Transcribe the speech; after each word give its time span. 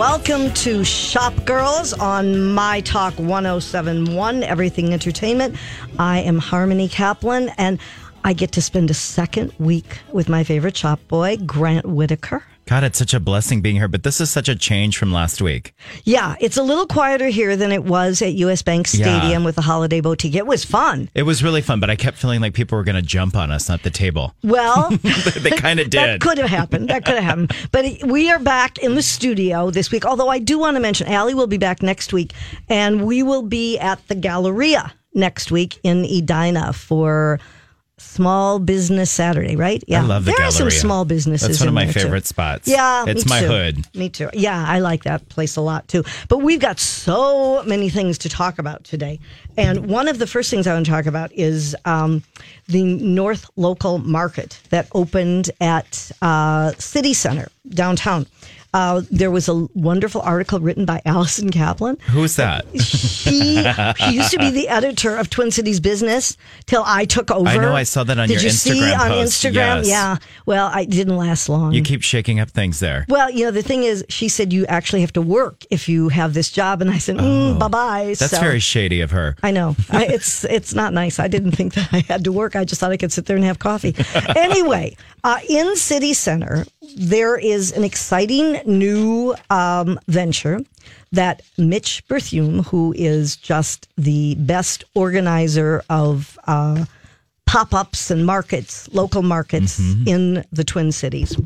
Welcome 0.00 0.50
to 0.54 0.82
Shop 0.82 1.44
Girls 1.44 1.92
on 1.92 2.54
My 2.54 2.80
Talk 2.80 3.12
1071, 3.18 4.42
Everything 4.42 4.94
Entertainment. 4.94 5.56
I 5.98 6.20
am 6.20 6.38
Harmony 6.38 6.88
Kaplan, 6.88 7.50
and 7.58 7.78
I 8.24 8.32
get 8.32 8.50
to 8.52 8.62
spend 8.62 8.88
a 8.88 8.94
second 8.94 9.52
week 9.58 9.98
with 10.10 10.26
my 10.26 10.42
favorite 10.42 10.74
shop 10.74 11.00
boy, 11.06 11.36
Grant 11.44 11.84
Whittaker. 11.84 12.42
God, 12.70 12.84
it's 12.84 12.98
such 12.98 13.14
a 13.14 13.18
blessing 13.18 13.62
being 13.62 13.74
here, 13.74 13.88
but 13.88 14.04
this 14.04 14.20
is 14.20 14.30
such 14.30 14.48
a 14.48 14.54
change 14.54 14.96
from 14.96 15.12
last 15.12 15.42
week. 15.42 15.74
Yeah, 16.04 16.36
it's 16.38 16.56
a 16.56 16.62
little 16.62 16.86
quieter 16.86 17.26
here 17.26 17.56
than 17.56 17.72
it 17.72 17.82
was 17.82 18.22
at 18.22 18.34
US 18.34 18.62
Bank 18.62 18.86
Stadium 18.86 19.40
Yeah. 19.42 19.44
with 19.44 19.56
the 19.56 19.62
Holiday 19.62 20.00
Boutique. 20.00 20.36
It 20.36 20.46
was 20.46 20.64
fun. 20.64 21.10
It 21.12 21.24
was 21.24 21.42
really 21.42 21.62
fun, 21.62 21.80
but 21.80 21.90
I 21.90 21.96
kept 21.96 22.16
feeling 22.16 22.40
like 22.40 22.54
people 22.54 22.78
were 22.78 22.84
going 22.84 22.94
to 22.94 23.02
jump 23.02 23.34
on 23.34 23.50
us 23.50 23.68
at 23.70 23.82
the 23.82 23.90
table. 23.90 24.36
Well, 24.44 24.88
they 25.40 25.50
kind 25.50 25.80
of 25.80 25.90
did. 25.90 25.98
That 25.98 26.20
could 26.20 26.38
have 26.38 26.48
happened. 26.48 26.90
That 26.90 27.04
could 27.04 27.16
have 27.16 27.24
happened. 27.24 27.52
But 27.72 27.86
we 28.04 28.30
are 28.30 28.38
back 28.38 28.78
in 28.78 28.94
the 28.94 29.02
studio 29.02 29.72
this 29.72 29.90
week. 29.90 30.04
Although 30.06 30.28
I 30.28 30.38
do 30.38 30.56
want 30.56 30.76
to 30.76 30.80
mention, 30.80 31.08
Allie 31.08 31.34
will 31.34 31.48
be 31.48 31.58
back 31.58 31.82
next 31.82 32.12
week, 32.12 32.34
and 32.68 33.04
we 33.04 33.24
will 33.24 33.42
be 33.42 33.80
at 33.80 34.06
the 34.06 34.14
Galleria 34.14 34.92
next 35.12 35.50
week 35.50 35.80
in 35.82 36.04
Edina 36.04 36.72
for 36.72 37.40
Small 38.00 38.58
Business 38.58 39.10
Saturday. 39.10 39.56
Right? 39.56 39.82
Yeah, 39.86 40.02
I 40.02 40.06
love 40.06 40.24
the 40.24 40.32
there 40.32 40.46
are 40.46 40.50
some 40.50 40.70
small 40.70 41.04
businesses. 41.04 41.48
That's 41.48 41.60
one 41.60 41.68
of 41.68 41.74
my 41.74 41.84
there, 41.84 41.92
too. 41.92 42.00
favorite 42.00 42.26
spots. 42.26 42.66
Yeah, 42.66 43.04
It's 43.06 43.28
my 43.28 43.40
too. 43.40 43.46
hood. 43.46 43.96
Me 43.96 44.08
too. 44.08 44.30
Yeah, 44.32 44.64
I 44.66 44.78
like 44.80 45.04
that 45.04 45.28
place 45.28 45.56
a 45.56 45.60
lot 45.60 45.86
too. 45.88 46.02
But 46.28 46.38
we've 46.38 46.60
got 46.60 46.78
so 46.80 47.62
many 47.64 47.88
things 47.90 48.18
to 48.18 48.28
talk 48.28 48.58
about 48.58 48.84
today. 48.84 49.20
And 49.56 49.86
one 49.88 50.08
of 50.08 50.18
the 50.18 50.26
first 50.26 50.50
things 50.50 50.66
I 50.66 50.72
want 50.72 50.86
to 50.86 50.90
talk 50.92 51.06
about 51.06 51.30
is 51.32 51.76
um, 51.84 52.22
the 52.68 52.82
North 52.82 53.48
Local 53.56 53.98
Market 53.98 54.60
that 54.70 54.88
opened 54.92 55.50
at 55.60 56.10
uh, 56.22 56.72
City 56.78 57.12
Center 57.14 57.48
downtown. 57.68 58.26
Uh, 58.72 59.02
there 59.10 59.30
was 59.30 59.48
a 59.48 59.66
wonderful 59.74 60.20
article 60.20 60.60
written 60.60 60.84
by 60.84 61.02
Allison 61.04 61.50
Kaplan. 61.50 61.98
Who's 62.10 62.36
that? 62.36 62.64
She, 62.80 63.62
she 63.98 64.12
used 64.12 64.30
to 64.30 64.38
be 64.38 64.50
the 64.50 64.68
editor 64.68 65.16
of 65.16 65.28
Twin 65.30 65.50
Cities 65.50 65.80
Business 65.80 66.36
till 66.66 66.82
I 66.86 67.04
took 67.04 67.30
over. 67.30 67.48
I 67.48 67.56
know, 67.56 67.74
I 67.74 67.82
saw 67.82 68.04
that 68.04 68.18
on 68.18 68.28
Did 68.28 68.34
your 68.34 68.44
you 68.44 68.50
see 68.50 68.80
Instagram 68.80 68.98
on. 68.98 69.10
Instagram? 69.10 69.54
Yes. 69.54 69.88
Yeah. 69.88 70.16
Well, 70.46 70.70
I 70.72 70.84
didn't 70.84 71.16
last 71.16 71.48
long. 71.48 71.72
You 71.72 71.82
keep 71.82 72.02
shaking 72.02 72.38
up 72.40 72.50
things 72.50 72.80
there. 72.80 73.06
Well, 73.08 73.30
you 73.30 73.44
know, 73.44 73.50
the 73.50 73.62
thing 73.62 73.82
is, 73.82 74.04
she 74.08 74.28
said 74.28 74.52
you 74.52 74.66
actually 74.66 75.00
have 75.00 75.12
to 75.14 75.22
work 75.22 75.64
if 75.70 75.88
you 75.88 76.08
have 76.08 76.34
this 76.34 76.50
job, 76.50 76.80
and 76.80 76.90
I 76.90 76.98
said, 76.98 77.16
mm, 77.16 77.58
bye 77.58 77.68
bye. 77.68 78.06
Oh. 78.10 78.14
That's 78.14 78.38
very 78.38 78.60
shady 78.60 79.00
of 79.00 79.10
her. 79.10 79.36
I 79.42 79.50
know 79.50 79.76
I, 79.90 80.06
it's 80.06 80.44
it's 80.44 80.74
not 80.74 80.92
nice. 80.92 81.18
I 81.18 81.28
didn't 81.28 81.52
think 81.52 81.74
that 81.74 81.88
I 81.92 82.00
had 82.00 82.24
to 82.24 82.32
work. 82.32 82.56
I 82.56 82.64
just 82.64 82.80
thought 82.80 82.92
I 82.92 82.96
could 82.96 83.12
sit 83.12 83.26
there 83.26 83.36
and 83.36 83.44
have 83.44 83.58
coffee. 83.58 83.94
anyway, 84.36 84.96
uh, 85.24 85.38
in 85.48 85.76
City 85.76 86.14
Center, 86.14 86.64
there 86.96 87.36
is 87.36 87.72
an 87.72 87.84
exciting 87.84 88.60
new 88.66 89.34
um, 89.50 89.98
venture 90.08 90.60
that 91.12 91.42
Mitch 91.58 92.02
Berthume, 92.08 92.64
who 92.66 92.92
is 92.96 93.36
just 93.36 93.88
the 93.96 94.34
best 94.36 94.84
organizer 94.94 95.82
of. 95.90 96.38
Uh, 96.46 96.84
pop-ups 97.46 98.12
and 98.12 98.24
markets, 98.24 98.88
local 98.92 99.22
markets 99.22 99.80
in 100.06 100.44
the 100.52 100.62
Twin 100.62 100.92
Cities. 100.92 101.36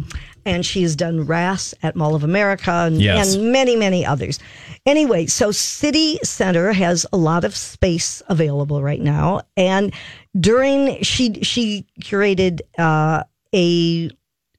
And 0.44 0.66
she 0.66 0.82
has 0.82 0.94
done 0.94 1.24
RAS 1.24 1.72
at 1.82 1.96
Mall 1.96 2.14
of 2.14 2.22
America 2.22 2.70
and, 2.70 3.00
Yes. 3.00 3.36
and 3.36 3.50
many, 3.50 3.74
many 3.74 4.04
others. 4.04 4.38
Anyway, 4.84 5.24
so 5.24 5.50
City 5.50 6.18
Center 6.22 6.74
has 6.74 7.06
a 7.10 7.16
lot 7.16 7.42
of 7.42 7.56
space 7.56 8.20
available 8.28 8.82
right 8.82 9.00
now. 9.00 9.40
And 9.56 9.94
during 10.38 11.02
she 11.02 11.42
she 11.42 11.86
curated 12.02 12.60
uh, 12.76 13.22
a 13.54 14.10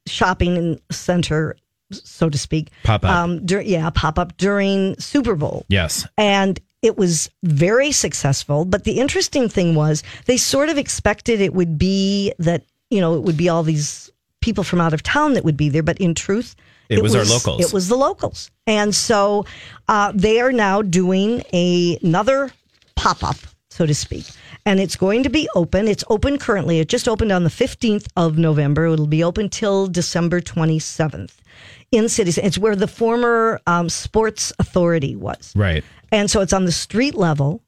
shopping 0.08 0.80
center, 0.92 1.56
so 1.92 2.30
to 2.30 2.38
speak. 2.38 2.70
Pop-up. 2.84 3.10
Um, 3.12 3.46
dur- 3.46 3.62
yeah, 3.62 3.90
pop 3.90 4.18
up 4.20 4.38
during 4.38 4.98
Super 5.00 5.36
Bowl 5.36 5.66
Yes. 5.70 6.08
and 6.18 6.60
it 6.82 6.98
was 6.98 7.30
very 7.44 7.92
successful. 7.92 8.64
But 8.66 8.84
the 8.84 9.00
interesting 9.00 9.50
thing 9.50 9.74
was 9.76 10.04
they 10.26 10.38
sort 10.38 10.70
of 10.70 10.78
expected 10.78 11.42
it 11.42 11.54
would 11.54 11.78
be 11.80 12.34
that 12.40 12.64
you 12.92 13.02
know 13.02 13.16
it 13.16 13.22
would 13.24 13.38
be 13.38 13.50
all 13.50 13.64
these 13.64 14.12
people 14.42 14.64
from 14.64 14.80
out 14.80 14.94
of 14.94 15.02
town 15.02 15.34
that 15.34 15.44
would 15.44 15.58
be 15.58 15.70
there, 15.70 15.82
but 15.82 15.98
in 15.98 16.14
truth, 16.14 16.56
It 16.90 17.02
was 17.02 17.16
our 17.16 17.26
locals. 17.26 17.60
It 17.66 17.74
was 17.74 17.88
the 17.88 17.96
locals, 17.96 18.52
and 18.68 18.94
so 18.94 19.46
uh, 19.88 20.12
they 20.14 20.40
are 20.40 20.52
now 20.52 20.84
doing 20.84 21.42
a, 21.52 21.98
another 22.04 22.52
pop 22.96 23.24
up, 23.24 23.38
so 23.76 23.86
to 23.86 23.94
speak. 23.94 24.26
And 24.66 24.80
it's 24.80 24.96
going 24.96 25.24
to 25.24 25.30
be 25.30 25.50
open. 25.54 25.88
It's 25.88 26.04
open 26.10 26.38
currently. 26.38 26.80
It 26.80 26.88
just 26.88 27.08
opened 27.08 27.32
on 27.32 27.44
the 27.44 27.50
15th 27.50 28.08
of 28.16 28.38
November. 28.38 28.86
It'll 28.86 29.06
be 29.06 29.24
open 29.24 29.50
till 29.50 29.88
December 29.88 30.40
27th 30.40 31.34
in 31.92 32.08
cities. 32.08 32.38
It's 32.38 32.58
where 32.58 32.76
the 32.76 32.88
former 32.88 33.60
um, 33.68 33.90
Sports 33.90 34.54
Authority 34.60 35.16
was. 35.16 35.52
Right. 35.56 35.84
And 36.12 36.32
so 36.32 36.42
it's 36.42 36.54
on 36.54 36.66
the 36.66 36.72
street 36.72 37.16
level. 37.16 37.62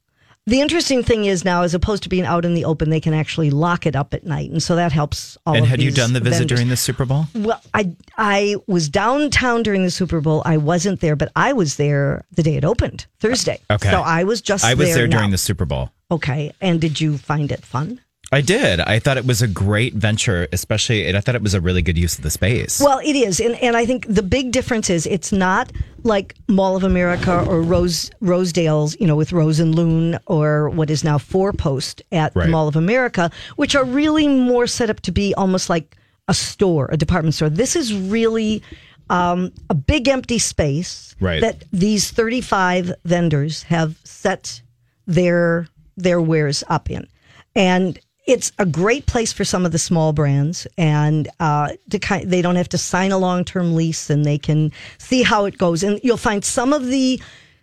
The 0.46 0.62
interesting 0.62 1.02
thing 1.02 1.26
is 1.26 1.44
now, 1.44 1.62
as 1.62 1.74
opposed 1.74 2.04
to 2.04 2.08
being 2.08 2.24
out 2.24 2.46
in 2.46 2.54
the 2.54 2.64
open, 2.64 2.88
they 2.88 3.00
can 3.00 3.12
actually 3.12 3.50
lock 3.50 3.84
it 3.84 3.94
up 3.94 4.14
at 4.14 4.24
night, 4.24 4.50
and 4.50 4.62
so 4.62 4.76
that 4.76 4.92
helps 4.92 5.36
all. 5.44 5.54
And 5.54 5.64
of 5.64 5.68
had 5.68 5.82
you 5.82 5.90
done 5.90 6.14
the 6.14 6.20
visit 6.20 6.38
vendors. 6.38 6.56
during 6.56 6.68
the 6.70 6.76
Super 6.78 7.04
Bowl? 7.04 7.26
Well, 7.34 7.60
I 7.74 7.94
I 8.16 8.56
was 8.66 8.88
downtown 8.88 9.62
during 9.62 9.82
the 9.82 9.90
Super 9.90 10.22
Bowl. 10.22 10.40
I 10.46 10.56
wasn't 10.56 11.00
there, 11.00 11.16
but 11.16 11.30
I 11.36 11.52
was 11.52 11.76
there 11.76 12.24
the 12.30 12.42
day 12.42 12.56
it 12.56 12.64
opened, 12.64 13.04
Thursday. 13.20 13.60
Okay. 13.70 13.90
so 13.90 14.00
I 14.00 14.24
was 14.24 14.40
just 14.40 14.64
I 14.64 14.72
was 14.72 14.94
there 14.94 15.06
during 15.06 15.32
the 15.32 15.36
Super 15.36 15.66
Bowl. 15.66 15.90
Okay, 16.10 16.52
and 16.60 16.80
did 16.80 17.00
you 17.00 17.18
find 17.18 17.52
it 17.52 17.64
fun? 17.64 18.00
I 18.30 18.42
did. 18.42 18.80
I 18.80 18.98
thought 18.98 19.16
it 19.16 19.24
was 19.24 19.40
a 19.40 19.48
great 19.48 19.94
venture, 19.94 20.48
especially, 20.52 21.06
and 21.06 21.16
I 21.16 21.20
thought 21.20 21.34
it 21.34 21.42
was 21.42 21.54
a 21.54 21.62
really 21.62 21.80
good 21.80 21.96
use 21.96 22.16
of 22.18 22.22
the 22.22 22.30
space. 22.30 22.78
Well, 22.78 22.98
it 22.98 23.16
is, 23.16 23.40
and 23.40 23.54
and 23.56 23.74
I 23.76 23.86
think 23.86 24.06
the 24.06 24.22
big 24.22 24.50
difference 24.50 24.90
is 24.90 25.06
it's 25.06 25.32
not 25.32 25.72
like 26.02 26.34
Mall 26.46 26.76
of 26.76 26.84
America 26.84 27.42
or 27.48 27.62
Rose 27.62 28.10
Rosedale's, 28.20 28.96
you 29.00 29.06
know, 29.06 29.16
with 29.16 29.32
Rose 29.32 29.60
and 29.60 29.74
Loon 29.74 30.18
or 30.26 30.68
what 30.70 30.90
is 30.90 31.04
now 31.04 31.16
Four 31.18 31.52
Post 31.54 32.02
at 32.12 32.34
the 32.34 32.40
Right. 32.40 32.50
Mall 32.50 32.68
of 32.68 32.76
America, 32.76 33.30
which 33.56 33.74
are 33.74 33.84
really 33.84 34.28
more 34.28 34.66
set 34.66 34.90
up 34.90 35.00
to 35.00 35.12
be 35.12 35.34
almost 35.34 35.70
like 35.70 35.96
a 36.28 36.34
store, 36.34 36.88
a 36.92 36.98
department 36.98 37.34
store. 37.34 37.48
This 37.48 37.76
is 37.76 37.94
really 37.94 38.62
um, 39.08 39.52
a 39.70 39.74
big 39.74 40.06
empty 40.06 40.38
space 40.38 41.16
Right. 41.18 41.40
that 41.40 41.64
these 41.72 42.10
thirty 42.10 42.42
five 42.42 42.92
vendors 43.04 43.62
have 43.64 43.96
set 44.04 44.60
their 45.06 45.66
their 46.02 46.20
wares 46.20 46.64
up 46.68 46.90
in, 46.90 47.06
and 47.54 47.98
it's 48.26 48.52
a 48.58 48.66
great 48.66 49.06
place 49.06 49.32
for 49.32 49.42
some 49.44 49.64
of 49.64 49.72
the 49.72 49.78
small 49.78 50.12
brands, 50.12 50.66
and 50.76 51.28
uh, 51.40 51.70
to 51.90 51.98
kind, 51.98 52.30
they 52.30 52.42
don't 52.42 52.56
have 52.56 52.68
to 52.68 52.78
sign 52.78 53.10
a 53.10 53.18
long 53.18 53.44
term 53.44 53.74
lease, 53.74 54.10
and 54.10 54.24
they 54.24 54.36
can 54.38 54.70
see 54.98 55.22
how 55.22 55.46
it 55.46 55.56
goes. 55.56 55.82
And 55.82 55.98
you'll 56.02 56.18
find 56.18 56.44
some 56.44 56.72
of 56.74 56.86
the 56.86 57.20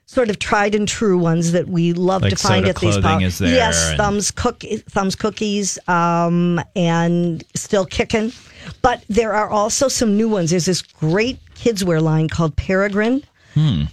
sort 0.07 0.29
of 0.29 0.37
tried 0.39 0.75
and 0.75 0.87
true 0.87 1.17
ones 1.17 1.51
that 1.51 1.67
we 1.67 1.93
love 1.93 2.21
Like 2.21 2.31
to 2.31 2.35
find 2.35 2.67
at 2.67 2.77
these 2.77 2.97
pop- 2.97 3.21
is 3.21 3.37
there, 3.39 3.53
Yes, 3.55 3.89
and- 3.89 3.97
thumbs 3.97 4.31
cook 4.31 4.63
thumbs 4.89 5.15
cookies, 5.15 5.77
um, 5.87 6.59
and 6.75 7.43
still 7.55 7.85
kicking. 7.85 8.31
But 8.81 9.03
there 9.07 9.33
are 9.33 9.49
also 9.49 9.87
some 9.87 10.17
new 10.17 10.27
ones. 10.29 10.49
There's 10.49 10.65
this 10.65 10.81
great 10.81 11.37
kids 11.53 11.83
wear 11.83 12.01
line 12.01 12.27
called 12.27 12.55
Peregrine 12.55 13.23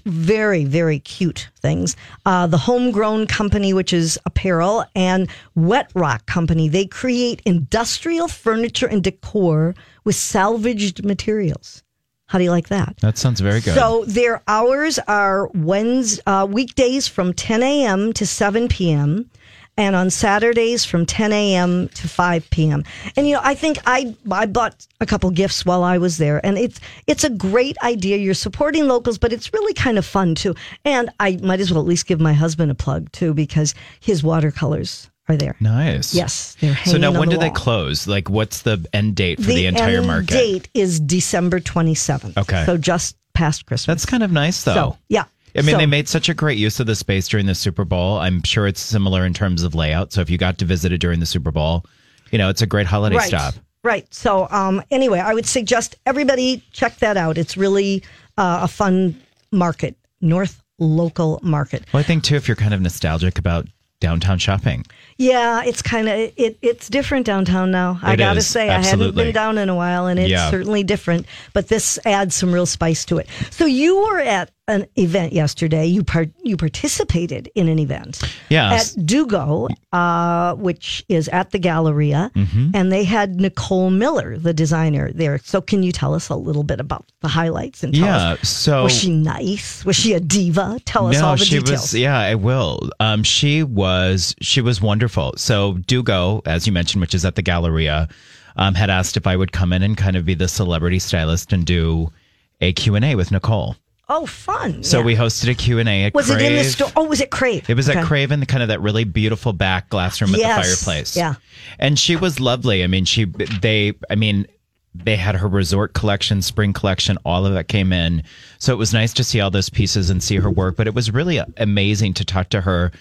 very 0.05 0.65
very 0.65 0.99
cute 0.99 1.49
things 1.57 1.97
uh, 2.27 2.47
the 2.47 2.59
homegrown 2.59 3.27
company 3.27 3.73
which 3.73 3.93
is 3.93 4.19
apparel 4.27 4.85
and 4.95 5.29
wet 5.55 5.91
rock 5.95 6.27
company 6.27 6.69
they 6.69 6.87
create 6.87 7.41
industrial 7.45 8.29
furniture 8.29 8.87
and 8.87 9.05
decor 9.05 9.75
with 10.05 10.17
salvaged 10.17 11.05
materials 11.05 11.83
how 12.27 12.39
do 12.39 12.45
you 12.45 12.51
like 12.51 12.69
that 12.69 12.97
that 13.01 13.19
sounds 13.19 13.41
very 13.41 13.61
good. 13.61 13.75
so 13.75 14.05
their 14.07 14.43
hours 14.49 14.99
are 15.07 15.49
Wednes 15.51 16.19
uh, 16.27 16.47
weekdays 16.47 17.07
from 17.07 17.33
10 17.35 17.63
a.m. 17.63 18.13
to 18.15 18.27
7 18.27 18.69
p.m. 18.69 19.31
and 19.77 19.97
on 19.97 20.11
Saturdays 20.11 20.85
from 20.85 21.07
10 21.07 21.33
a.m. 21.33 21.89
to 21.89 22.09
5 22.09 22.51
p.m. 22.51 22.85
And 23.17 23.27
you 23.27 23.35
know, 23.35 23.41
I 23.43 23.55
think 23.55 23.79
I 23.87 24.15
I 24.31 24.47
bought 24.47 24.87
a 25.01 25.07
couple 25.07 25.31
gifts 25.31 25.65
while 25.65 25.83
I 25.83 25.99
was 25.99 26.19
there, 26.19 26.45
and 26.45 26.59
it's 26.59 26.81
it's 27.07 27.25
a 27.25 27.31
great 27.31 27.77
idea. 27.83 28.17
You're 28.17 28.35
supporting 28.35 28.87
locals, 28.87 29.19
but 29.19 29.33
it's 29.33 29.53
really 29.53 29.75
kind 29.75 29.99
of 29.99 30.05
fun 30.05 30.35
too. 30.35 30.55
And 30.85 31.11
I 31.21 31.39
might 31.43 31.61
as 31.61 31.73
well 31.73 31.81
at 31.81 31.87
least 31.87 32.07
give 32.07 32.21
my 32.21 32.33
husband 32.33 32.71
a 32.71 32.75
plug 32.75 33.11
too 33.13 33.35
because 33.35 33.75
his 34.01 34.23
watercolors 34.23 35.11
are 35.29 35.37
there. 35.37 35.57
nice. 35.61 36.15
Yes, 36.15 36.57
they're 36.61 36.75
hanging. 36.75 36.93
So 36.93 36.99
now, 36.99 37.19
when 37.19 37.29
the 37.29 37.37
do 37.37 37.41
they 37.41 37.51
close? 37.51 38.07
Like, 38.07 38.29
what's 38.29 38.63
the 38.63 38.85
end 38.93 39.15
date 39.17 39.39
for 39.39 39.47
the, 39.47 39.67
entire 39.67 40.03
market? 40.03 40.29
The 40.31 40.39
end 40.39 40.53
market? 40.53 40.63
date 40.63 40.69
is 40.75 41.01
December 41.01 41.61
27th. 41.61 42.37
Okay. 42.37 42.65
so 42.67 42.77
just 42.77 43.17
past 43.35 43.67
Christmas. 43.67 43.87
That's 43.87 44.07
kind 44.07 44.23
of 44.23 44.33
nice, 44.33 44.63
though. 44.65 44.75
So 44.75 44.99
yeah. 45.09 45.25
I 45.57 45.61
mean, 45.63 45.73
So- 45.73 45.79
they 45.79 45.87
made 45.87 46.09
such 46.09 46.29
a 46.29 46.35
great 46.35 46.59
use 46.59 46.81
of 46.81 46.87
the 46.87 46.95
space 46.95 47.29
during 47.29 47.47
the 47.47 47.55
Super 47.55 47.85
Bowl. 47.85 48.19
I'm 48.19 48.43
sure 48.43 48.67
it's 48.67 48.81
similar 48.81 49.27
in 49.27 49.35
terms 49.35 49.63
of 49.63 49.75
layout. 49.75 50.13
So 50.13 50.21
if 50.21 50.31
you 50.31 50.39
got 50.39 50.59
to 50.59 50.65
visit 50.65 50.93
it 50.93 50.99
during 50.99 51.21
the 51.21 51.27
Super 51.27 51.51
Bowl, 51.51 51.85
you 52.31 52.39
know, 52.39 52.49
it's 52.49 52.63
a 52.63 52.67
great 52.67 52.87
holiday 52.87 53.17
right. 53.17 53.29
stop. 53.29 53.55
Right. 53.85 54.13
So 54.15 54.47
um, 54.51 54.83
anyway, 54.91 55.19
I 55.19 55.35
would 55.35 55.47
suggest 55.47 55.97
everybody 56.07 56.63
check 56.73 56.97
that 56.99 57.17
out. 57.17 57.37
It's 57.37 57.57
really 57.57 58.03
uh, 58.39 58.61
a 58.63 58.69
fun 58.69 59.21
market, 59.51 59.97
North 60.21 60.63
Local 60.79 61.41
Market. 61.43 61.85
Well, 61.93 62.01
I 62.01 62.05
think 62.05 62.23
too, 62.25 62.37
if 62.37 62.49
you're 62.49 62.57
kind 62.57 62.73
of 62.75 62.81
nostalgic 62.81 63.39
about 63.39 63.67
downtown 64.01 64.39
shopping, 64.39 64.85
Yeah, 65.17 65.63
it's 65.65 65.83
kind 65.83 66.09
of 66.09 66.15
it. 66.37 66.59
It's 66.63 66.89
different 66.89 67.25
downtown 67.27 67.71
now. 67.71 68.01
I 68.03 68.17
gotta 68.17 68.39
is, 68.39 68.47
say, 68.49 68.69
I 68.69 68.83
haven't 68.83 69.15
been 69.15 69.33
down 69.33 69.59
in 69.59 69.69
a 69.69 69.77
while, 69.77 70.07
and 70.07 70.19
it's 70.19 70.31
Yeah. 70.31 70.51
certainly 70.51 70.83
different. 70.83 71.27
But 71.53 71.69
this 71.69 71.99
adds 72.05 72.35
some 72.35 72.53
real 72.53 72.67
spice 72.67 73.05
to 73.07 73.19
it. 73.19 73.29
So 73.51 73.65
you 73.65 74.01
were 74.01 74.19
at 74.19 74.51
an 74.69 74.87
event 74.97 75.33
yesterday. 75.33 75.85
You 75.87 76.05
part 76.05 76.31
you 76.43 76.57
participated 76.57 77.51
in 77.55 77.69
an 77.69 77.79
event 77.79 78.21
Yes. 78.49 78.97
at 78.97 79.07
Dugo, 79.07 79.67
uh, 79.93 80.55
which 80.55 81.05
is 81.09 81.29
at 81.29 81.51
the 81.51 81.59
Galleria, 81.59 82.31
Mm-hmm. 82.37 82.71
and 82.75 82.93
they 82.93 83.03
had 83.05 83.41
Nicole 83.41 83.91
Miller, 83.91 84.39
the 84.39 84.55
designer, 84.55 85.11
there. 85.13 85.39
So, 85.43 85.61
can 85.61 85.83
you 85.83 85.91
tell 85.91 86.15
us 86.15 86.29
a 86.29 86.37
little 86.37 86.63
bit 86.63 86.79
about 86.81 87.05
the 87.23 87.29
highlights 87.29 87.83
and 87.83 87.93
tell 87.95 88.05
Yeah. 88.05 88.33
us 88.35 88.49
So 88.49 88.85
was 88.85 88.97
she 88.97 89.11
nice? 89.11 89.85
Was 89.85 89.97
she 89.97 90.13
a 90.15 90.21
diva? 90.21 90.79
Tell 90.85 91.09
us 91.09 91.19
no, 91.19 91.27
all 91.27 91.37
the 91.37 91.45
she 91.45 91.59
details. 91.59 91.81
was. 91.83 91.95
Yeah, 91.95 92.19
I 92.19 92.37
will. 92.37 92.89
Um, 93.01 93.25
she 93.25 93.63
was. 93.65 94.35
She 94.41 94.61
was 94.61 94.81
wonderful. 94.81 95.35
So 95.37 95.75
Dugo, 95.87 96.41
as 96.47 96.67
you 96.69 96.73
mentioned, 96.73 97.01
which 97.01 97.15
is 97.15 97.25
at 97.25 97.35
the 97.35 97.43
Galleria, 97.43 98.09
um, 98.57 98.75
had 98.75 98.91
asked 98.91 99.17
if 99.17 99.27
I 99.27 99.37
would 99.37 99.51
come 99.51 99.73
in 99.73 99.83
and 99.83 99.97
kind 99.97 100.15
of 100.17 100.25
be 100.25 100.35
the 100.35 100.47
celebrity 100.49 101.01
stylist 101.01 101.53
and 101.53 101.65
do 101.67 102.13
a 102.61 102.73
Q 102.75 102.95
and 102.95 103.05
A 103.05 103.17
with 103.17 103.33
Nicole. 103.33 103.75
Oh, 104.13 104.27
fun! 104.27 104.83
So 104.83 104.99
Yeah. 105.01 105.05
we 105.05 105.17
hosted 105.17 105.51
a 105.51 105.55
Q 105.55 105.79
and 105.81 105.89
A 105.89 106.05
at 106.05 106.15
was 106.15 106.27
Crave. 106.27 106.41
it 106.41 106.53
in 106.53 106.57
the 106.59 106.65
store? 106.65 106.91
Oh, 106.95 107.05
was 107.05 107.21
it 107.21 107.31
Crave? 107.31 107.69
It 107.69 107.75
was 107.75 107.89
Okay. 107.91 107.99
at 107.99 108.05
Craven, 108.07 108.39
the 108.41 108.47
kind 108.47 108.63
of 108.63 108.69
that 108.69 108.81
really 108.81 109.05
beautiful 109.05 109.53
back 109.53 109.89
glass 109.89 110.21
room 110.21 110.35
Yes, 110.37 110.79
the 110.79 110.85
fireplace. 110.85 111.17
yeah. 111.17 111.35
and 111.79 111.99
she 111.99 112.15
was 112.17 112.39
lovely. 112.39 112.85
I 112.85 112.87
mean, 112.87 113.05
she 113.05 113.25
they. 113.25 113.95
I 114.11 114.15
mean, 114.15 114.47
they 114.95 115.17
had 115.17 115.35
her 115.37 115.49
resort 115.49 115.95
collection, 115.95 116.43
spring 116.43 116.73
collection, 116.75 117.17
all 117.25 117.47
of 117.47 117.55
that 117.55 117.67
came 117.69 117.93
in. 117.95 118.23
So 118.59 118.73
it 118.75 118.77
was 118.77 118.93
nice 118.93 119.15
to 119.15 119.25
see 119.25 119.41
all 119.41 119.51
those 119.51 119.71
pieces 119.71 120.11
and 120.11 120.23
see 120.23 120.37
her 120.37 120.51
work. 120.51 120.77
But 120.77 120.87
it 120.87 120.95
was 120.95 121.11
really 121.11 121.41
amazing 121.57 122.13
to 122.15 122.25
talk 122.27 122.51
to 122.51 122.61
her 122.61 122.93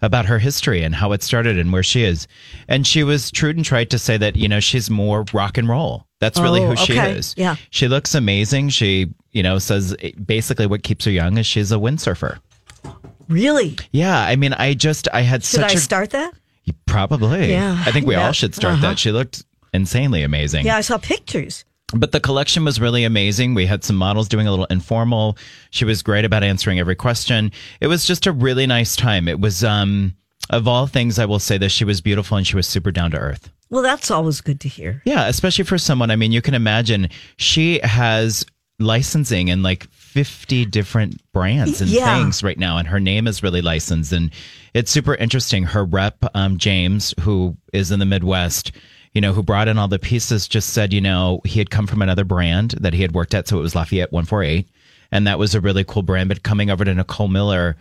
about 0.00 0.26
her 0.26 0.38
history 0.38 0.82
and 0.82 0.94
how 0.94 1.12
it 1.12 1.22
started 1.22 1.58
and 1.58 1.72
where 1.72 1.82
she 1.82 2.04
is. 2.04 2.26
And 2.68 2.86
she 2.86 3.02
was 3.02 3.30
true 3.30 3.50
and 3.50 3.64
tried 3.64 3.90
to 3.90 3.98
say 3.98 4.16
that 4.16 4.36
you 4.36 4.48
know 4.48 4.60
she's 4.60 4.88
more 4.90 5.24
rock 5.32 5.58
and 5.58 5.68
roll. 5.68 6.06
That's 6.20 6.38
really 6.40 6.60
Oh, 6.62 6.68
who 6.70 6.76
she 6.76 6.92
okay. 6.98 7.12
is. 7.12 7.34
Yeah. 7.36 7.56
she 7.70 7.88
looks 7.88 8.14
amazing. 8.14 8.68
She 8.70 9.08
you 9.32 9.42
know 9.42 9.58
says 9.58 9.96
basically 10.24 10.66
what 10.66 10.82
keeps 10.82 11.04
her 11.04 11.10
young 11.10 11.36
is 11.38 11.46
she's 11.46 11.72
a 11.72 11.76
windsurfer. 11.76 12.38
Really? 13.28 13.76
Yeah, 13.92 14.18
I 14.18 14.36
mean, 14.36 14.52
I 14.54 14.74
just 14.74 15.08
I 15.12 15.20
had 15.22 15.44
Should 15.44 15.60
such 15.60 15.70
I 15.72 15.74
a 15.74 15.78
start 15.78 16.10
that? 16.10 16.32
probably. 16.86 17.50
Yeah. 17.50 17.82
I 17.86 17.92
think 17.92 18.06
we 18.06 18.14
Yeah. 18.14 18.26
all 18.26 18.32
should 18.32 18.54
start 18.54 18.74
Uh-huh. 18.74 18.88
that. 18.90 18.98
She 18.98 19.10
looked 19.12 19.44
insanely 19.74 20.22
amazing. 20.22 20.64
Yeah, 20.64 20.76
I 20.76 20.80
saw 20.80 20.96
pictures. 20.98 21.64
But 21.94 22.12
the 22.12 22.20
collection 22.20 22.64
was 22.64 22.80
really 22.80 23.04
amazing. 23.04 23.54
We 23.54 23.64
had 23.66 23.82
some 23.82 23.96
models 23.96 24.28
doing 24.28 24.46
a 24.46 24.50
little 24.50 24.66
informal. 24.66 25.38
She 25.70 25.84
was 25.86 26.02
great 26.02 26.24
about 26.26 26.42
answering 26.42 26.78
every 26.78 26.94
question. 26.96 27.50
It 27.80 27.86
was 27.86 28.04
just 28.06 28.26
a 28.26 28.32
really 28.32 28.66
nice 28.66 28.94
time. 28.94 29.26
It 29.28 29.40
was 29.40 29.64
um 29.64 30.14
of 30.50 30.66
all 30.68 30.86
things 30.86 31.18
I 31.18 31.24
will 31.26 31.38
say 31.38 31.58
that 31.58 31.70
she 31.70 31.84
was 31.84 32.00
beautiful 32.00 32.36
and 32.36 32.46
she 32.46 32.56
was 32.56 32.66
super 32.66 32.90
down 32.90 33.10
to 33.12 33.18
earth. 33.18 33.50
Well, 33.70 33.82
that's 33.82 34.10
always 34.10 34.40
good 34.40 34.60
to 34.60 34.68
hear. 34.68 35.02
Yeah, 35.04 35.26
especially 35.28 35.64
for 35.64 35.76
someone. 35.78 36.10
I 36.10 36.16
mean, 36.16 36.32
you 36.32 36.40
can 36.40 36.54
imagine 36.54 37.08
she 37.36 37.80
has 37.82 38.46
licensing 38.78 39.48
in 39.48 39.62
like 39.62 39.88
50 39.90 40.64
different 40.66 41.20
brands 41.32 41.80
and 41.80 41.90
Yeah. 41.90 42.04
things 42.22 42.42
right 42.42 42.58
now, 42.58 42.78
and 42.78 42.88
her 42.88 43.00
name 43.00 43.26
is 43.26 43.42
really 43.42 43.60
licensed. 43.60 44.12
And 44.12 44.30
it's 44.72 44.90
super 44.90 45.14
interesting. 45.16 45.64
Her 45.64 45.84
rep, 45.84 46.16
um, 46.34 46.56
James, 46.58 47.12
who 47.20 47.56
is 47.72 47.90
in 47.90 47.98
the 47.98 48.06
Midwest, 48.06 48.72
you 49.12 49.20
know, 49.20 49.32
who 49.32 49.42
brought 49.42 49.68
in 49.68 49.78
all 49.78 49.88
the 49.88 49.98
pieces, 49.98 50.48
just 50.48 50.70
said, 50.70 50.92
you 50.92 51.00
know, 51.00 51.40
he 51.44 51.58
had 51.58 51.70
come 51.70 51.86
from 51.86 52.02
another 52.02 52.24
brand 52.24 52.72
that 52.80 52.94
he 52.94 53.02
had 53.02 53.12
worked 53.12 53.34
at. 53.34 53.48
So 53.48 53.58
it 53.58 53.62
was 53.62 53.74
Lafayette 53.74 54.12
148. 54.12 54.68
And 55.10 55.26
that 55.26 55.38
was 55.38 55.54
a 55.54 55.60
really 55.60 55.84
cool 55.84 56.02
brand. 56.02 56.28
But 56.28 56.42
coming 56.42 56.70
over 56.70 56.84
to 56.84 56.94
Nicole 56.94 57.28
Miller, 57.28 57.76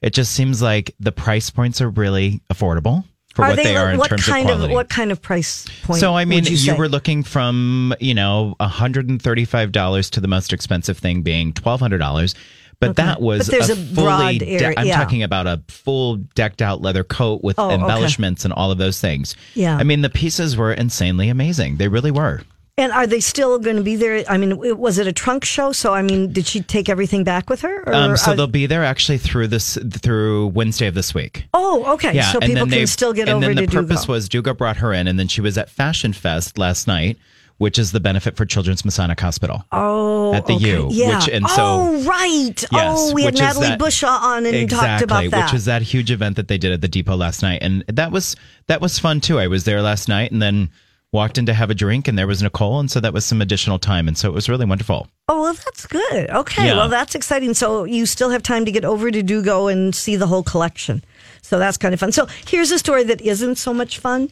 it 0.00 0.12
just 0.12 0.32
seems 0.32 0.62
like 0.62 0.94
the 1.00 1.12
price 1.12 1.50
points 1.50 1.80
are 1.80 1.90
really 1.90 2.40
affordable 2.50 3.04
for 3.34 3.42
what 3.42 3.56
they, 3.56 3.76
are 3.76 3.92
in 3.92 4.00
terms 4.00 4.26
of 4.28 4.34
quality. 4.34 4.74
what 4.74 4.88
kind 4.88 5.12
of 5.12 5.22
price 5.22 5.66
point? 5.82 6.00
So 6.00 6.16
I 6.16 6.24
mean, 6.24 6.44
you, 6.44 6.56
you, 6.56 6.76
were 6.76 6.88
looking 6.88 7.22
from 7.22 7.94
you 8.00 8.14
know 8.14 8.56
hundred 8.60 9.08
and 9.08 9.22
thirty-five 9.22 9.70
dollars 9.70 10.10
to 10.10 10.20
the 10.20 10.28
most 10.28 10.52
expensive 10.52 10.98
thing 10.98 11.22
being 11.22 11.52
twelve 11.52 11.80
hundred 11.80 11.98
dollars, 11.98 12.34
but 12.80 12.96
that 12.96 13.20
was 13.20 13.48
But 13.48 13.52
there's 13.58 13.70
a, 13.70 13.72
a 13.72 13.76
fully. 13.76 14.38
de- 14.38 14.48
area- 14.62 14.74
I'm 14.76 14.86
talking 14.88 15.22
about 15.22 15.46
a 15.46 15.60
full 15.68 16.16
decked 16.16 16.62
out 16.62 16.80
leather 16.80 17.04
coat 17.04 17.42
with 17.42 17.58
Oh, 17.58 17.66
okay. 17.66 17.74
embellishments 17.74 18.44
and 18.44 18.52
all 18.54 18.70
of 18.70 18.78
those 18.78 19.00
things. 19.00 19.34
Yeah. 19.54 19.76
I 19.76 19.82
mean 19.84 20.02
the 20.02 20.10
pieces 20.10 20.56
were 20.56 20.72
insanely 20.72 21.28
amazing. 21.28 21.76
They 21.76 21.88
really 21.88 22.10
were. 22.10 22.42
And 22.76 22.92
are 22.92 23.08
they 23.08 23.18
still 23.18 23.58
going 23.58 23.74
to 23.74 23.82
be 23.82 23.96
there? 23.96 24.22
I 24.28 24.36
mean, 24.38 24.56
was 24.78 24.98
it 25.00 25.08
a 25.08 25.12
trunk 25.12 25.44
show? 25.44 25.72
So 25.72 25.92
I 25.94 26.02
mean, 26.02 26.32
did 26.32 26.46
she 26.46 26.60
take 26.60 26.88
everything 26.88 27.24
back 27.24 27.50
with 27.50 27.62
her? 27.62 27.82
Or 27.84 27.92
Um, 27.92 28.16
so 28.16 28.30
are- 28.30 28.36
they'll 28.36 28.46
be 28.46 28.66
there 28.66 28.84
actually 28.84 29.18
through 29.18 29.48
this 29.48 29.76
through 30.00 30.46
Wednesday 30.48 30.86
of 30.86 30.94
this 30.94 31.12
week. 31.12 31.46
oh, 31.54 31.94
okay. 31.94 32.14
Yeah, 32.14 32.30
so 32.30 32.38
people 32.38 32.60
can 32.62 32.70
they- 32.70 32.86
still 32.86 33.12
get 33.12 33.22
and 33.28 33.38
over 33.44 33.46
then 33.52 33.56
to 33.56 33.62
the 33.62 33.72
purpose 33.82 34.02
Dugo. 34.02 34.12
was 34.12 34.28
Dugo 34.28 34.54
brought 34.54 34.76
her 34.76 34.92
in, 34.92 35.08
and 35.08 35.18
then 35.18 35.26
she 35.26 35.40
was 35.40 35.58
at 35.58 35.68
Fashion 35.68 36.12
Fest 36.12 36.56
last 36.56 36.86
night, 36.86 37.18
which 37.58 37.78
is 37.78 37.92
the 37.92 38.00
benefit 38.00 38.36
for 38.36 38.44
Children's 38.46 38.84
Masonic 38.84 39.20
Hospital. 39.20 39.64
Oh, 39.72 40.32
at 40.34 40.46
the 40.46 40.54
okay. 40.54 40.70
U, 40.70 40.88
Yeah. 40.90 41.18
which- 41.18 41.28
and 41.28 41.46
so- 41.50 41.62
oh, 41.64 42.02
right. 42.04 42.64
oh, 42.72 43.12
we 43.12 43.24
had 43.24 43.34
Natalie 43.34 43.68
that- 43.68 43.78
Bushaw 43.78 44.08
on 44.22 44.46
and 44.46 44.54
exactly, 44.56 44.88
talked 44.88 45.02
about 45.04 45.30
that. 45.32 45.44
which 45.52 45.54
is 45.58 45.64
that 45.66 45.82
huge 45.82 46.10
event 46.10 46.36
that 46.36 46.48
they 46.48 46.58
did 46.58 46.72
at 46.72 46.80
the 46.80 46.88
depot 46.88 47.16
last 47.16 47.42
night, 47.42 47.58
and 47.62 47.84
that 47.88 48.10
was 48.12 48.34
that 48.68 48.80
was 48.80 48.98
fun 48.98 49.20
too. 49.20 49.38
I 49.38 49.46
was 49.48 49.64
there 49.64 49.82
last 49.82 50.08
night, 50.08 50.30
and 50.32 50.40
then 50.42 50.70
walked 51.10 51.38
in 51.38 51.46
to 51.46 51.54
have 51.54 51.70
a 51.70 51.74
drink, 51.74 52.06
and 52.06 52.18
there 52.18 52.26
was 52.26 52.42
Nicole, 52.42 52.78
and 52.80 52.90
so 52.90 53.00
that 53.00 53.14
was 53.14 53.24
some 53.24 53.40
additional 53.40 53.78
time, 53.78 54.08
and 54.08 54.16
so 54.18 54.28
it 54.28 54.34
was 54.34 54.46
really 54.48 54.66
wonderful. 54.66 55.08
Oh, 55.26 55.40
well, 55.40 55.54
that's 55.54 55.86
good. 55.86 56.28
Okay. 56.30 56.66
Yeah. 56.66 56.76
Well, 56.76 56.88
that's 56.90 57.14
exciting. 57.14 57.54
So 57.54 57.84
you 57.84 58.04
still 58.04 58.28
have 58.28 58.42
time 58.42 58.66
to 58.66 58.70
get 58.70 58.84
over 58.84 59.10
to 59.10 59.22
Dugo 59.22 59.68
and 59.68 59.94
see 59.94 60.16
the 60.16 60.26
whole 60.26 60.42
collection. 60.42 61.02
So 61.40 61.58
that's 61.58 61.78
kind 61.78 61.94
of 61.94 62.00
fun. 62.00 62.12
So 62.12 62.28
here's 62.46 62.70
a 62.70 62.78
story 62.78 63.04
that 63.04 63.22
isn't 63.22 63.56
so 63.56 63.72
much 63.72 63.98
fun. 63.98 64.28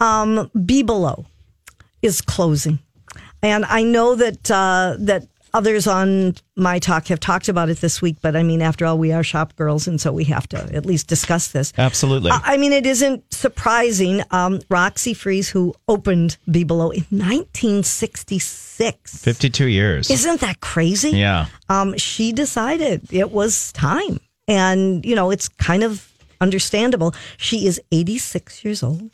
Um, 0.00 0.50
Bibelot 0.56 1.24
is 2.02 2.20
closing. 2.20 2.78
And 3.42 3.64
I 3.64 3.82
know 3.82 4.14
that 4.16 4.50
uh, 4.50 4.96
that 5.00 5.26
others 5.54 5.86
on 5.86 6.34
my 6.56 6.78
talk 6.78 7.06
have 7.08 7.20
talked 7.20 7.48
about 7.48 7.70
it 7.70 7.80
this 7.80 8.02
week, 8.02 8.16
but 8.20 8.36
I 8.36 8.42
mean, 8.42 8.60
after 8.60 8.84
all, 8.84 8.98
we 8.98 9.12
are 9.12 9.22
shop 9.22 9.56
girls, 9.56 9.88
and 9.88 10.00
so 10.00 10.12
we 10.12 10.24
have 10.24 10.46
to 10.48 10.58
at 10.74 10.84
least 10.84 11.06
discuss 11.08 11.48
this. 11.48 11.72
Absolutely. 11.78 12.30
I 12.32 12.56
mean, 12.56 12.72
it 12.72 12.86
isn't 12.86 13.32
surprising. 13.32 14.22
Um, 14.30 14.60
Roxy 14.68 15.14
Freese, 15.14 15.48
who 15.48 15.74
opened 15.88 16.36
Bibelot 16.48 16.94
in 16.94 17.18
1966, 17.18 19.22
52 19.22 19.66
years. 19.68 20.10
isn't 20.10 20.40
that 20.40 20.60
crazy? 20.60 21.10
yeah. 21.10 21.46
Um, 21.68 21.96
she 21.96 22.32
decided 22.32 23.12
it 23.12 23.30
was 23.30 23.72
time. 23.72 24.20
And, 24.46 25.04
you 25.04 25.14
know, 25.14 25.30
it's 25.30 25.48
kind 25.48 25.82
of 25.82 26.10
understandable. 26.40 27.14
She 27.36 27.66
is 27.66 27.80
86 27.92 28.64
years 28.64 28.82
old. 28.82 29.10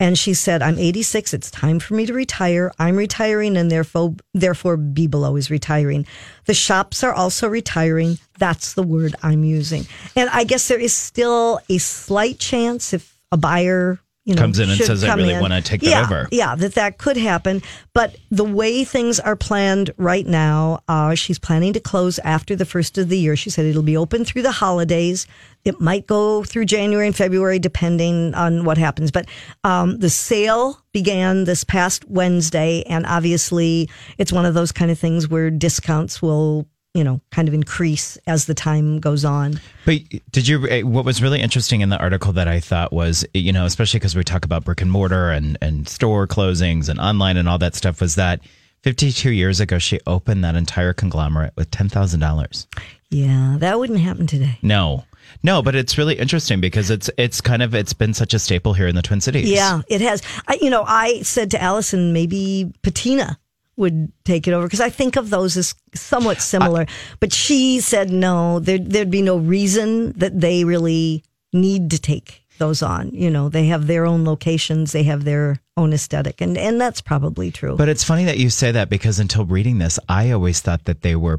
And 0.00 0.16
she 0.16 0.32
said, 0.32 0.62
I'm 0.62 0.78
86. 0.78 1.34
It's 1.34 1.50
time 1.50 1.80
for 1.80 1.94
me 1.94 2.06
to 2.06 2.12
retire. 2.12 2.72
I'm 2.78 2.96
retiring, 2.96 3.56
and 3.56 3.70
therefore, 3.70 4.14
therefore, 4.32 4.76
Bibelot 4.76 5.36
is 5.38 5.50
retiring. 5.50 6.06
The 6.44 6.54
shops 6.54 7.02
are 7.02 7.12
also 7.12 7.48
retiring. 7.48 8.18
That's 8.38 8.74
the 8.74 8.84
word 8.84 9.16
I'm 9.24 9.42
using. 9.42 9.86
And 10.14 10.30
I 10.30 10.44
guess 10.44 10.68
there 10.68 10.78
is 10.78 10.94
still 10.94 11.60
a 11.68 11.78
slight 11.78 12.38
chance 12.38 12.92
if 12.92 13.18
a 13.32 13.36
buyer, 13.36 13.98
you 14.28 14.34
know, 14.34 14.42
Comes 14.42 14.58
in 14.58 14.68
and 14.68 14.78
says, 14.78 15.02
"I 15.04 15.14
really 15.14 15.32
in. 15.32 15.40
wanna 15.40 15.62
take 15.62 15.80
that 15.80 15.88
yeah, 15.88 16.02
over. 16.02 16.28
Yeah, 16.30 16.54
that 16.54 16.74
that 16.74 16.98
could 16.98 17.16
happen. 17.16 17.62
But 17.94 18.14
the 18.30 18.44
way 18.44 18.84
things 18.84 19.18
are 19.18 19.36
planned 19.36 19.90
right 19.96 20.26
now, 20.26 20.80
uh, 20.86 21.14
she's 21.14 21.38
planning 21.38 21.72
to 21.72 21.80
close 21.80 22.18
after 22.18 22.54
the 22.54 22.66
first 22.66 22.98
of 22.98 23.08
the 23.08 23.18
year. 23.18 23.36
She 23.36 23.48
said 23.48 23.64
it'll 23.64 23.82
be 23.82 23.96
open 23.96 24.26
through 24.26 24.42
the 24.42 24.52
holidays. 24.52 25.26
It 25.64 25.80
might 25.80 26.06
go 26.06 26.44
through 26.44 26.66
January 26.66 27.06
and 27.06 27.16
February, 27.16 27.58
depending 27.58 28.34
on 28.34 28.64
what 28.64 28.76
happens. 28.76 29.10
But 29.10 29.24
um, 29.64 29.98
the 29.98 30.10
sale 30.10 30.78
began 30.92 31.44
this 31.44 31.64
past 31.64 32.04
Wednesday, 32.06 32.82
and 32.82 33.06
obviously, 33.06 33.88
it's 34.18 34.30
one 34.30 34.44
of 34.44 34.52
those 34.52 34.72
kind 34.72 34.90
of 34.90 34.98
things 34.98 35.26
where 35.26 35.50
discounts 35.50 36.20
will, 36.20 36.66
you 36.98 37.04
know, 37.04 37.20
kind 37.30 37.46
of 37.46 37.54
increase 37.54 38.18
as 38.26 38.46
the 38.46 38.54
time 38.54 38.98
goes 38.98 39.24
on. 39.24 39.60
But 39.86 40.00
did 40.32 40.48
you? 40.48 40.66
eh, 40.68 40.82
What 40.82 41.04
was 41.04 41.22
really 41.22 41.40
interesting 41.40 41.80
in 41.80 41.90
the 41.90 41.96
article 41.98 42.32
that 42.32 42.48
I 42.48 42.58
thought 42.58 42.92
was, 42.92 43.24
you 43.32 43.52
know, 43.52 43.64
especially 43.64 44.00
because 44.00 44.16
we 44.16 44.24
talk 44.24 44.44
about 44.44 44.64
brick 44.64 44.80
and 44.82 44.90
mortar 44.90 45.30
and 45.30 45.56
and 45.62 45.88
store 45.88 46.26
closings 46.26 46.88
and 46.88 46.98
online 46.98 47.36
and 47.36 47.48
all 47.48 47.58
that 47.58 47.76
stuff, 47.76 48.00
was 48.00 48.16
that 48.16 48.40
52 48.82 49.30
years 49.30 49.60
ago 49.60 49.78
she 49.78 50.00
opened 50.06 50.42
that 50.44 50.56
entire 50.56 50.92
conglomerate 50.92 51.52
with 51.56 51.70
ten 51.70 51.88
thousand 51.88 52.18
dollars. 52.20 52.66
Yeah, 53.10 53.56
that 53.60 53.78
wouldn't 53.78 54.00
happen 54.00 54.26
today. 54.26 54.58
No, 54.60 55.04
no, 55.42 55.62
but 55.62 55.74
it's 55.74 55.96
really 55.96 56.16
interesting 56.16 56.60
because 56.60 56.90
it's 56.90 57.08
it's 57.16 57.40
kind 57.40 57.62
of 57.62 57.74
it's 57.74 57.92
been 57.92 58.12
such 58.12 58.34
a 58.34 58.38
staple 58.40 58.74
here 58.74 58.88
in 58.88 58.96
the 58.96 59.02
Twin 59.02 59.20
Cities. 59.20 59.48
Yeah, 59.48 59.82
it 59.88 60.00
has. 60.00 60.20
I, 60.48 60.58
you 60.60 60.68
know, 60.70 60.84
I 60.86 61.22
said 61.22 61.50
to 61.52 61.62
Allison, 61.62 62.12
maybe 62.12 62.72
Patina 62.82 63.38
would 63.78 64.12
take 64.24 64.46
it 64.48 64.52
over 64.52 64.66
because 64.66 64.80
I 64.80 64.90
think 64.90 65.16
of 65.16 65.30
those 65.30 65.56
as 65.56 65.74
somewhat 65.94 66.40
similar. 66.42 66.86
but 67.20 67.32
she 67.32 67.80
said 67.80 68.10
no, 68.10 68.58
there, 68.58 68.78
there'd 68.78 69.10
be 69.10 69.22
no 69.22 69.36
reason 69.38 70.12
that 70.18 70.38
they 70.40 70.64
really 70.64 71.22
need 71.52 71.90
to 71.92 71.98
take 71.98 72.44
those 72.58 72.82
on. 72.82 73.10
You 73.14 73.30
know, 73.30 73.48
they 73.48 73.66
have 73.66 73.86
their 73.86 74.04
own 74.04 74.24
locations, 74.24 74.92
they 74.92 75.04
have 75.04 75.24
their 75.24 75.60
own 75.76 75.92
aesthetic, 75.92 76.40
and 76.40 76.58
and 76.58 76.80
that's 76.80 77.00
probably 77.00 77.50
true. 77.52 77.76
But 77.76 77.88
it's 77.88 78.02
funny 78.04 78.24
that 78.24 78.38
you 78.38 78.50
say 78.50 78.72
that 78.72 78.90
because 78.90 79.20
until 79.20 79.44
reading 79.46 79.78
this, 79.78 79.98
I 80.08 80.32
always 80.32 80.60
thought 80.60 80.84
that 80.86 81.02
they 81.02 81.14
were 81.16 81.38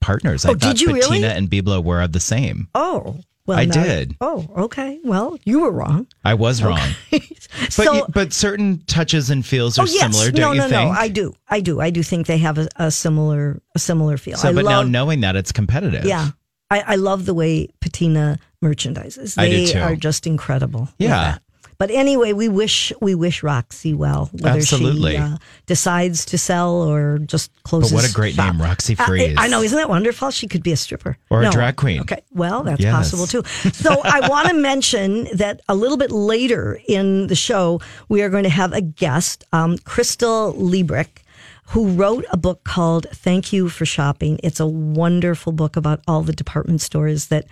partners. 0.00 0.44
I 0.44 0.50
Oh, 0.50 0.52
thought 0.54 0.60
did 0.76 0.80
you 0.80 0.88
Patina 0.88 1.08
really? 1.10 1.24
and 1.24 1.50
Bibelot 1.50 1.84
were 1.84 2.00
of 2.02 2.12
the 2.12 2.20
same. 2.20 2.68
oh, 2.74 3.18
well, 3.46 3.58
I 3.58 3.64
now- 3.66 3.82
did. 3.82 4.16
Oh, 4.20 4.46
okay. 4.56 5.00
Well, 5.04 5.38
you 5.44 5.60
were 5.60 5.70
wrong. 5.70 6.06
I 6.24 6.34
was 6.34 6.62
wrong. 6.62 6.80
But 7.56 7.72
so, 7.72 8.06
but 8.08 8.32
certain 8.32 8.82
touches 8.86 9.30
and 9.30 9.46
feels 9.46 9.78
are 9.78 9.82
oh 9.82 9.84
yes, 9.84 10.00
similar, 10.00 10.32
no, 10.32 10.38
don't 10.38 10.56
no, 10.56 10.64
you 10.64 10.68
think? 10.70 10.88
no. 10.92 10.98
I 10.98 11.06
do, 11.08 11.34
I 11.48 11.60
do, 11.60 11.80
I 11.80 11.90
do 11.90 12.02
think 12.02 12.26
they 12.26 12.38
have 12.38 12.58
a, 12.58 12.68
a 12.76 12.90
similar, 12.90 13.62
a 13.76 13.78
similar 13.78 14.16
feel. 14.16 14.36
so, 14.36 14.48
I 14.48 14.52
but 14.52 14.64
love, 14.64 14.86
now 14.86 14.90
knowing 14.90 15.20
that 15.20 15.36
it's 15.36 15.52
competitive. 15.52 16.04
Yeah. 16.04 16.30
I, 16.70 16.80
I 16.80 16.96
love 16.96 17.26
the 17.26 17.34
way 17.34 17.68
Patina 17.80 18.40
merchandises. 18.62 19.38
I 19.38 19.48
do 19.48 19.66
They 19.66 19.72
too. 19.72 19.78
are 19.78 19.94
just 19.94 20.26
incredible. 20.26 20.88
Yeah. 20.98 21.38
But 21.78 21.90
anyway, 21.90 22.32
we 22.32 22.48
wish 22.48 22.92
we 23.00 23.14
wish 23.14 23.42
Roxy 23.42 23.94
well. 23.94 24.30
Whether 24.32 24.58
Absolutely. 24.58 25.12
she 25.12 25.16
uh, 25.18 25.36
decides 25.66 26.24
to 26.26 26.38
sell 26.38 26.74
or 26.82 27.18
just 27.18 27.50
closes. 27.64 27.90
But 27.92 27.96
what 28.02 28.10
a 28.10 28.12
great 28.12 28.34
shop. 28.34 28.52
name, 28.54 28.62
Roxy 28.62 28.96
Uh, 28.98 29.04
Freese. 29.06 29.34
I 29.38 29.48
know, 29.48 29.62
isn't 29.62 29.76
that 29.76 29.88
wonderful? 29.88 30.30
She 30.30 30.46
could 30.46 30.62
be 30.62 30.72
a 30.72 30.76
stripper 30.76 31.16
Or 31.30 31.42
a 31.42 31.50
drag 31.50 31.76
queen. 31.76 32.00
Okay, 32.02 32.22
well, 32.32 32.62
that's 32.62 32.80
Yes. 32.80 32.92
possible 32.94 33.26
too. 33.26 33.42
So 33.72 34.00
I 34.04 34.28
want 34.28 34.48
to 34.48 34.54
mention 34.72 35.24
that 35.36 35.60
a 35.68 35.74
little 35.74 35.96
bit 35.96 36.10
later 36.10 36.80
in 36.86 37.26
the 37.26 37.34
show, 37.34 37.80
we 38.08 38.22
are 38.22 38.28
going 38.30 38.44
to 38.44 38.50
have 38.50 38.72
a 38.72 38.80
guest, 38.80 39.44
um, 39.52 39.76
Kristal 39.78 40.54
Leebrick, 40.56 41.22
who 41.68 41.88
wrote 41.88 42.24
a 42.30 42.36
book 42.36 42.62
called 42.64 43.06
Thank 43.12 43.52
You 43.52 43.68
for 43.68 43.86
Shopping. 43.86 44.38
It's 44.42 44.60
a 44.60 44.66
wonderful 44.66 45.50
book 45.52 45.76
about 45.76 46.00
all 46.06 46.22
the 46.22 46.32
department 46.34 46.82
stores 46.82 47.28
that 47.28 47.46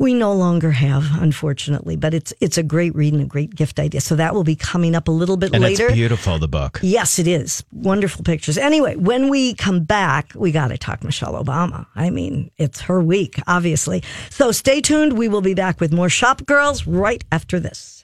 we 0.00 0.14
no 0.14 0.32
longer 0.32 0.70
have, 0.70 1.04
unfortunately, 1.20 1.94
but 1.94 2.14
it's 2.14 2.32
it's 2.40 2.56
a 2.56 2.62
great 2.62 2.94
read 2.94 3.12
and 3.12 3.22
a 3.22 3.26
great 3.26 3.54
gift 3.54 3.78
idea. 3.78 4.00
So 4.00 4.16
that 4.16 4.34
will 4.34 4.44
be 4.44 4.56
coming 4.56 4.94
up 4.94 5.08
a 5.08 5.10
little 5.10 5.36
bit 5.36 5.52
and 5.52 5.62
later. 5.62 5.84
it's 5.84 5.94
beautiful, 5.94 6.38
the 6.38 6.48
book. 6.48 6.80
Yes, 6.82 7.18
it 7.18 7.28
is. 7.28 7.62
Wonderful 7.70 8.24
pictures. 8.24 8.56
Anyway, 8.56 8.96
when 8.96 9.28
we 9.28 9.54
come 9.54 9.84
back, 9.84 10.32
we 10.34 10.52
got 10.52 10.68
to 10.68 10.78
talk 10.78 11.04
Michelle 11.04 11.34
Obama. 11.34 11.86
I 11.94 12.08
mean, 12.08 12.50
it's 12.56 12.80
her 12.80 13.02
week, 13.02 13.38
obviously. 13.46 14.02
So 14.30 14.52
stay 14.52 14.80
tuned. 14.80 15.18
We 15.18 15.28
will 15.28 15.42
be 15.42 15.54
back 15.54 15.80
with 15.80 15.92
more 15.92 16.08
Shop 16.08 16.46
Girls 16.46 16.86
right 16.86 17.22
after 17.30 17.60
this. 17.60 17.99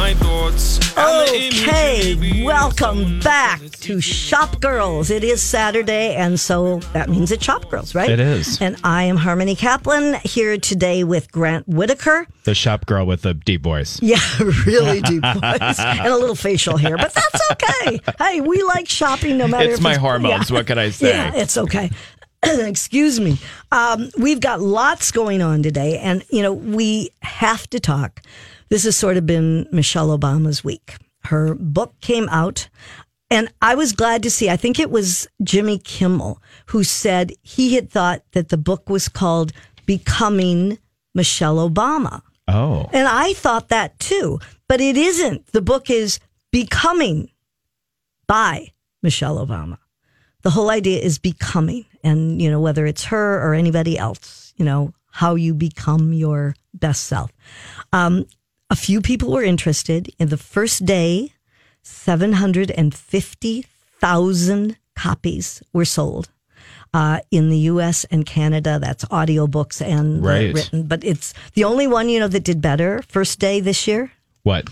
My 0.00 0.14
thoughts. 0.14 0.78
Okay, 0.96 2.44
welcome 2.44 3.18
back 3.18 3.60
to 3.80 4.00
Shop 4.00 4.60
Girls. 4.60 5.10
It 5.10 5.24
is 5.24 5.42
Saturday, 5.42 6.14
and 6.14 6.38
so 6.38 6.78
that 6.92 7.08
means 7.08 7.32
it's 7.32 7.44
Shop 7.44 7.68
Girls, 7.68 7.96
right? 7.96 8.08
It 8.08 8.20
is. 8.20 8.60
And 8.62 8.76
I 8.84 9.02
am 9.02 9.16
Harmony 9.16 9.56
Kaplan 9.56 10.14
here 10.22 10.56
today 10.56 11.02
with 11.02 11.32
Grant 11.32 11.66
Whittaker. 11.66 12.28
The 12.44 12.54
shop 12.54 12.86
girl 12.86 13.06
with 13.06 13.22
the 13.22 13.34
deep 13.34 13.62
voice. 13.62 13.98
Yeah, 14.08 14.20
really 14.66 15.00
deep 15.02 15.22
voice 15.22 15.80
and 15.80 16.06
a 16.06 16.16
little 16.16 16.36
facial 16.36 16.76
hair, 16.76 16.96
but 16.96 17.12
that's 17.12 17.50
okay. 17.52 18.00
Hey, 18.20 18.40
we 18.40 18.62
like 18.62 18.88
shopping 18.88 19.36
no 19.36 19.48
matter. 19.48 19.68
It's 19.68 19.78
if 19.78 19.82
my 19.82 19.96
hormones. 19.96 20.52
What 20.52 20.68
can 20.68 20.78
I 20.78 20.90
say? 20.90 21.08
Yeah, 21.10 21.32
it's 21.34 21.58
okay. 21.58 21.90
Excuse 22.44 23.18
me. 23.18 23.36
Um, 23.72 24.10
we've 24.16 24.40
got 24.40 24.60
lots 24.60 25.10
going 25.10 25.42
on 25.42 25.64
today, 25.64 25.98
and 25.98 26.24
you 26.30 26.42
know 26.42 26.52
we 26.52 27.10
have 27.22 27.68
to 27.70 27.80
talk. 27.80 28.22
This 28.68 28.84
has 28.84 28.96
sort 28.96 29.16
of 29.16 29.26
been 29.26 29.66
Michelle 29.72 30.16
Obama's 30.16 30.62
week. 30.62 30.96
Her 31.24 31.54
book 31.54 31.94
came 32.00 32.28
out, 32.28 32.68
and 33.30 33.52
I 33.60 33.74
was 33.74 33.92
glad 33.92 34.22
to 34.22 34.30
see. 34.30 34.48
I 34.50 34.56
think 34.56 34.78
it 34.78 34.90
was 34.90 35.26
Jimmy 35.42 35.78
Kimmel 35.78 36.42
who 36.66 36.84
said 36.84 37.32
he 37.42 37.74
had 37.74 37.90
thought 37.90 38.22
that 38.32 38.48
the 38.48 38.56
book 38.56 38.88
was 38.88 39.08
called 39.08 39.52
"Becoming 39.86 40.78
Michelle 41.14 41.56
Obama." 41.68 42.22
Oh. 42.46 42.88
And 42.92 43.06
I 43.06 43.34
thought 43.34 43.68
that 43.68 43.98
too, 43.98 44.38
but 44.68 44.80
it 44.80 44.96
isn't. 44.96 45.46
The 45.48 45.62
book 45.62 45.90
is 45.90 46.18
Becoming 46.50 47.30
by 48.26 48.72
Michelle 49.02 49.44
Obama. 49.44 49.78
The 50.42 50.50
whole 50.50 50.70
idea 50.70 50.98
is 51.00 51.18
becoming, 51.18 51.84
and 52.02 52.40
you 52.40 52.50
know, 52.50 52.60
whether 52.60 52.86
it's 52.86 53.04
her 53.04 53.42
or 53.42 53.54
anybody 53.54 53.98
else, 53.98 54.54
you 54.56 54.64
know, 54.64 54.94
how 55.10 55.34
you 55.34 55.52
become 55.52 56.12
your 56.12 56.54
best 56.72 57.04
self. 57.04 57.30
Um, 57.92 58.24
a 58.70 58.76
few 58.76 59.00
people 59.00 59.30
were 59.32 59.42
interested. 59.42 60.10
In 60.18 60.28
the 60.28 60.36
first 60.36 60.84
day, 60.84 61.32
750,000 61.82 64.76
copies 64.96 65.62
were 65.72 65.84
sold 65.84 66.28
uh, 66.92 67.20
in 67.30 67.50
the 67.50 67.58
US 67.72 68.04
and 68.10 68.26
Canada. 68.26 68.78
That's 68.80 69.04
audiobooks 69.06 69.80
and 69.80 70.24
Right. 70.24 70.52
written. 70.54 70.82
But 70.84 71.04
it's 71.04 71.32
the 71.54 71.64
only 71.64 71.86
one, 71.86 72.08
you 72.08 72.18
know, 72.20 72.28
that 72.28 72.44
did 72.44 72.60
better 72.60 73.02
first 73.08 73.38
day 73.38 73.60
this 73.60 73.86
year. 73.86 74.10
What? 74.42 74.68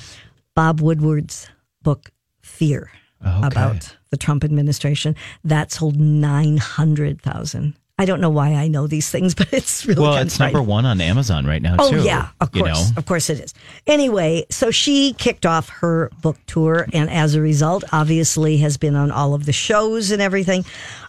Bob 0.55 0.81
Woodward's 0.81 1.49
book, 1.83 2.11
Fear, 2.43 2.91
Okay. 3.25 3.47
about 3.47 3.97
the 4.11 4.17
Trump 4.17 4.45
administration. 4.45 5.15
That 5.45 5.71
sold 5.73 5.97
900,000. 5.97 7.75
I 7.99 8.05
don't 8.05 8.21
know 8.21 8.31
why 8.31 8.55
I 8.55 8.69
know 8.69 8.87
these 8.87 9.11
things, 9.11 9.35
but 9.41 9.53
it's 9.53 9.87
really 9.87 10.03
Well, 10.03 10.17
it's 10.17 10.39
number 10.39 10.63
one 10.63 10.85
on 10.85 11.01
Amazon 11.01 11.47
right 11.47 11.63
now, 11.63 11.77
Oh 11.79 11.91
too. 11.91 12.03
yeah, 12.03 12.29
of 12.41 12.53
course, 12.53 12.91
know? 12.91 12.97
of 12.97 13.07
course 13.07 13.31
it 13.31 13.41
is. 13.41 13.55
Anyway, 13.87 14.45
so 14.51 14.71
she 14.71 15.15
kicked 15.15 15.47
off 15.47 15.69
her 15.69 16.11
book 16.21 16.37
tour, 16.47 16.87
and 16.93 17.09
as 17.11 17.35
a 17.35 17.41
result, 17.41 17.85
obviously 17.93 18.59
has 18.59 18.77
been 18.77 18.97
on 18.97 19.11
all 19.11 19.35
of 19.35 19.47
the 19.47 19.53
shows 19.53 20.11
and 20.11 20.21
everything. 20.21 20.65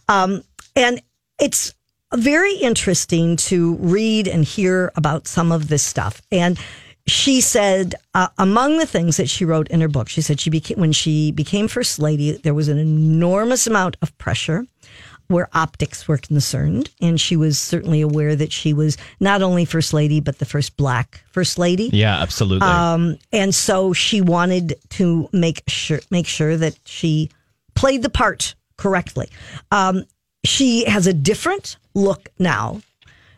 Um, 0.08 0.44
and 0.76 1.02
it's 1.40 1.74
very 2.16 2.56
interesting 2.56 3.36
to 3.36 3.76
read 3.76 4.28
and 4.28 4.46
hear 4.46 4.92
about 4.96 5.28
some 5.28 5.52
of 5.52 5.68
this 5.68 5.84
stuff. 5.84 6.22
And 6.32 6.58
she 7.06 7.42
said, 7.42 7.96
uh, 8.14 8.28
among 8.38 8.78
the 8.78 8.86
things 8.86 9.18
that 9.18 9.30
she 9.30 9.46
wrote 9.46 9.68
in 9.70 9.82
her 9.82 9.88
book, 9.88 10.08
she 10.10 10.22
said 10.22 10.40
she 10.40 10.50
became 10.50 10.80
when 10.80 10.92
she 10.92 11.32
became 11.32 11.68
first 11.68 12.00
lady, 12.00 12.34
there 12.34 12.54
was 12.54 12.68
an 12.70 12.78
enormous 12.78 13.68
amount 13.68 13.98
of 14.02 14.18
pressure 14.18 14.66
where 15.28 15.50
optics 15.54 16.08
were 16.08 16.18
concerned. 16.18 16.90
And 17.02 17.20
she 17.20 17.36
was 17.36 17.60
certainly 17.60 18.02
aware 18.02 18.36
that 18.36 18.52
she 18.52 18.74
was 18.74 18.98
not 19.20 19.42
only 19.42 19.66
first 19.66 19.94
lady, 19.94 20.20
but 20.20 20.40
the 20.40 20.46
first 20.46 20.78
black 20.78 21.22
first 21.32 21.58
lady. 21.58 21.90
Yeah, 21.94 22.18
absolutely. 22.22 22.68
Um, 22.68 23.18
and 23.32 23.54
so 23.54 23.94
she 23.94 24.22
wanted 24.22 24.76
to 24.92 25.30
make 25.32 25.64
sure 25.68 26.00
make 26.10 26.28
sure 26.28 26.58
that 26.58 26.78
she 26.86 27.30
played 27.76 28.02
the 28.02 28.10
part 28.10 28.56
correctly. 28.78 29.30
Um, 29.72 30.06
she 30.46 30.86
has 30.86 31.08
a 31.08 31.14
different 31.14 31.78
look 31.94 32.30
now 32.40 32.82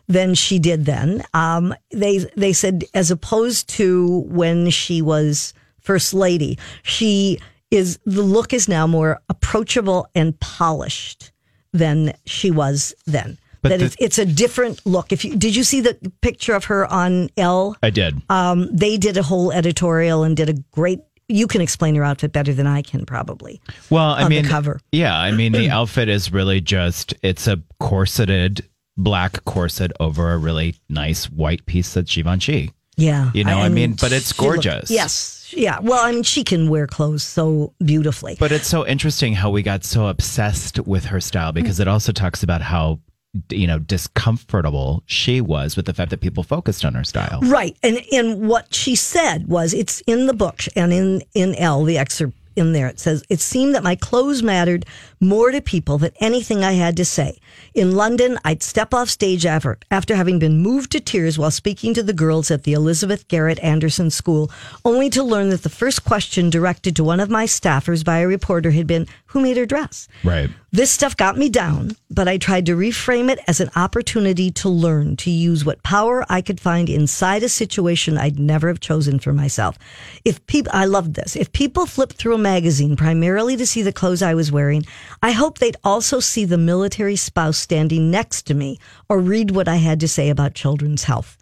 than 0.06 0.34
she 0.34 0.58
did 0.58 0.84
then. 0.84 1.22
Um, 1.34 1.74
they 1.90 2.18
they 2.36 2.52
said 2.52 2.84
as 2.94 3.10
opposed 3.10 3.68
to 3.70 4.24
when 4.28 4.70
she 4.70 5.02
was 5.02 5.54
first 5.80 6.12
lady, 6.12 6.58
she 6.82 7.38
is 7.70 7.98
the 8.04 8.22
look 8.22 8.52
is 8.52 8.68
now 8.68 8.86
more 8.86 9.20
approachable 9.28 10.08
and 10.14 10.38
polished 10.40 11.29
than 11.72 12.12
she 12.26 12.50
was 12.50 12.94
then. 13.06 13.38
But 13.62 13.68
that 13.70 13.78
the- 13.78 13.84
it's, 13.86 13.96
it's 14.00 14.18
a 14.18 14.24
different 14.24 14.84
look. 14.86 15.12
If 15.12 15.24
you 15.24 15.36
did 15.36 15.54
you 15.54 15.64
see 15.64 15.80
the 15.82 15.96
picture 16.22 16.54
of 16.54 16.64
her 16.64 16.86
on 16.90 17.28
Elle? 17.36 17.76
I 17.82 17.90
did. 17.90 18.20
um, 18.30 18.68
they 18.74 18.96
did 18.96 19.16
a 19.16 19.22
whole 19.22 19.52
editorial 19.52 20.22
and 20.24 20.36
did 20.36 20.48
a 20.48 20.54
great. 20.72 21.00
You 21.28 21.46
can 21.46 21.60
explain 21.60 21.94
your 21.94 22.02
outfit 22.04 22.32
better 22.32 22.52
than 22.52 22.66
I 22.66 22.82
can, 22.82 23.06
probably. 23.06 23.60
Well, 23.88 24.10
I 24.10 24.28
mean, 24.28 24.44
cover. 24.46 24.80
yeah, 24.90 25.16
I 25.16 25.30
mean, 25.30 25.52
the 25.52 25.70
outfit 25.78 26.08
is 26.08 26.32
really 26.32 26.60
just 26.60 27.14
it's 27.22 27.46
a 27.46 27.62
corseted 27.78 28.66
black 28.96 29.44
corset 29.44 29.92
over 30.00 30.32
a 30.32 30.38
really 30.38 30.74
nice 30.88 31.26
white 31.30 31.64
piece 31.66 31.94
that's 31.94 32.12
Givenchy. 32.14 32.72
Yeah, 32.96 33.30
You 33.32 33.44
know, 33.44 33.58
I 33.58 33.68
mean, 33.68 33.94
but 34.00 34.10
it's 34.12 34.34
she 34.34 34.42
looked- 34.42 34.64
gorgeous. 34.64 34.90
yes, 34.90 35.39
yeah. 35.52 35.78
Well, 35.80 36.04
I 36.04 36.12
mean, 36.12 36.22
she 36.22 36.44
can 36.44 36.68
wear 36.68 36.86
clothes 36.86 37.22
so 37.22 37.74
beautifully. 37.84 38.36
But 38.38 38.52
it's 38.52 38.66
so 38.66 38.86
interesting 38.86 39.34
how 39.34 39.50
we 39.50 39.62
got 39.62 39.84
so 39.84 40.06
obsessed 40.06 40.78
with 40.80 41.04
her 41.06 41.20
style 41.20 41.52
because 41.52 41.80
it 41.80 41.88
also 41.88 42.12
talks 42.12 42.42
about 42.42 42.62
how 42.62 43.00
you 43.48 43.66
know 43.66 43.78
discomfortable 43.78 45.04
she 45.06 45.40
was 45.40 45.76
with 45.76 45.86
the 45.86 45.94
fact 45.94 46.10
that 46.10 46.20
people 46.20 46.42
focused 46.42 46.84
on 46.84 46.94
her 46.94 47.04
style. 47.04 47.40
Right. 47.42 47.76
And 47.82 48.00
and 48.12 48.48
what 48.48 48.74
she 48.74 48.94
said 48.94 49.46
was 49.48 49.72
it's 49.72 50.00
in 50.02 50.26
the 50.26 50.34
book 50.34 50.62
and 50.74 50.92
in 50.92 51.22
in 51.34 51.54
Elle 51.54 51.84
the 51.84 51.98
excerpt 51.98 52.34
in 52.60 52.72
there 52.72 52.86
it 52.86 53.00
says 53.00 53.24
it 53.28 53.40
seemed 53.40 53.74
that 53.74 53.82
my 53.82 53.96
clothes 53.96 54.42
mattered 54.42 54.86
more 55.18 55.50
to 55.50 55.60
people 55.60 55.98
than 55.98 56.12
anything 56.20 56.62
I 56.62 56.72
had 56.72 56.96
to 56.96 57.04
say. 57.04 57.38
In 57.74 57.94
London, 57.94 58.38
I'd 58.44 58.62
step 58.62 58.94
off 58.94 59.08
stage 59.08 59.44
after 59.44 59.78
after 59.90 60.14
having 60.14 60.38
been 60.38 60.58
moved 60.58 60.92
to 60.92 61.00
tears 61.00 61.38
while 61.38 61.50
speaking 61.50 61.94
to 61.94 62.02
the 62.02 62.12
girls 62.12 62.50
at 62.50 62.62
the 62.62 62.72
Elizabeth 62.72 63.28
Garrett 63.28 63.58
Anderson 63.60 64.10
School, 64.10 64.50
only 64.84 65.10
to 65.10 65.22
learn 65.22 65.50
that 65.50 65.62
the 65.62 65.68
first 65.68 66.04
question 66.04 66.50
directed 66.50 66.96
to 66.96 67.04
one 67.04 67.20
of 67.20 67.28
my 67.30 67.44
staffers 67.44 68.04
by 68.04 68.18
a 68.18 68.26
reporter 68.26 68.70
had 68.70 68.86
been, 68.86 69.06
"Who 69.26 69.40
made 69.40 69.56
her 69.56 69.66
dress?" 69.66 70.08
Right. 70.24 70.50
This 70.72 70.90
stuff 70.90 71.16
got 71.16 71.36
me 71.36 71.48
down, 71.48 71.96
but 72.10 72.28
I 72.28 72.38
tried 72.38 72.66
to 72.66 72.76
reframe 72.76 73.28
it 73.28 73.40
as 73.48 73.60
an 73.60 73.70
opportunity 73.74 74.52
to 74.52 74.68
learn, 74.68 75.16
to 75.16 75.30
use 75.30 75.64
what 75.64 75.82
power 75.82 76.24
I 76.28 76.42
could 76.42 76.60
find 76.60 76.88
inside 76.88 77.42
a 77.42 77.48
situation 77.48 78.16
I'd 78.16 78.38
never 78.38 78.68
have 78.68 78.78
chosen 78.78 79.18
for 79.18 79.32
myself. 79.32 79.76
If 80.24 80.46
people, 80.46 80.70
I 80.72 80.84
loved 80.84 81.14
this. 81.14 81.34
If 81.34 81.50
people 81.52 81.86
flip 81.86 82.12
through 82.12 82.34
a 82.34 82.38
magazine 82.54 82.96
primarily 82.96 83.56
to 83.56 83.64
see 83.66 83.82
the 83.82 83.92
clothes 84.00 84.22
I 84.22 84.34
was 84.34 84.50
wearing, 84.50 84.84
I 85.22 85.30
hope 85.32 85.58
they'd 85.58 85.76
also 85.84 86.18
see 86.20 86.44
the 86.44 86.58
military 86.58 87.16
spouse 87.16 87.58
standing 87.58 88.10
next 88.10 88.42
to 88.48 88.54
me 88.54 88.78
or 89.08 89.20
read 89.20 89.50
what 89.52 89.68
I 89.68 89.76
had 89.76 90.00
to 90.00 90.08
say 90.08 90.30
about 90.30 90.54
children's 90.54 91.04
health. 91.04 91.36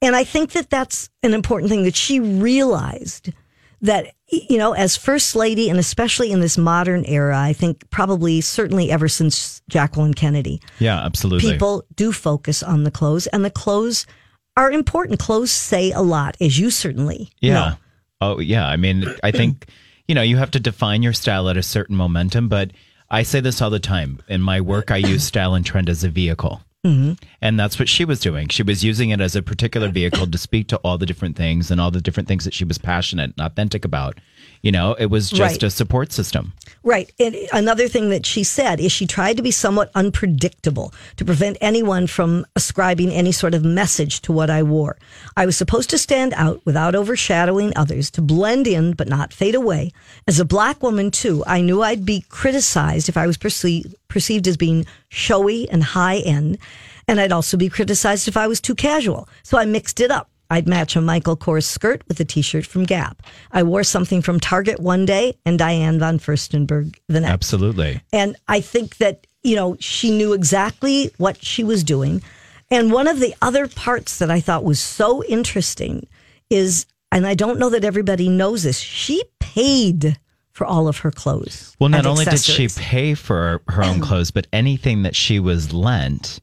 And 0.00 0.16
I 0.16 0.24
think 0.24 0.52
that 0.52 0.70
that's 0.70 1.10
an 1.22 1.34
important 1.34 1.70
thing 1.70 1.84
that 1.84 1.96
she 1.96 2.20
realized 2.20 3.32
that 3.82 4.14
you 4.30 4.56
know 4.56 4.72
as 4.72 4.96
first 4.96 5.36
lady 5.36 5.68
and 5.70 5.78
especially 5.78 6.32
in 6.32 6.40
this 6.40 6.56
modern 6.56 7.04
era 7.04 7.38
i 7.38 7.52
think 7.52 7.74
probably 7.90 8.40
certainly 8.40 8.90
ever 8.90 9.06
since 9.08 9.60
jacqueline 9.68 10.14
kennedy 10.14 10.60
Yeah, 10.78 10.98
absolutely. 11.04 11.52
people 11.52 11.84
do 11.94 12.10
focus 12.10 12.62
on 12.62 12.84
the 12.84 12.90
clothes 12.90 13.26
and 13.28 13.44
the 13.44 13.50
clothes 13.50 14.06
are 14.56 14.72
important 14.72 15.20
clothes 15.20 15.52
say 15.52 15.92
a 15.92 16.00
lot 16.00 16.36
as 16.40 16.58
you 16.58 16.70
certainly 16.70 17.28
Yeah. 17.40 17.52
know. 17.54 17.72
Oh, 18.22 18.40
yeah. 18.40 18.66
I 18.66 18.76
mean, 18.78 19.04
I 19.22 19.30
think, 19.30 19.68
you 20.08 20.14
know, 20.14 20.22
you 20.22 20.36
have 20.36 20.50
to 20.52 20.60
define 20.60 21.02
your 21.02 21.12
style 21.12 21.48
at 21.48 21.56
a 21.56 21.62
certain 21.62 21.96
momentum, 21.96 22.48
but 22.48 22.70
I 23.10 23.22
say 23.22 23.40
this 23.40 23.62
all 23.62 23.70
the 23.70 23.78
time. 23.78 24.20
In 24.28 24.40
my 24.40 24.60
work, 24.60 24.90
I 24.90 24.96
use 24.96 25.24
style 25.24 25.54
and 25.54 25.64
trend 25.64 25.88
as 25.88 26.04
a 26.04 26.08
vehicle. 26.08 26.62
Mm-hmm. 26.84 27.12
And 27.40 27.58
that's 27.58 27.78
what 27.78 27.88
she 27.88 28.04
was 28.04 28.20
doing. 28.20 28.48
She 28.48 28.62
was 28.62 28.84
using 28.84 29.10
it 29.10 29.20
as 29.20 29.34
a 29.34 29.42
particular 29.42 29.88
vehicle 29.88 30.26
to 30.28 30.38
speak 30.38 30.68
to 30.68 30.76
all 30.78 30.98
the 30.98 31.06
different 31.06 31.36
things 31.36 31.70
and 31.70 31.80
all 31.80 31.90
the 31.90 32.00
different 32.00 32.28
things 32.28 32.44
that 32.44 32.54
she 32.54 32.64
was 32.64 32.78
passionate 32.78 33.32
and 33.36 33.46
authentic 33.46 33.84
about. 33.84 34.18
You 34.62 34.72
know, 34.72 34.94
it 34.98 35.06
was 35.06 35.30
just 35.30 35.40
Right. 35.40 35.62
a 35.62 35.70
support 35.70 36.12
system. 36.12 36.52
Right. 36.82 37.10
Another 37.52 37.88
thing 37.88 38.10
that 38.10 38.24
she 38.26 38.44
said 38.44 38.80
is 38.80 38.92
she 38.92 39.06
tried 39.06 39.36
to 39.36 39.42
be 39.42 39.50
somewhat 39.50 39.90
unpredictable 39.94 40.94
to 41.16 41.24
prevent 41.24 41.56
anyone 41.60 42.06
from 42.06 42.46
ascribing 42.54 43.10
any 43.10 43.32
sort 43.32 43.54
of 43.54 43.64
message 43.64 44.20
to 44.22 44.32
what 44.32 44.50
I 44.50 44.62
wore. 44.62 44.96
I 45.36 45.46
was 45.46 45.56
supposed 45.56 45.90
to 45.90 45.98
stand 45.98 46.32
out 46.36 46.60
without 46.64 46.94
overshadowing 46.94 47.72
others, 47.76 48.10
to 48.12 48.22
blend 48.22 48.66
in 48.68 48.92
but 48.92 49.08
not 49.08 49.32
fade 49.32 49.56
away. 49.56 49.92
As 50.28 50.38
a 50.38 50.44
black 50.44 50.80
woman, 50.82 51.10
too, 51.10 51.42
I 51.46 51.60
knew 51.60 51.82
I'd 51.82 52.06
be 52.06 52.24
criticized 52.28 53.08
if 53.08 53.16
I 53.16 53.26
was 53.26 53.36
perceived, 53.36 53.94
perceived 54.08 54.46
as 54.46 54.56
being 54.56 54.86
showy 55.08 55.68
and 55.68 55.82
high 55.82 56.18
end. 56.18 56.58
And 57.08 57.20
I'd 57.20 57.32
also 57.32 57.56
be 57.56 57.68
criticized 57.68 58.28
if 58.28 58.36
I 58.36 58.46
was 58.46 58.60
too 58.60 58.74
casual. 58.76 59.28
So 59.42 59.58
I 59.58 59.64
mixed 59.64 60.00
it 60.00 60.10
up. 60.12 60.30
I'd 60.50 60.68
match 60.68 60.96
a 60.96 61.00
Michael 61.00 61.36
Kors 61.36 61.64
skirt 61.64 62.02
with 62.08 62.20
a 62.20 62.24
t-shirt 62.24 62.66
from 62.66 62.84
Gap. 62.84 63.22
I 63.52 63.62
wore 63.62 63.84
something 63.84 64.22
from 64.22 64.40
Target 64.40 64.80
one 64.80 65.04
day 65.04 65.36
and 65.44 65.58
Diane 65.58 65.98
von 65.98 66.18
Furstenberg 66.18 66.96
the 67.08 67.20
next. 67.20 67.32
Absolutely. 67.32 68.00
And 68.12 68.36
I 68.48 68.60
think 68.60 68.98
that, 68.98 69.26
you 69.42 69.56
know, 69.56 69.76
she 69.80 70.10
knew 70.10 70.32
exactly 70.32 71.10
what 71.18 71.42
she 71.42 71.64
was 71.64 71.82
doing. 71.84 72.22
And 72.70 72.92
one 72.92 73.08
of 73.08 73.20
the 73.20 73.34
other 73.42 73.68
parts 73.68 74.18
that 74.18 74.30
I 74.30 74.40
thought 74.40 74.64
was 74.64 74.80
so 74.80 75.24
interesting 75.24 76.06
is, 76.50 76.86
and 77.12 77.26
I 77.26 77.34
don't 77.34 77.58
know 77.58 77.70
that 77.70 77.84
everybody 77.84 78.28
knows 78.28 78.64
this, 78.64 78.78
she 78.78 79.22
paid 79.40 80.18
for 80.52 80.66
all 80.66 80.88
of 80.88 80.98
her 80.98 81.10
clothes. 81.10 81.76
Well, 81.78 81.90
not 81.90 82.06
only 82.06 82.24
did 82.24 82.40
she 82.40 82.68
pay 82.68 83.14
for 83.14 83.60
her 83.68 83.84
own 83.84 84.00
clothes, 84.00 84.30
but 84.30 84.46
anything 84.52 85.02
that 85.02 85.14
she 85.14 85.38
was 85.38 85.72
lent, 85.72 86.40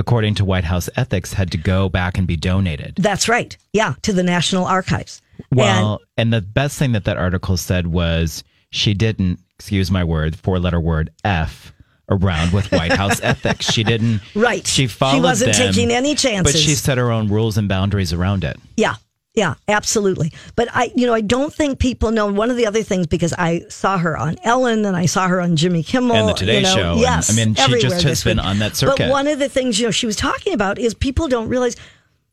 according 0.00 0.34
to 0.34 0.44
White 0.44 0.64
House 0.64 0.88
ethics, 0.96 1.32
had 1.32 1.52
to 1.52 1.58
go 1.58 1.88
back 1.88 2.18
and 2.18 2.26
be 2.26 2.36
donated. 2.36 2.96
That's 2.96 3.28
right. 3.28 3.56
Yeah, 3.72 3.94
to 4.02 4.12
the 4.12 4.22
National 4.22 4.64
Archives. 4.64 5.22
Well, 5.52 6.00
and, 6.16 6.32
the 6.32 6.40
best 6.40 6.78
thing 6.78 6.92
that 6.92 7.04
that 7.04 7.16
article 7.16 7.56
said 7.56 7.86
was 7.86 8.42
she 8.70 8.94
didn't, 8.94 9.38
excuse 9.54 9.90
my 9.90 10.02
word, 10.02 10.36
four 10.36 10.58
letter 10.58 10.80
word 10.80 11.10
F 11.22 11.72
around 12.08 12.52
with 12.52 12.72
White 12.72 12.92
House 12.92 13.20
ethics. 13.22 13.70
She 13.70 13.84
didn't. 13.84 14.22
Right. 14.34 14.66
She 14.66 14.86
followed. 14.86 15.16
She 15.16 15.20
wasn't 15.20 15.54
them, 15.54 15.72
taking 15.72 15.90
any 15.90 16.14
chances. 16.14 16.54
But 16.54 16.58
she 16.58 16.74
set 16.74 16.98
her 16.98 17.10
own 17.10 17.28
rules 17.28 17.56
and 17.58 17.68
boundaries 17.68 18.12
around 18.12 18.42
it. 18.42 18.58
Yeah. 18.76 18.96
Yeah, 19.34 19.54
absolutely. 19.68 20.32
But 20.56 20.68
I, 20.72 20.90
you 20.96 21.06
know, 21.06 21.14
I 21.14 21.20
don't 21.20 21.54
think 21.54 21.78
people 21.78 22.10
know 22.10 22.26
one 22.32 22.50
of 22.50 22.56
the 22.56 22.66
other 22.66 22.82
things 22.82 23.06
because 23.06 23.32
I 23.38 23.62
saw 23.68 23.96
her 23.96 24.16
on 24.16 24.36
Ellen 24.42 24.84
and 24.84 24.96
I 24.96 25.06
saw 25.06 25.28
her 25.28 25.40
on 25.40 25.54
Jimmy 25.54 25.84
Kimmel 25.84 26.16
And 26.16 26.28
the 26.28 26.32
Today 26.32 26.56
you 26.56 26.62
know, 26.62 26.74
Show, 26.74 26.90
and, 26.92 27.00
Yes, 27.00 27.30
I 27.30 27.36
mean, 27.44 27.54
she 27.54 27.78
just 27.80 28.02
has 28.02 28.24
been 28.24 28.38
week. 28.38 28.46
on 28.46 28.58
that 28.58 28.74
circuit. 28.74 28.98
But 28.98 29.10
one 29.10 29.28
of 29.28 29.38
the 29.38 29.48
things 29.48 29.78
you 29.78 29.86
know 29.86 29.92
she 29.92 30.06
was 30.06 30.16
talking 30.16 30.52
about 30.52 30.78
is 30.80 30.94
people 30.94 31.28
don't 31.28 31.48
realize 31.48 31.76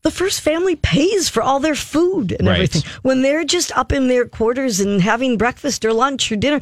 the 0.02 0.10
first 0.12 0.42
family 0.42 0.76
pays 0.76 1.30
for 1.30 1.44
all 1.44 1.60
their 1.60 1.76
food 1.76 2.32
and 2.32 2.48
Right. 2.48 2.56
everything 2.56 2.82
when 3.04 3.22
they're 3.22 3.44
just 3.44 3.72
up 3.78 3.92
in 3.92 4.08
their 4.08 4.26
quarters 4.28 4.80
and 4.80 5.02
having 5.02 5.38
breakfast 5.38 5.86
or 5.86 5.94
lunch 5.94 6.32
or 6.32 6.36
dinner. 6.36 6.62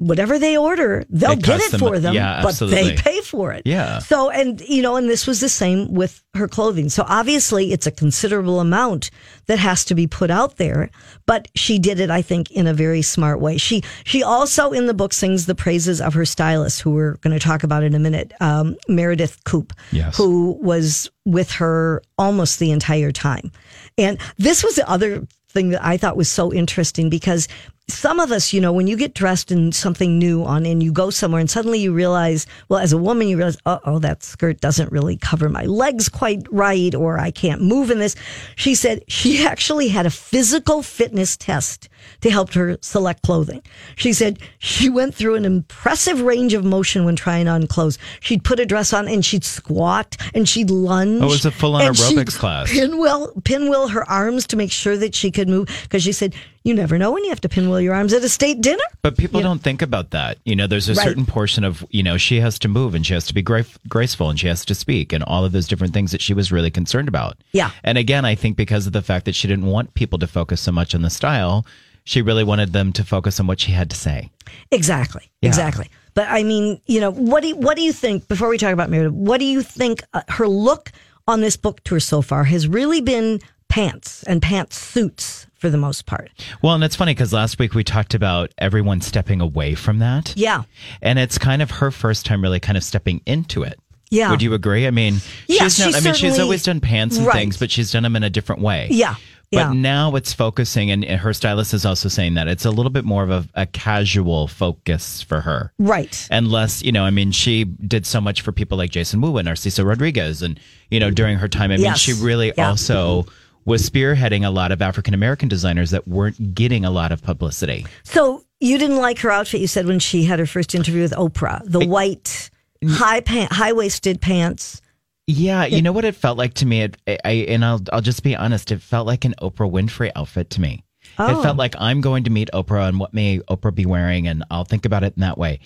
Whatever 0.00 0.38
they 0.38 0.56
order, 0.56 1.04
they'll 1.10 1.32
It 1.32 1.42
get 1.42 1.60
it 1.60 1.72
them- 1.72 1.80
for 1.80 1.98
them, 1.98 2.14
yeah, 2.14 2.40
but 2.42 2.54
they 2.58 2.94
pay 2.96 3.20
for 3.20 3.52
it. 3.52 3.62
Yeah. 3.66 3.98
So, 3.98 4.30
and 4.30 4.58
you 4.62 4.80
know, 4.80 4.96
and 4.96 5.10
this 5.10 5.26
was 5.26 5.40
the 5.40 5.48
same 5.50 5.92
with 5.92 6.22
her 6.34 6.48
clothing. 6.48 6.88
So 6.88 7.04
obviously 7.06 7.70
it's 7.72 7.86
a 7.86 7.90
considerable 7.90 8.60
amount 8.60 9.10
that 9.44 9.58
has 9.58 9.84
to 9.84 9.94
be 9.94 10.06
put 10.06 10.30
out 10.30 10.56
there, 10.56 10.88
but 11.26 11.48
she 11.54 11.78
did 11.78 12.00
it, 12.00 12.08
I 12.10 12.22
think, 12.22 12.50
in 12.50 12.66
a 12.66 12.72
very 12.72 13.02
smart 13.02 13.40
way. 13.40 13.58
She, 13.58 13.82
she 14.04 14.22
also 14.22 14.70
in 14.72 14.86
the 14.86 14.94
book 14.94 15.12
sings 15.12 15.44
the 15.44 15.54
praises 15.54 16.00
of 16.00 16.14
her 16.14 16.24
stylist, 16.24 16.80
who 16.80 16.92
we're 16.92 17.16
going 17.16 17.38
to 17.38 17.44
talk 17.44 17.62
about 17.62 17.82
in 17.82 17.94
a 17.94 17.98
minute, 17.98 18.32
um, 18.40 18.76
Meredith 18.88 19.44
Koop, 19.44 19.74
Yes. 19.92 20.16
who 20.16 20.58
was 20.62 21.10
with 21.26 21.50
her 21.52 22.00
almost 22.16 22.58
the 22.58 22.70
entire 22.70 23.12
time. 23.12 23.52
And 23.98 24.18
this 24.38 24.64
was 24.64 24.76
the 24.76 24.88
other 24.88 25.26
thing 25.50 25.70
that 25.70 25.84
I 25.84 25.96
thought 25.96 26.16
was 26.16 26.30
so 26.30 26.52
interesting 26.54 27.10
because 27.10 27.48
some 27.92 28.20
of 28.20 28.32
us, 28.32 28.52
you 28.52 28.60
know, 28.60 28.72
when 28.72 28.86
you 28.86 28.96
get 28.96 29.12
dressed 29.12 29.52
in 29.52 29.72
something 29.72 30.18
new 30.18 30.42
on 30.44 30.64
and 30.64 30.82
you 30.82 30.92
go 30.92 31.10
somewhere 31.10 31.40
and 31.40 31.50
suddenly 31.50 31.78
you 31.78 31.92
realize, 31.92 32.46
well, 32.68 32.80
as 32.80 32.92
a 32.92 32.98
woman, 32.98 33.28
you 33.28 33.36
realize, 33.36 33.58
oh, 33.66 33.98
that 33.98 34.22
skirt 34.22 34.60
doesn't 34.60 34.90
really 34.90 35.18
cover 35.18 35.50
my 35.50 35.64
legs 35.64 36.08
quite 36.08 36.46
right, 36.50 36.94
or 36.94 37.18
I 37.18 37.30
can't 37.30 37.60
move 37.60 37.90
in 37.90 37.98
this. 37.98 38.16
She 38.56 38.74
said 38.74 39.04
she 39.08 39.44
actually 39.46 39.88
had 39.88 40.06
a 40.06 40.10
physical 40.10 40.82
fitness 40.82 41.36
test 41.36 41.89
to 42.20 42.30
help 42.30 42.52
her 42.52 42.76
select 42.80 43.22
clothing. 43.22 43.62
She 43.96 44.12
said 44.12 44.38
she 44.58 44.88
went 44.88 45.14
through 45.14 45.34
an 45.36 45.44
impressive 45.44 46.20
range 46.20 46.54
of 46.54 46.64
motion 46.64 47.04
when 47.04 47.16
trying 47.16 47.48
on 47.48 47.66
clothes. 47.66 47.98
She'd 48.20 48.44
put 48.44 48.60
a 48.60 48.66
dress 48.66 48.92
on 48.92 49.08
and 49.08 49.24
she'd 49.24 49.44
squat 49.44 50.16
and 50.34 50.48
she'd 50.48 50.70
lunge. 50.70 51.22
Oh, 51.22 51.26
it 51.26 51.30
was 51.30 51.44
a 51.46 51.50
full-on 51.50 51.82
aerobics 51.82 52.38
class. 52.38 52.70
Pinwheel, 52.70 53.32
pinwheel 53.44 53.88
her 53.88 54.08
arms 54.10 54.46
to 54.48 54.56
make 54.56 54.72
sure 54.72 54.96
that 54.96 55.14
she 55.14 55.30
could 55.30 55.48
move 55.48 55.68
because 55.84 56.02
she 56.02 56.12
said 56.12 56.34
you 56.62 56.74
never 56.74 56.98
know 56.98 57.10
when 57.12 57.24
you 57.24 57.30
have 57.30 57.40
to 57.40 57.48
pinwheel 57.48 57.80
your 57.80 57.94
arms 57.94 58.12
at 58.12 58.22
a 58.22 58.28
state 58.28 58.60
dinner. 58.60 58.82
But 59.00 59.16
people 59.16 59.40
don't 59.40 59.62
think 59.62 59.80
about 59.80 60.10
that. 60.10 60.36
You 60.44 60.54
know, 60.54 60.66
there's 60.66 60.90
a 60.90 60.94
Right. 60.94 61.04
certain 61.06 61.24
portion 61.24 61.64
of, 61.64 61.82
you 61.90 62.02
know, 62.02 62.18
she 62.18 62.40
has 62.40 62.58
to 62.58 62.68
move 62.68 62.94
and 62.94 63.06
she 63.06 63.14
has 63.14 63.24
to 63.26 63.34
be 63.34 63.40
gra- 63.40 63.64
graceful 63.88 64.28
and 64.28 64.38
she 64.38 64.46
has 64.46 64.64
to 64.66 64.74
speak 64.74 65.14
and 65.14 65.24
all 65.24 65.44
of 65.46 65.52
those 65.52 65.66
different 65.66 65.94
things 65.94 66.12
that 66.12 66.20
she 66.20 66.34
was 66.34 66.52
really 66.52 66.70
concerned 66.70 67.08
about. 67.08 67.38
Yeah. 67.52 67.70
And 67.82 67.96
again, 67.96 68.26
I 68.26 68.34
think 68.34 68.58
because 68.58 68.86
of 68.86 68.92
the 68.92 69.00
fact 69.00 69.24
that 69.24 69.34
she 69.34 69.48
didn't 69.48 69.64
want 69.66 69.94
people 69.94 70.18
to 70.18 70.26
focus 70.26 70.60
so 70.60 70.70
much 70.70 70.94
on 70.94 71.00
the 71.00 71.08
style, 71.08 71.64
she 72.04 72.22
really 72.22 72.44
wanted 72.44 72.72
them 72.72 72.92
to 72.94 73.04
focus 73.04 73.38
on 73.40 73.46
what 73.46 73.60
she 73.60 73.72
had 73.72 73.90
to 73.90 73.96
say. 73.96 74.30
Exactly. 74.70 75.30
Yeah. 75.42 75.48
Exactly. 75.48 75.88
But 76.14 76.26
I 76.28 76.42
mean, 76.42 76.80
you 76.86 77.00
know, 77.00 77.10
what 77.12 77.42
do 77.42 77.48
you, 77.48 77.56
what 77.56 77.76
do 77.76 77.82
you 77.82 77.92
think 77.92 78.26
before 78.28 78.48
we 78.48 78.58
talk 78.58 78.72
about 78.72 78.90
Meredith? 78.90 79.12
What 79.12 79.38
do 79.38 79.44
you 79.46 79.62
think 79.62 80.02
uh, 80.12 80.22
her 80.28 80.48
look 80.48 80.90
on 81.28 81.40
this 81.40 81.56
book 81.56 81.82
tour 81.84 82.00
so 82.00 82.20
far 82.22 82.44
has 82.44 82.66
really 82.66 83.00
been 83.00 83.40
pants 83.68 84.24
and 84.24 84.42
pants 84.42 84.76
suits 84.76 85.46
for 85.54 85.70
the 85.70 85.78
most 85.78 86.06
part? 86.06 86.30
Well, 86.62 86.74
and 86.74 86.82
it's 86.82 86.96
funny 86.96 87.12
because 87.14 87.32
last 87.32 87.58
week 87.60 87.74
we 87.74 87.84
talked 87.84 88.14
about 88.14 88.50
everyone 88.58 89.00
stepping 89.00 89.40
away 89.40 89.76
from 89.76 90.00
that. 90.00 90.34
Yeah. 90.36 90.62
And 91.00 91.18
it's 91.18 91.38
kind 91.38 91.62
of 91.62 91.70
her 91.70 91.90
first 91.92 92.26
time 92.26 92.42
really 92.42 92.58
kind 92.60 92.76
of 92.76 92.82
stepping 92.82 93.20
into 93.26 93.62
it. 93.62 93.78
Yeah. 94.10 94.32
Would 94.32 94.42
you 94.42 94.54
agree? 94.54 94.88
I 94.88 94.90
mean, 94.90 95.18
Yeah, 95.46 95.68
she's 95.68 95.78
not, 95.78 95.90
she 95.92 95.96
I 95.96 96.00
mean, 96.00 96.14
she's 96.14 96.40
always 96.40 96.64
done 96.64 96.80
pants 96.80 97.16
and 97.16 97.24
Right. 97.26 97.36
things, 97.36 97.56
but 97.58 97.70
she's 97.70 97.92
done 97.92 98.02
them 98.02 98.16
in 98.16 98.24
a 98.24 98.30
different 98.30 98.60
way. 98.60 98.88
Yeah. 98.90 99.14
But 99.52 99.58
Yeah. 99.58 99.72
now 99.72 100.14
it's 100.14 100.32
focusing, 100.32 100.92
and 100.92 101.04
her 101.04 101.32
stylist 101.32 101.74
is 101.74 101.84
also 101.84 102.08
saying 102.08 102.34
that 102.34 102.46
it's 102.46 102.64
a 102.64 102.70
little 102.70 102.90
bit 102.90 103.04
more 103.04 103.24
of 103.24 103.30
a, 103.30 103.44
a 103.54 103.66
casual 103.66 104.46
focus 104.46 105.22
for 105.22 105.40
her. 105.40 105.72
Right. 105.78 106.28
And 106.30 106.46
less, 106.48 106.82
you 106.82 106.92
know, 106.92 107.04
I 107.04 107.10
mean, 107.10 107.32
she 107.32 107.64
did 107.64 108.06
so 108.06 108.20
much 108.20 108.42
for 108.42 108.52
people 108.52 108.78
like 108.78 108.90
Jason 108.92 109.20
Wu 109.20 109.36
and 109.38 109.48
Narciso 109.48 109.84
Rodriguez. 109.84 110.42
And, 110.42 110.60
you 110.90 111.00
know, 111.00 111.10
during 111.10 111.36
her 111.38 111.48
time, 111.48 111.72
I 111.72 111.76
mean, 111.76 111.86
Yes. 111.86 111.98
she 111.98 112.12
really 112.12 112.52
Yeah. 112.56 112.68
also 112.68 113.26
was 113.64 113.88
spearheading 113.88 114.46
a 114.46 114.50
lot 114.50 114.70
of 114.70 114.80
African 114.80 115.14
American 115.14 115.48
designers 115.48 115.90
that 115.90 116.06
weren't 116.06 116.54
getting 116.54 116.84
a 116.84 116.90
lot 116.90 117.10
of 117.10 117.20
publicity. 117.20 117.84
So 118.04 118.44
you 118.60 118.78
didn't 118.78 118.98
like 118.98 119.18
her 119.18 119.32
outfit, 119.32 119.60
you 119.60 119.66
said, 119.66 119.86
when 119.86 119.98
she 119.98 120.24
had 120.24 120.38
her 120.38 120.46
first 120.46 120.76
interview 120.76 121.02
with 121.02 121.12
Oprah, 121.12 121.60
the 121.64 121.84
white 121.86 122.50
high 122.88 123.20
pant, 123.20 123.52
high 123.52 123.72
waisted 123.72 124.20
pants. 124.20 124.80
Yeah, 125.26 125.64
you 125.64 125.82
know 125.82 125.92
what 125.92 126.04
it 126.04 126.16
felt 126.16 126.38
like 126.38 126.54
to 126.54 126.66
me. 126.66 126.82
It, 126.82 126.96
I 127.24 127.46
and 127.48 127.64
I'll 127.64 127.80
I'll 127.92 128.00
just 128.00 128.22
be 128.22 128.34
honest. 128.34 128.72
It 128.72 128.82
felt 128.82 129.06
like 129.06 129.24
an 129.24 129.34
Oprah 129.40 129.70
Winfrey 129.70 130.10
outfit 130.16 130.50
to 130.50 130.60
me. 130.60 130.84
Oh. 131.18 131.26
It 131.26 131.42
felt 131.42 131.56
oh. 131.56 131.58
like 131.58 131.74
I'm 131.78 132.00
going 132.00 132.24
to 132.24 132.30
meet 132.30 132.50
Oprah 132.52 132.88
and 132.88 132.98
what 132.98 133.14
may 133.14 133.38
Oprah 133.40 133.74
be 133.74 133.86
wearing, 133.86 134.26
and 134.26 134.44
I'll 134.50 134.64
think 134.64 134.84
about 134.84 135.04
it 135.04 135.14
in 135.16 135.20
that 135.20 135.38
way. 135.38 135.60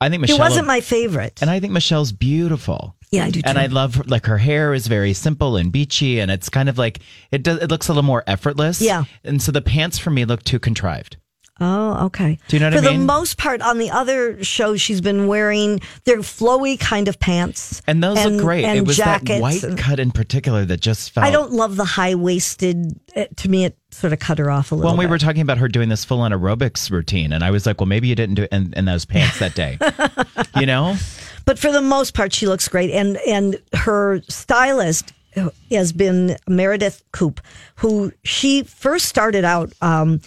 I 0.00 0.08
think 0.08 0.22
Michelle 0.22 0.36
it 0.36 0.40
wasn't 0.40 0.66
my 0.66 0.80
favorite. 0.80 1.40
and 1.40 1.50
I 1.50 1.60
think 1.60 1.72
Michelle's 1.72 2.12
beautiful. 2.12 2.96
yeah, 3.10 3.24
I 3.24 3.30
do 3.30 3.40
too. 3.40 3.48
And 3.48 3.58
I 3.58 3.66
love 3.66 4.06
like 4.08 4.26
her 4.26 4.38
hair 4.38 4.74
is 4.74 4.86
very 4.86 5.12
simple 5.12 5.56
and 5.56 5.70
beachy, 5.70 6.20
and 6.20 6.30
it's 6.30 6.48
kind 6.48 6.68
of 6.68 6.76
like 6.76 7.00
it 7.30 7.42
does. 7.42 7.60
It 7.62 7.70
looks 7.70 7.88
a 7.88 7.92
little 7.92 8.02
more 8.02 8.24
effortless. 8.26 8.80
Yeah. 8.80 9.04
And 9.22 9.40
so 9.40 9.52
the 9.52 9.62
pants 9.62 9.98
for 9.98 10.10
me 10.10 10.24
look 10.24 10.42
too 10.42 10.58
contrived. 10.58 11.16
Oh, 11.60 12.06
okay. 12.06 12.38
Do 12.48 12.56
you 12.56 12.60
know 12.60 12.66
what 12.66 12.72
For 12.82 12.88
I 12.88 12.90
mean? 12.90 13.00
the 13.00 13.06
most 13.06 13.38
part, 13.38 13.62
on 13.62 13.78
the 13.78 13.88
other 13.90 14.42
shows, 14.42 14.80
she's 14.80 15.00
been 15.00 15.28
wearing 15.28 15.80
they're 16.02 16.18
flowy 16.18 16.78
kind 16.80 17.06
of 17.06 17.20
pants, 17.20 17.80
And 17.86 18.02
those 18.02 18.24
look 18.24 18.40
great. 18.40 18.64
And 18.64 18.76
it 18.76 18.84
was 18.86 18.96
jackets. 18.96 19.28
that 19.28 19.40
white 19.40 19.62
and- 19.62 19.78
cut 19.78 20.00
in 20.00 20.10
particular 20.10 20.64
that 20.64 20.80
just 20.80 21.12
felt. 21.12 21.24
I 21.24 21.30
don't 21.30 21.52
love 21.52 21.76
the 21.76 21.84
high 21.84 22.16
waisted. 22.16 22.98
To 23.36 23.48
me, 23.48 23.66
it 23.66 23.78
sort 23.92 24.12
of 24.12 24.18
cut 24.18 24.38
her 24.38 24.50
off 24.50 24.72
a 24.72 24.74
little. 24.74 24.90
Well, 24.90 24.98
we 24.98 25.04
bit. 25.04 25.10
were 25.10 25.18
talking 25.18 25.42
about 25.42 25.58
her 25.58 25.68
doing 25.68 25.88
this 25.90 26.04
full 26.04 26.20
on 26.22 26.32
aerobics 26.32 26.90
routine, 26.90 27.32
and 27.32 27.44
I 27.44 27.52
was 27.52 27.66
like, 27.66 27.80
well, 27.80 27.86
maybe 27.86 28.08
you 28.08 28.16
didn't 28.16 28.34
do 28.34 28.42
it 28.42 28.52
in, 28.52 28.72
in 28.74 28.84
those 28.86 29.04
pants 29.04 29.38
that 29.38 29.54
day. 29.54 29.78
you 30.60 30.66
know? 30.66 30.96
but 31.44 31.56
for 31.60 31.70
the 31.70 31.80
most 31.82 32.14
part, 32.14 32.32
she 32.32 32.48
looks 32.48 32.66
great. 32.66 32.90
And 32.90 33.16
and 33.28 33.62
her 33.74 34.20
stylist 34.28 35.12
has 35.70 35.92
been 35.92 36.36
Meredith 36.48 37.02
Koop, 37.12 37.40
who 37.76 38.12
she 38.24 38.62
first 38.64 39.06
started 39.06 39.44
out. 39.44 39.72
Um, 39.80 40.20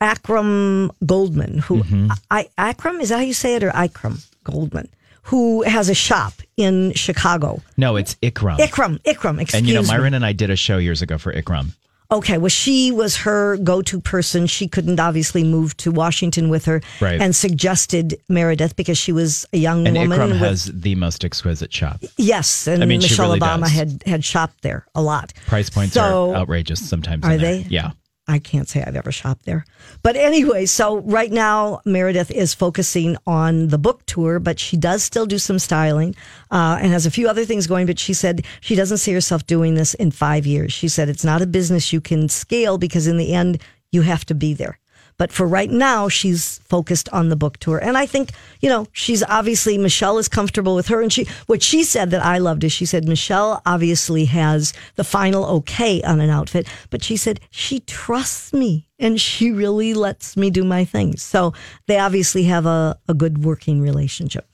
Akram 0.00 0.90
Goldman, 1.04 1.58
who 1.58 1.82
Mm-hmm. 1.82 2.10
I 2.30 2.48
Akram 2.56 3.00
is 3.00 3.08
that 3.10 3.16
how 3.16 3.22
you 3.22 3.34
say 3.34 3.54
it, 3.56 3.62
or 3.64 3.70
Ikram 3.70 4.24
Goldman, 4.44 4.88
who 5.22 5.62
has 5.62 5.88
a 5.88 5.94
shop 5.94 6.34
in 6.56 6.92
Chicago. 6.94 7.60
No, 7.76 7.96
it's 7.96 8.14
Ikram. 8.16 8.58
Ikram, 8.58 9.00
Ikram, 9.02 9.40
excuse 9.40 9.54
and 9.60 9.66
you 9.68 9.74
know, 9.74 9.82
me. 9.82 9.88
Myron 9.88 10.14
and 10.14 10.24
I 10.24 10.32
did 10.32 10.50
a 10.50 10.56
show 10.56 10.78
years 10.78 11.02
ago 11.02 11.18
for 11.18 11.32
Ikram. 11.32 11.70
Okay, 12.10 12.38
well, 12.38 12.48
she 12.48 12.90
was 12.90 13.16
her 13.18 13.58
go 13.58 13.82
to 13.82 14.00
person. 14.00 14.46
She 14.46 14.66
couldn't 14.66 14.98
obviously 14.98 15.44
move 15.44 15.76
to 15.78 15.90
Washington 15.92 16.48
with 16.48 16.64
her 16.64 16.80
Right. 17.02 17.20
and 17.20 17.36
suggested 17.36 18.18
Meredith 18.30 18.76
because 18.76 18.96
she 18.96 19.12
was 19.12 19.44
a 19.52 19.58
young 19.58 19.86
And 19.86 19.94
woman. 19.94 20.18
Ikram 20.18 20.28
with- 20.30 20.38
has 20.38 20.64
the 20.72 20.94
most 20.94 21.22
exquisite 21.22 21.70
shop. 21.70 22.02
yes, 22.16 22.66
and 22.66 22.82
I 22.82 22.86
mean, 22.86 23.00
Michelle 23.02 23.26
really 23.28 23.40
Obama 23.40 23.60
does. 23.64 23.72
had, 23.72 24.02
had 24.06 24.24
shopped 24.24 24.62
there 24.62 24.86
a 24.94 25.02
lot. 25.02 25.34
Price 25.48 25.68
points 25.68 25.92
So- 25.92 26.30
are 26.30 26.36
outrageous 26.36 26.80
sometimes. 26.88 27.24
Are 27.26 27.36
they? 27.36 27.66
Yeah. 27.68 27.90
I 28.28 28.38
can't 28.38 28.68
say 28.68 28.82
I've 28.82 28.94
ever 28.94 29.10
shopped 29.10 29.46
there. 29.46 29.64
But 30.02 30.14
anyway, 30.14 30.66
so 30.66 30.98
right 30.98 31.32
now 31.32 31.80
Meredith 31.86 32.30
is 32.30 32.52
focusing 32.52 33.16
on 33.26 33.68
the 33.68 33.78
book 33.78 34.04
tour, 34.04 34.38
but 34.38 34.60
she 34.60 34.76
does 34.76 35.02
still 35.02 35.24
do 35.24 35.38
some 35.38 35.58
styling 35.58 36.14
uh, 36.50 36.78
and 36.80 36.92
has 36.92 37.06
a 37.06 37.10
few 37.10 37.26
other 37.26 37.46
things 37.46 37.66
going. 37.66 37.86
But 37.86 37.98
she 37.98 38.12
said 38.12 38.44
she 38.60 38.74
doesn't 38.74 38.98
see 38.98 39.14
herself 39.14 39.46
doing 39.46 39.74
this 39.74 39.94
in 39.94 40.10
five 40.10 40.46
years. 40.46 40.74
She 40.74 40.88
said 40.88 41.08
it's 41.08 41.24
not 41.24 41.40
a 41.40 41.46
business 41.46 41.92
you 41.92 42.02
can 42.02 42.28
scale 42.28 42.76
because 42.76 43.06
in 43.06 43.16
the 43.16 43.32
end, 43.32 43.62
you 43.90 44.02
have 44.02 44.26
to 44.26 44.34
be 44.34 44.52
there. 44.52 44.78
But 45.18 45.32
for 45.32 45.46
right 45.46 45.70
now, 45.70 46.08
she's 46.08 46.60
focused 46.60 47.08
on 47.10 47.28
the 47.28 47.36
book 47.36 47.58
tour. 47.58 47.78
And 47.78 47.98
I 47.98 48.06
think, 48.06 48.30
you 48.60 48.68
know, 48.68 48.86
she's 48.92 49.22
obviously, 49.24 49.76
Michelle 49.76 50.16
is 50.18 50.28
comfortable 50.28 50.76
with 50.76 50.86
her. 50.88 51.02
And 51.02 51.12
she, 51.12 51.26
what 51.46 51.62
she 51.62 51.82
said 51.82 52.10
that 52.12 52.24
I 52.24 52.38
loved 52.38 52.62
is 52.62 52.72
she 52.72 52.86
said, 52.86 53.06
Michelle 53.06 53.60
obviously 53.66 54.26
has 54.26 54.72
the 54.94 55.04
final 55.04 55.44
okay 55.46 56.00
on 56.02 56.20
an 56.20 56.30
outfit, 56.30 56.68
but 56.90 57.02
she 57.02 57.16
said, 57.16 57.40
she 57.50 57.80
trusts 57.80 58.52
me 58.52 58.88
and 58.98 59.20
she 59.20 59.50
really 59.50 59.92
lets 59.92 60.36
me 60.36 60.50
do 60.50 60.64
my 60.64 60.84
things. 60.84 61.22
So 61.22 61.52
they 61.86 61.98
obviously 61.98 62.44
have 62.44 62.64
a, 62.64 62.96
a 63.08 63.14
good 63.14 63.44
working 63.44 63.80
relationship. 63.80 64.48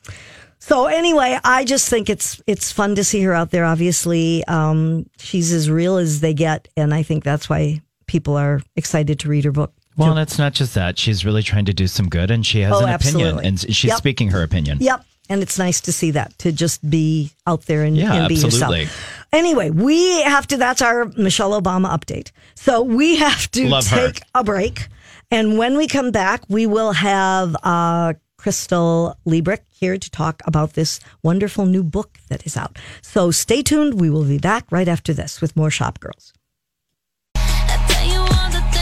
So 0.61 0.87
anyway, 0.87 1.39
I 1.45 1.65
just 1.65 1.91
think 1.91 2.09
it's 2.09 2.41
it's 2.47 2.73
fun 2.73 2.95
to 2.95 3.05
see 3.05 3.23
her 3.25 3.35
out 3.35 3.51
there. 3.51 3.67
Obviously, 3.67 4.43
um, 4.47 5.05
she's 5.19 5.53
as 5.53 5.69
real 5.69 5.99
as 5.99 6.21
they 6.21 6.33
get, 6.33 6.69
and 6.75 6.95
I 6.95 7.03
think 7.03 7.23
that's 7.23 7.51
why 7.51 7.83
people 8.07 8.35
are 8.39 8.63
excited 8.75 9.19
to 9.21 9.29
read 9.29 9.45
her 9.45 9.53
book. 9.53 9.75
Well, 9.97 10.11
and 10.11 10.19
it's 10.21 10.39
not 10.39 10.53
just 10.55 10.75
that. 10.75 10.99
She's 10.99 11.25
really 11.25 11.43
trying 11.43 11.67
to 11.67 11.73
do 11.75 11.87
some 11.87 12.09
good 12.09 12.31
and 12.31 12.45
she 12.45 12.61
has 12.61 12.73
Oh, 12.73 12.81
an 12.85 12.89
opinion 12.95 13.27
absolutely. 13.39 13.47
and 13.47 13.61
she's 13.61 13.85
Yep. 13.91 13.99
speaking 13.99 14.31
her 14.31 14.43
opinion. 14.43 14.79
Yep. 14.81 15.05
And 15.31 15.41
it's 15.41 15.59
nice 15.59 15.81
to 15.83 15.93
see 15.93 16.11
that, 16.11 16.37
to 16.41 16.53
just 16.53 16.89
be 16.91 17.31
out 17.47 17.63
there 17.67 17.83
and, 17.83 17.97
Yeah, 17.97 18.13
and 18.13 18.29
be 18.29 18.35
absolutely. 18.35 18.81
yourself. 18.83 19.27
Anyway, 19.33 19.71
we 19.71 20.21
have 20.23 20.47
to, 20.49 20.57
that's 20.59 20.83
our 20.83 21.07
Michelle 21.17 21.59
Obama 21.61 21.89
update. 21.97 22.31
So 22.55 22.83
we 22.83 23.17
have 23.17 23.51
to 23.53 23.67
Love 23.69 23.87
her. 23.89 24.09
take 24.13 24.23
a 24.35 24.45
break. 24.45 24.89
And 25.31 25.57
when 25.57 25.77
we 25.79 25.87
come 25.89 26.11
back, 26.11 26.43
we 26.49 26.67
will 26.67 26.93
have 26.93 27.57
uh, 27.63 28.13
Kristal 28.39 29.15
Leebrick 29.27 29.61
here 29.71 29.97
to 29.97 30.11
talk 30.11 30.43
about 30.45 30.75
this 30.75 31.01
wonderful 31.23 31.65
new 31.65 31.83
book 31.83 32.19
that 32.29 32.45
is 32.47 32.57
out. 32.59 32.77
So 33.01 33.31
stay 33.31 33.63
tuned. 33.63 33.99
We 33.99 34.11
will 34.11 34.25
be 34.25 34.39
back 34.39 34.67
right 34.71 34.89
after 34.89 35.15
this 35.15 35.41
with 35.41 35.57
more 35.57 35.71
Shop 35.71 36.01
Girls. 36.01 36.35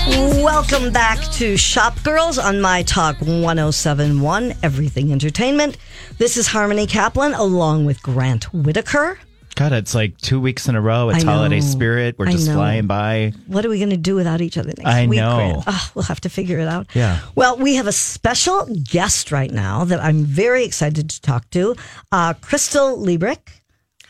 Welcome 0.05 0.93
back 0.93 1.21
to 1.35 1.57
Shop 1.57 2.03
Girls 2.03 2.37
on 2.37 2.61
My 2.61 2.83
Talk 2.83 3.21
1071, 3.21 4.53
Everything 4.61 5.13
Entertainment. 5.13 5.77
This 6.19 6.37
is 6.37 6.49
Harmony 6.49 6.89
Kaplan 6.89 7.35
along 7.35 7.85
with 7.87 8.03
Grant 8.03 8.53
Whittaker. 8.53 9.21
God, 9.55 9.73
it's 9.73 9.95
like 9.95 10.19
two 10.19 10.41
weeks 10.41 10.67
in 10.67 10.75
a 10.75 10.81
row. 10.81 11.11
It's 11.11 11.23
holiday 11.23 11.61
spirit. 11.61 12.17
We're 12.19 12.27
just 12.27 12.51
flying 12.51 12.89
by. 12.89 13.33
What 13.47 13.65
are 13.65 13.69
we 13.69 13.79
going 13.79 13.91
to 13.91 13.97
do 13.97 14.17
without 14.17 14.41
each 14.41 14.59
other 14.59 14.73
next 14.77 14.85
I 14.85 15.07
week? 15.07 15.19
know. 15.19 15.37
Grant? 15.37 15.65
Ugh, 15.69 15.91
we'll 15.95 16.05
have 16.05 16.21
to 16.23 16.29
figure 16.29 16.59
it 16.59 16.67
out. 16.67 16.89
Yeah. 16.95 17.21
Well, 17.37 17.57
we 17.59 17.77
have 17.77 17.87
a 17.87 17.93
special 17.93 18.67
guest 18.83 19.31
right 19.31 19.53
now 19.53 19.85
that 19.85 20.01
I'm 20.01 20.25
very 20.25 20.65
excited 20.65 21.11
to 21.11 21.21
talk 21.21 21.49
to. 21.51 21.77
Uh, 22.11 22.35
Kristal 22.35 22.99
Leebrick. 22.99 23.61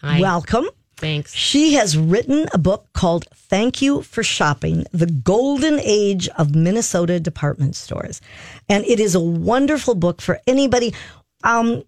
Hi. 0.01 0.21
Welcome. 0.21 0.69
Thanks. 1.03 1.35
She 1.35 1.75
has 1.75 1.99
written 1.99 2.47
a 2.55 2.59
book 2.59 2.87
called 2.93 3.27
Thank 3.35 3.83
You 3.83 4.03
for 4.03 4.23
Shopping 4.23 4.87
The 4.93 5.07
Golden 5.07 5.81
Age 5.81 6.29
of 6.39 6.55
Minnesota 6.55 7.19
Department 7.19 7.75
Stores. 7.75 8.21
And 8.69 8.85
it 8.85 9.01
is 9.01 9.17
a 9.17 9.21
wonderful 9.21 9.97
book 9.97 10.23
for 10.23 10.39
anybody. 10.47 10.95
Um, 11.43 11.83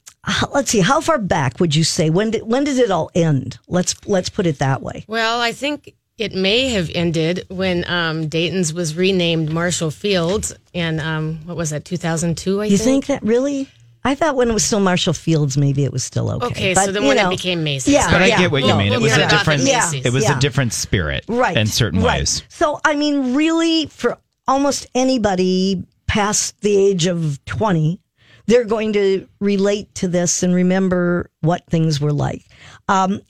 let's 0.52 0.72
see, 0.72 0.80
how 0.80 1.00
far 1.00 1.18
back 1.18 1.60
would 1.60 1.76
you 1.76 1.84
say? 1.84 2.10
When 2.10 2.32
did, 2.32 2.42
when 2.42 2.64
did 2.64 2.76
it 2.78 2.90
all 2.90 3.12
end? 3.14 3.56
Let's, 3.68 3.94
let's 4.04 4.28
put 4.28 4.46
it 4.46 4.58
that 4.58 4.82
way. 4.82 5.04
Well, 5.06 5.40
I 5.40 5.52
think 5.52 5.94
it 6.18 6.34
may 6.34 6.70
have 6.70 6.90
ended 6.92 7.46
when 7.50 7.88
um, 7.88 8.26
Dayton's 8.26 8.74
was 8.74 8.96
renamed 8.96 9.52
Marshall 9.52 9.92
Fields, 9.92 10.52
and 10.74 11.00
um, 11.00 11.38
what 11.44 11.56
was 11.56 11.70
that, 11.70 11.84
2002? 11.84 12.60
I 12.60 12.64
think. 12.64 12.72
You 12.72 12.78
think 12.78 13.06
that 13.06 13.22
really? 13.22 13.68
I 14.06 14.14
thought 14.14 14.36
when 14.36 14.50
it 14.50 14.52
was 14.52 14.64
still 14.64 14.80
Marshall 14.80 15.14
Fields, 15.14 15.56
maybe 15.56 15.82
it 15.84 15.92
was 15.92 16.04
still 16.04 16.30
okay. 16.30 16.46
Okay, 16.46 16.74
But, 16.74 16.84
so 16.86 16.92
then 16.92 17.04
when 17.04 17.16
know, 17.16 17.28
it 17.28 17.36
became 17.36 17.64
Macy's. 17.64 17.94
Yeah, 17.94 18.10
But 18.10 18.20
I 18.22 18.26
yeah. 18.26 18.38
get 18.38 18.50
what 18.50 18.60
you 18.60 18.66
We'll- 18.68 18.76
mean. 18.78 18.92
It 18.92 19.00
was 19.00 19.12
cut 19.12 19.20
a 19.20 19.24
it 19.24 19.26
off 19.26 19.32
at 19.32 19.38
different. 19.38 19.64
Macy's. 19.64 20.04
It 20.06 20.12
was 20.12 20.24
Yeah. 20.24 20.36
a 20.36 20.40
different 20.40 20.72
spirit, 20.74 21.24
right 21.28 21.56
in 21.56 21.66
certain 21.66 22.02
right. 22.02 22.20
ways. 22.20 22.42
So 22.48 22.80
I 22.84 22.94
mean, 22.96 23.34
really, 23.34 23.86
for 23.86 24.18
almost 24.46 24.86
anybody 24.94 25.82
past 26.06 26.60
the 26.60 26.76
age 26.76 27.06
of 27.06 27.42
twenty, 27.46 27.98
they're 28.46 28.64
going 28.64 28.92
to 28.92 29.26
relate 29.40 29.94
to 29.96 30.08
this 30.08 30.42
and 30.42 30.54
remember 30.54 31.30
what 31.40 31.64
things 31.70 31.98
were 31.98 32.12
like. 32.12 32.44
Um, 32.88 33.22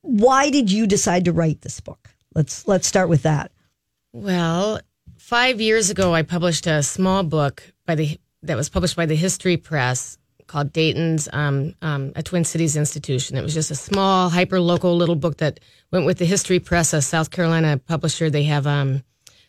why 0.00 0.48
did 0.48 0.72
you 0.72 0.86
decide 0.86 1.26
to 1.26 1.32
write 1.32 1.60
this 1.60 1.78
book? 1.80 2.08
Let's 2.34 2.66
let's 2.66 2.86
start 2.86 3.10
with 3.10 3.22
that. 3.24 3.52
Well, 4.12 4.80
five 5.18 5.60
years 5.60 5.90
ago, 5.90 6.14
I 6.14 6.22
published 6.22 6.66
a 6.66 6.82
small 6.82 7.22
book 7.22 7.62
by 7.86 7.94
the 7.96 8.18
that 8.42 8.56
was 8.56 8.68
published 8.70 8.96
by 8.96 9.06
the 9.06 9.14
History 9.14 9.56
Press 9.56 10.18
called 10.46 10.72
Dayton's 10.72 11.28
um, 11.32 11.74
um, 11.82 12.12
a 12.16 12.22
Twin 12.22 12.44
Cities 12.44 12.76
Institution. 12.76 13.36
It 13.36 13.42
was 13.42 13.54
just 13.54 13.70
a 13.70 13.74
small, 13.74 14.28
hyper 14.28 14.60
local 14.60 14.96
little 14.96 15.14
book 15.16 15.38
that 15.38 15.60
went 15.90 16.06
with 16.06 16.18
the 16.18 16.24
History 16.24 16.58
Press, 16.58 16.92
a 16.92 17.00
South 17.02 17.30
Carolina 17.30 17.78
publisher. 17.78 18.30
They 18.30 18.44
have 18.44 18.66
um, 18.66 19.02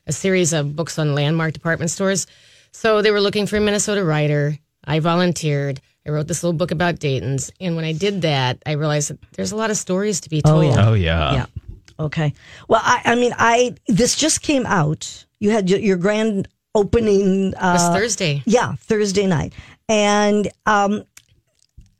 a 0.07 0.11
series 0.13 0.53
of 0.53 0.75
books 0.75 0.97
on 0.99 1.15
landmark 1.15 1.53
department 1.53 1.91
stores. 1.91 2.27
So 2.71 3.01
they 3.01 3.11
were 3.11 3.21
looking 3.21 3.45
for 3.47 3.57
a 3.57 3.61
Minnesota 3.61 4.03
writer. 4.03 4.57
I 4.85 4.99
volunteered. 4.99 5.81
I 6.05 6.09
wrote 6.09 6.27
this 6.27 6.43
little 6.43 6.57
book 6.57 6.71
about 6.71 6.99
Dayton's, 6.99 7.49
and 7.61 7.75
when 7.77 7.85
I 7.85 7.93
did 7.93 8.23
that, 8.23 8.61
I 8.65 8.73
realized 8.73 9.09
that 9.09 9.19
there's 9.33 9.53
a 9.53 9.55
lot 9.55 9.69
of 9.71 9.77
stories 9.77 10.19
to 10.21 10.29
be 10.29 10.41
told. 10.41 10.65
yeah. 10.65 10.89
Oh 10.89 10.93
yeah. 10.93 11.33
yeah. 11.33 11.45
Okay. 11.99 12.33
Well, 12.67 12.81
I, 12.83 13.01
I 13.05 13.15
mean, 13.15 13.33
I 13.37 13.75
this 13.87 14.15
just 14.15 14.41
came 14.41 14.65
out. 14.65 15.25
You 15.39 15.51
had 15.51 15.69
your, 15.69 15.79
your 15.79 15.95
grand 15.97 16.47
opening. 16.75 17.49
It 17.53 17.55
was 17.61 17.81
Uh, 17.83 17.93
Thursday. 17.93 18.41
Yeah, 18.45 18.73
Thursday 18.79 19.27
night. 19.27 19.53
And 19.89 20.49
um, 20.65 21.03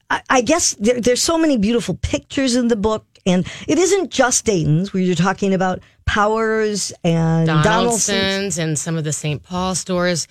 I, 0.10 0.22
I 0.30 0.42
guess 0.42 0.76
there, 0.76 1.00
there's 1.00 1.22
so 1.22 1.38
many 1.38 1.58
beautiful 1.58 1.96
pictures 1.96 2.56
in 2.56 2.68
the 2.68 2.76
book. 2.76 3.06
And 3.26 3.48
it 3.68 3.80
isn't 3.80 4.12
just 4.12 4.46
Dayton's 4.46 4.94
where 4.94 5.02
you're 5.02 5.16
talking 5.16 5.54
about 5.54 5.80
Powers 6.06 6.92
and 7.04 7.48
Donaldson's. 7.48 7.66
Donaldson's 7.66 8.58
and 8.58 8.78
some 8.78 8.98
of 8.98 9.06
the 9.06 9.14
St. 9.14 9.42
Paul 9.42 9.76
stores, 9.76 10.28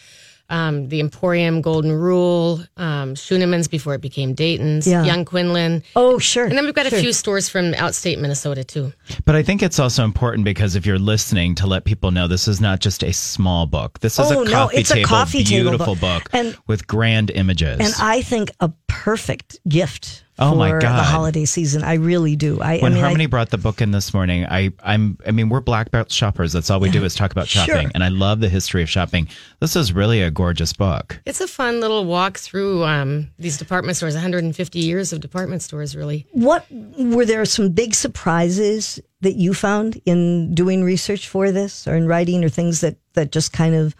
um, 0.51 0.89
the 0.89 1.01
Emporium, 1.01 1.61
Golden 1.63 1.93
Rule, 1.93 2.63
um, 2.77 3.15
Schuneman's 3.15 3.69
before 3.69 3.95
it 3.95 4.01
became 4.01 4.35
Dayton's, 4.35 4.87
Yeah. 4.87 5.05
Young 5.05 5.25
Quinlan. 5.25 5.83
Oh, 5.97 6.19
sure. 6.19 6.45
And 6.45 6.57
then 6.59 6.65
we've 6.65 6.75
got 6.75 6.87
sure. 6.87 6.99
a 6.99 7.03
few 7.03 7.13
stores 7.13 7.49
from 7.49 7.73
outstate 7.73 8.19
Minnesota 8.19 8.63
too. 8.65 8.93
But 9.25 9.35
I 9.35 9.43
think 9.43 9.63
it's 9.63 9.79
also 9.79 10.05
important 10.05 10.45
because 10.45 10.77
if 10.77 10.85
you're 10.85 10.99
listening 10.99 11.55
to 11.57 11.67
let 11.67 11.85
people 11.85 12.11
know 12.11 12.29
this 12.29 12.49
is 12.49 12.61
not 12.61 12.81
just 12.81 13.03
a 13.03 13.13
small 13.13 13.67
book. 13.67 14.01
This 14.01 14.19
is 14.19 14.31
Oh, 14.31 14.43
a 14.43 14.45
no, 14.45 14.51
coffee 14.51 14.77
it's 14.77 14.91
a 14.91 14.95
table, 14.95 15.09
coffee 15.09 15.45
table 15.45 15.71
beautiful 15.71 15.95
book. 15.95 16.25
book, 16.25 16.31
And- 16.33 16.57
with 16.67 16.87
grand 16.87 17.31
images. 17.31 17.79
And 17.81 17.95
I 18.01 18.23
think 18.23 18.51
a 18.61 18.71
perfect 18.89 19.59
gift 19.69 20.22
for 20.22 20.22
Oh, 20.39 20.55
my 20.55 20.71
God. 20.71 20.81
the 20.83 21.03
holiday 21.03 21.45
season. 21.45 21.85
I 21.85 21.95
really 21.95 22.37
do. 22.37 22.61
I, 22.61 22.79
when 22.79 22.93
I 22.93 22.95
mean, 22.95 23.05
I- 23.05 23.07
Harmony 23.07 23.27
brought 23.27 23.51
the 23.51 23.59
book 23.59 23.81
in 23.83 23.91
this 23.91 24.15
morning, 24.15 24.47
I, 24.47 24.73
I'm, 24.83 25.19
I 25.27 25.31
mean, 25.31 25.51
we're 25.51 25.61
black 25.61 25.91
belt 25.91 26.11
shoppers. 26.11 26.53
That's 26.55 26.71
all 26.71 26.81
we 26.81 26.91
do 26.91 27.05
is 27.05 27.15
talk 27.15 27.33
about 27.33 27.49
Sure. 27.49 27.65
shopping, 27.67 27.91
and 27.95 28.03
I 28.03 28.09
love 28.09 28.41
the 28.41 28.49
history 28.49 28.83
of 28.83 28.89
shopping. 28.89 29.29
This 29.61 29.77
is 29.77 29.93
really 29.93 30.23
a 30.23 30.31
gorgeous 30.31 30.73
book. 30.73 31.21
It's 31.27 31.41
a 31.43 31.47
fun 31.47 31.81
little 31.81 32.07
walk 32.07 32.39
through 32.39 32.83
um, 32.85 33.29
these 33.39 33.59
department 33.59 33.97
stores, 33.99 34.15
150 34.15 34.79
years 34.79 35.13
of 35.13 35.21
department 35.21 35.61
stores, 35.63 35.95
really. 35.95 36.27
What 36.33 36.65
were 36.71 37.27
there 37.27 37.45
some 37.45 37.71
big 37.71 37.95
surprises 37.95 38.99
that 39.21 39.35
you 39.37 39.53
found 39.53 40.01
in 40.07 40.55
doing 40.55 40.83
research 40.83 41.29
for 41.29 41.53
this 41.53 41.87
or 41.87 41.95
in 41.95 42.07
writing 42.09 42.43
or 42.43 42.49
things 42.49 42.81
that, 42.81 42.97
that 43.13 43.33
just 43.33 43.53
kind 43.53 43.75
of, 43.75 43.95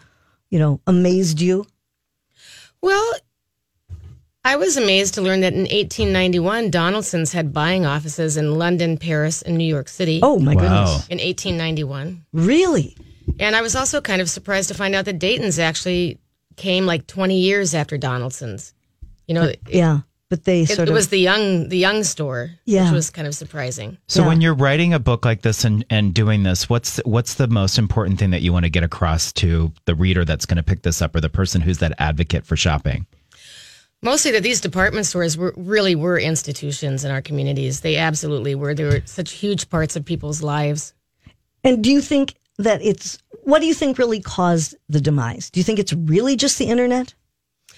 you 0.49 0.57
know, 0.59 0.81
amazed 0.87 1.39
you? 1.41 1.65
Well, 2.81 3.13
I 4.45 4.57
was 4.57 4.75
amazed 4.75 5.13
to 5.13 5.21
learn 5.21 5.39
that 5.41 5.53
in 5.53 5.61
1891, 5.61 6.69
Donaldson's 6.69 7.31
had 7.31 7.53
buying 7.53 7.85
offices 7.85 8.35
in 8.35 8.55
London, 8.55 8.97
Paris, 8.97 9.41
and 9.41 9.57
New 9.57 9.63
York 9.63 9.87
City. 9.87 10.19
Oh 10.21 10.37
my 10.37 10.53
Wow. 10.55 10.61
goodness. 10.61 11.07
In 11.07 11.19
1891. 11.19 12.25
Really? 12.33 12.97
And 13.39 13.55
I 13.55 13.61
was 13.61 13.75
also 13.75 14.01
kind 14.01 14.21
of 14.21 14.29
surprised 14.29 14.67
to 14.67 14.73
find 14.73 14.95
out 14.95 15.05
that 15.05 15.17
Dayton's 15.19 15.59
actually 15.59 16.19
came 16.57 16.85
like 16.85 17.07
20 17.07 17.39
years 17.39 17.73
after 17.73 17.97
Donaldson's. 17.97 18.73
You 19.27 19.35
know, 19.35 19.43
it, 19.43 19.61
Yeah. 19.69 19.99
But 20.29 20.43
they 20.45 20.61
it, 20.63 20.69
sort 20.69 20.89
of 20.89 20.89
It 20.89 20.93
was 20.93 21.07
the 21.07 21.19
young 21.19 21.69
the 21.69 21.77
young 21.77 22.03
store, 22.03 22.51
Yeah. 22.65 22.85
which 22.85 22.93
was 22.93 23.09
kind 23.11 23.27
of 23.27 23.35
surprising. 23.35 23.97
So 24.07 24.23
Yeah. 24.23 24.27
when 24.27 24.41
you're 24.41 24.53
writing 24.55 24.93
a 24.93 24.99
book 24.99 25.23
like 25.23 25.41
this 25.43 25.63
and, 25.63 25.85
and 25.89 26.13
doing 26.13 26.43
this, 26.43 26.67
what's 26.69 26.97
what's 27.05 27.35
the 27.35 27.47
most 27.47 27.77
important 27.77 28.19
thing 28.19 28.31
that 28.31 28.41
you 28.41 28.51
want 28.51 28.65
to 28.65 28.69
get 28.69 28.83
across 28.83 29.31
to 29.33 29.71
the 29.85 29.95
reader 29.95 30.25
that's 30.25 30.45
going 30.45 30.57
to 30.57 30.63
pick 30.63 30.81
this 30.81 31.01
up 31.01 31.15
or 31.15 31.21
the 31.21 31.29
person 31.29 31.61
who's 31.61 31.77
that 31.77 31.93
advocate 31.97 32.45
for 32.45 32.57
shopping? 32.57 33.05
Mostly 34.03 34.31
that 34.31 34.43
these 34.43 34.59
department 34.59 35.05
stores 35.05 35.37
were 35.37 35.53
really 35.55 35.95
were 35.95 36.19
institutions 36.19 37.05
in 37.05 37.11
our 37.11 37.21
communities. 37.21 37.79
They 37.79 37.95
absolutely 37.95 38.53
were. 38.53 38.73
They 38.73 38.83
were 38.83 39.01
such 39.05 39.31
huge 39.31 39.69
parts 39.69 39.95
of 39.95 40.03
people's 40.03 40.43
lives. 40.43 40.93
And 41.63 41.81
do 41.81 41.89
you 41.89 42.01
think 42.01 42.35
that 42.57 42.81
it's 42.81 43.17
what 43.43 43.59
do 43.59 43.65
you 43.65 43.73
think 43.73 43.97
really 43.97 44.19
caused 44.19 44.75
the 44.89 44.99
demise? 45.01 45.49
Do 45.49 45.59
you 45.59 45.63
think 45.63 45.79
it's 45.79 45.93
really 45.93 46.35
just 46.35 46.57
the 46.59 46.65
internet? 46.65 47.13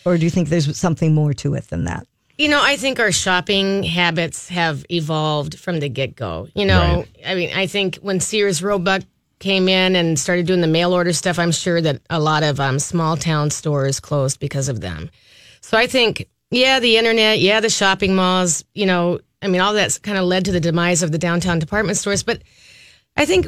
Or 0.04 0.18
do 0.18 0.24
you 0.24 0.32
think 0.32 0.50
there's 0.50 0.78
something 0.78 1.14
more 1.14 1.34
to 1.34 1.54
it 1.54 1.70
than 1.70 1.86
that? 1.86 2.08
You 2.38 2.50
know, 2.50 2.62
I 2.62 2.76
think 2.76 3.00
our 3.00 3.12
shopping 3.12 3.84
habits 3.84 4.50
have 4.50 4.86
evolved 4.90 5.58
from 5.58 5.80
the 5.80 5.90
get 5.90 6.16
go. 6.16 6.48
You 6.54 6.66
know, 6.66 6.80
Right. 6.80 7.08
I 7.26 7.36
mean, 7.36 7.52
I 7.56 7.68
think 7.68 7.98
when 7.98 8.20
Sears 8.20 8.62
Roebuck 8.62 9.04
came 9.40 9.70
in 9.70 9.96
and 9.96 10.20
started 10.20 10.46
doing 10.46 10.62
the 10.62 10.68
mail 10.68 10.94
order 10.94 11.14
stuff, 11.14 11.40
I'm 11.40 11.52
sure 11.52 11.80
that 11.82 12.02
a 12.10 12.20
lot 12.20 12.44
of 12.44 12.60
um, 12.60 12.80
small 12.80 13.16
town 13.16 13.52
stores 13.52 14.00
closed 14.00 14.40
because 14.40 14.70
of 14.70 14.82
them. 14.82 15.10
So 15.65 15.80
I 15.80 15.88
think, 15.88 16.30
yeah, 16.51 16.80
the 16.80 16.97
internet, 16.97 17.39
yeah, 17.39 17.60
the 17.60 17.71
shopping 17.71 18.13
malls, 18.13 18.63
you 18.75 18.86
know, 18.86 19.19
I 19.41 19.47
mean, 19.47 19.62
all 19.62 19.73
that's 19.73 19.97
kind 19.97 20.15
of 20.15 20.25
led 20.25 20.45
to 20.45 20.51
the 20.51 20.60
demise 20.60 21.01
of 21.01 21.12
the 21.12 21.17
downtown 21.17 21.58
department 21.58 21.97
stores. 21.97 22.21
But 22.21 22.43
I 23.17 23.25
think, 23.25 23.47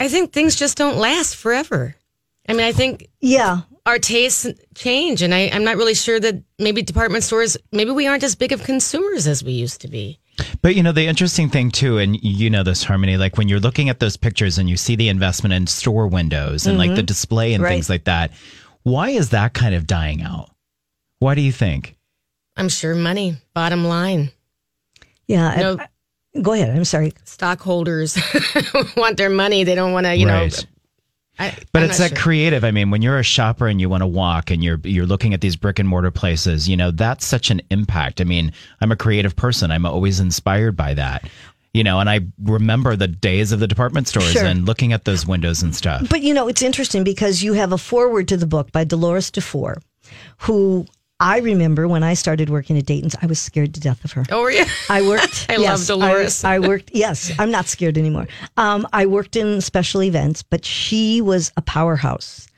I 0.00 0.08
think 0.08 0.32
things 0.32 0.56
just 0.56 0.78
don't 0.78 0.96
last 0.96 1.36
forever. 1.36 1.94
I 2.48 2.54
mean, 2.54 2.64
I 2.64 2.72
think 2.72 3.06
Yeah. 3.20 3.60
our 3.84 3.98
tastes 3.98 4.46
change, 4.74 5.20
and 5.20 5.34
I, 5.34 5.50
I'm 5.52 5.62
not 5.62 5.76
really 5.76 5.92
sure 5.92 6.18
that 6.18 6.42
maybe 6.58 6.80
department 6.80 7.22
stores, 7.22 7.58
maybe 7.70 7.90
we 7.90 8.06
aren't 8.06 8.24
as 8.24 8.34
big 8.34 8.52
of 8.52 8.62
consumers 8.64 9.26
as 9.26 9.44
we 9.44 9.52
used 9.52 9.82
to 9.82 9.88
be. 9.88 10.18
But 10.62 10.74
you 10.74 10.82
know, 10.82 10.92
the 10.92 11.06
interesting 11.06 11.50
thing 11.50 11.70
too, 11.70 11.98
and 11.98 12.18
you 12.22 12.48
know 12.48 12.62
this, 12.62 12.82
Harmony, 12.82 13.18
like 13.18 13.36
when 13.36 13.50
you're 13.50 13.60
looking 13.60 13.90
at 13.90 14.00
those 14.00 14.16
pictures 14.16 14.56
and 14.56 14.70
you 14.70 14.78
see 14.78 14.96
the 14.96 15.10
investment 15.10 15.52
in 15.52 15.66
store 15.66 16.06
windows 16.06 16.66
and 16.66 16.78
like 16.78 16.92
the 16.92 16.96
mm-hmm. 16.96 17.04
display 17.04 17.52
and 17.52 17.62
Right. 17.62 17.72
things 17.72 17.90
like 17.90 18.04
that, 18.04 18.30
why 18.84 19.10
is 19.10 19.28
that 19.30 19.52
kind 19.52 19.74
of 19.74 19.86
dying 19.86 20.22
out? 20.22 20.48
Why 21.24 21.34
do 21.34 21.40
you 21.40 21.52
think? 21.52 21.96
I'm 22.54 22.68
sure 22.68 22.94
money, 22.94 23.36
bottom 23.54 23.86
line. 23.86 24.30
Yeah. 25.26 25.56
No. 25.56 25.78
I- 25.80 26.40
go 26.42 26.52
ahead. 26.52 26.76
I'm 26.76 26.84
sorry. 26.84 27.14
Stockholders 27.24 28.18
want 28.96 29.16
their 29.16 29.30
money. 29.30 29.64
They 29.64 29.74
don't 29.74 29.92
want 29.94 30.04
to, 30.04 30.14
you 30.14 30.26
know. 30.26 30.34
Right. 30.42 30.66
I, 31.38 31.56
But 31.72 31.82
I'm 31.82 31.88
it's 31.88 31.96
that 31.98 32.10
sure. 32.10 32.18
creative. 32.18 32.62
I 32.62 32.72
mean, 32.72 32.90
when 32.90 33.00
you're 33.00 33.18
a 33.18 33.22
shopper 33.22 33.68
and 33.68 33.80
you 33.80 33.88
want 33.88 34.02
to 34.02 34.06
walk 34.06 34.50
and 34.50 34.62
you're 34.62 34.78
you're 34.84 35.06
looking 35.06 35.32
at 35.32 35.40
these 35.40 35.56
brick 35.56 35.78
and 35.78 35.88
mortar 35.88 36.10
places, 36.10 36.68
you 36.68 36.76
know, 36.76 36.90
that's 36.90 37.24
such 37.24 37.50
an 37.50 37.62
impact. 37.70 38.20
I 38.20 38.24
mean, 38.24 38.52
I'm 38.82 38.92
a 38.92 38.96
creative 38.96 39.34
person. 39.34 39.70
I'm 39.70 39.86
always 39.86 40.20
inspired 40.20 40.76
by 40.76 40.92
that. 40.92 41.26
You 41.72 41.84
know, 41.84 42.00
and 42.00 42.10
I 42.10 42.20
remember 42.42 42.96
the 42.96 43.08
days 43.08 43.50
of 43.50 43.60
the 43.60 43.66
department 43.66 44.08
stores 44.08 44.30
Sure. 44.30 44.44
and 44.44 44.66
looking 44.66 44.92
at 44.92 45.06
those 45.06 45.26
windows 45.26 45.62
and 45.62 45.74
stuff. 45.74 46.06
But 46.10 46.20
you 46.20 46.34
know, 46.34 46.48
it's 46.48 46.60
interesting 46.62 47.02
because 47.02 47.42
you 47.42 47.54
have 47.54 47.72
a 47.72 47.78
foreword 47.78 48.28
to 48.28 48.36
the 48.36 48.46
book 48.46 48.70
by 48.72 48.84
Dolores 48.84 49.30
DeFore, 49.30 49.78
who 50.42 50.86
I 51.20 51.38
remember 51.38 51.86
when 51.86 52.02
I 52.02 52.14
started 52.14 52.50
working 52.50 52.76
at 52.76 52.86
Dayton's, 52.86 53.14
I 53.22 53.26
was 53.26 53.38
scared 53.38 53.72
to 53.74 53.80
death 53.80 54.04
of 54.04 54.12
her. 54.12 54.24
Oh, 54.30 54.48
yeah. 54.48 54.64
I 54.90 55.02
worked. 55.02 55.46
I 55.50 55.56
love 55.56 55.86
Dolores. 55.86 56.42
I, 56.44 56.56
I 56.56 56.58
worked. 56.58 56.90
Yes, 56.92 57.30
I'm 57.38 57.50
not 57.50 57.66
scared 57.66 57.96
anymore. 57.96 58.26
Um, 58.56 58.86
I 58.92 59.06
worked 59.06 59.36
in 59.36 59.60
special 59.60 60.02
events, 60.02 60.42
but 60.42 60.64
she 60.64 61.20
was 61.20 61.52
a 61.56 61.62
powerhouse, 61.62 62.48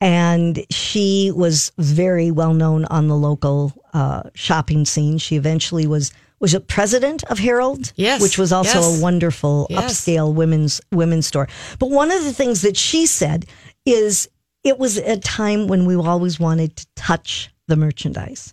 and 0.00 0.64
she 0.70 1.30
was 1.34 1.70
very 1.78 2.30
well 2.30 2.52
known 2.52 2.84
on 2.86 3.06
the 3.08 3.16
local 3.16 3.72
uh, 3.92 4.24
shopping 4.34 4.84
scene. 4.84 5.18
She 5.18 5.36
eventually 5.36 5.86
was 5.86 6.12
was 6.40 6.54
a 6.54 6.60
president 6.60 7.22
of 7.24 7.38
Harold, 7.38 7.92
Yes, 7.96 8.22
which 8.22 8.38
was 8.38 8.50
also 8.50 8.80
yes. 8.80 8.98
a 8.98 9.02
wonderful 9.02 9.66
Yes. 9.68 10.00
upscale 10.00 10.32
women's 10.34 10.80
women's 10.90 11.26
store. 11.26 11.46
But 11.78 11.90
one 11.90 12.10
of 12.10 12.24
the 12.24 12.32
things 12.32 12.62
that 12.62 12.76
she 12.78 13.06
said 13.06 13.44
is 13.84 14.26
it 14.64 14.78
was 14.78 14.96
a 14.96 15.18
time 15.18 15.68
when 15.68 15.84
we 15.84 15.94
always 15.96 16.40
wanted 16.40 16.76
to 16.76 16.86
touch 16.96 17.50
the 17.70 17.76
merchandise. 17.76 18.52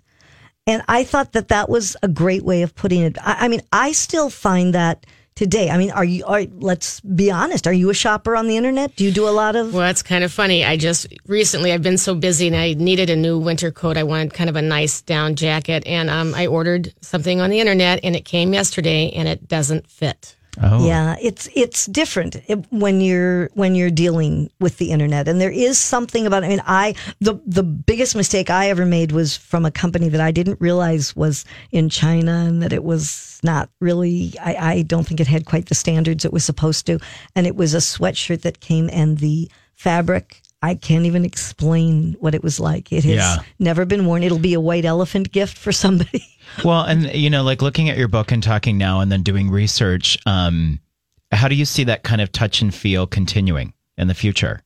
And 0.66 0.84
I 0.88 1.04
thought 1.04 1.34
that 1.34 1.50
that 1.50 1.70
was 1.70 1.98
a 2.02 2.08
great 2.08 2.44
way 2.44 2.62
of 2.62 2.76
putting 2.76 3.02
it. 3.02 3.18
I, 3.22 3.46
I 3.46 3.48
mean, 3.48 3.62
I 3.72 3.92
still 3.92 4.30
find 4.30 4.74
that 4.74 5.06
today. 5.38 5.70
I 5.70 5.78
mean, 5.78 5.92
are 5.92 6.04
you? 6.04 6.26
Are, 6.26 6.44
let's 6.60 7.00
be 7.00 7.32
honest. 7.32 7.68
Are 7.68 7.74
you 7.74 7.90
a 7.90 7.94
shopper 7.94 8.36
on 8.36 8.48
the 8.48 8.58
internet? 8.58 8.96
Do 8.96 9.06
you 9.06 9.12
do 9.12 9.30
a 9.30 9.32
lot 9.32 9.56
of? 9.56 9.74
Well, 9.74 9.90
it's 9.90 10.04
kind 10.04 10.24
of 10.24 10.32
funny. 10.32 10.66
I 10.66 10.76
just 10.76 11.08
recently, 11.28 11.72
I've 11.72 11.84
been 11.84 11.98
so 11.98 12.16
busy 12.16 12.48
and 12.48 12.56
I 12.56 12.74
needed 12.74 13.10
a 13.10 13.16
new 13.16 13.38
winter 13.40 13.72
coat. 13.72 13.98
I 13.98 14.04
wanted 14.04 14.34
kind 14.34 14.50
of 14.50 14.56
a 14.56 14.62
nice 14.62 15.02
down 15.02 15.36
jacket. 15.36 15.86
And 15.86 16.10
um, 16.10 16.34
I 16.34 16.48
ordered 16.48 16.94
something 17.02 17.40
on 17.40 17.50
the 17.50 17.60
internet 17.60 18.02
and 18.04 18.16
it 18.16 18.26
came 18.26 18.54
yesterday 18.54 19.12
and 19.12 19.28
it 19.28 19.48
doesn't 19.48 19.88
fit. 19.88 20.36
Oh, 20.62 20.88
Yeah, 20.88 21.16
it's 21.22 21.48
it's 21.56 21.86
different 21.86 22.38
eh, 22.48 22.56
when 22.70 23.00
you're 23.02 23.50
when 23.54 23.76
you're 23.76 23.92
dealing 23.92 24.50
with 24.60 24.78
the 24.78 24.92
internet, 24.92 25.28
and 25.28 25.40
there 25.40 25.52
is 25.52 25.78
something 25.78 26.26
about. 26.26 26.44
I 26.44 26.50
mean, 26.50 26.64
I 26.66 26.96
the 27.20 27.40
the 27.46 27.64
biggest 27.64 28.16
mistake 28.16 28.50
I 28.50 28.70
ever 28.70 28.86
made 28.86 29.12
was 29.12 29.38
from 29.38 29.66
a 29.66 29.72
company 29.72 30.10
that 30.10 30.22
I 30.22 30.32
didn't 30.32 30.60
realize 30.60 31.16
was 31.16 31.46
in 31.72 31.90
China, 31.90 32.46
and 32.48 32.64
that 32.64 32.74
it 32.74 32.84
was 32.84 33.40
not 33.44 33.70
really. 33.80 34.34
I, 34.42 34.56
I 34.56 34.82
don't 34.82 35.06
think 35.06 35.20
it 35.20 35.28
had 35.28 35.46
quite 35.46 35.68
the 35.68 35.76
standards 35.76 36.26
it 36.26 36.34
was 36.34 36.44
supposed 36.44 36.86
to, 36.88 37.00
and 37.36 37.46
it 37.46 37.56
was 37.56 37.74
a 37.74 37.78
sweatshirt 37.78 38.42
that 38.42 38.60
came 38.60 38.90
and 38.92 39.20
the 39.20 39.50
fabric. 39.76 40.42
I 40.62 40.76
can't 40.76 41.06
even 41.06 41.24
explain 41.24 42.16
what 42.20 42.34
it 42.34 42.44
was 42.44 42.60
like. 42.60 42.92
It 42.92 43.04
has 43.04 43.16
Yeah. 43.16 43.38
never 43.60 43.86
been 43.86 44.06
worn. 44.06 44.24
It'll 44.24 44.40
be 44.40 44.54
a 44.56 44.60
white 44.60 44.86
elephant 44.86 45.32
gift 45.32 45.58
for 45.58 45.72
somebody. 45.72 46.24
Well, 46.64 46.84
and 46.84 47.14
you 47.14 47.30
know, 47.30 47.44
like 47.44 47.62
looking 47.62 47.90
at 47.90 47.98
your 47.98 48.08
book 48.08 48.32
and 48.32 48.42
talking 48.42 48.78
now 48.78 49.02
and 49.02 49.12
then 49.12 49.22
doing 49.22 49.50
research, 49.52 50.18
um, 50.26 50.80
how 51.32 51.50
do 51.50 51.56
you 51.56 51.66
see 51.66 51.84
that 51.84 52.04
kind 52.04 52.22
of 52.22 52.32
touch 52.32 52.62
and 52.62 52.74
feel 52.74 53.06
continuing 53.06 53.74
in 53.98 54.08
the 54.08 54.14
future? 54.14 54.62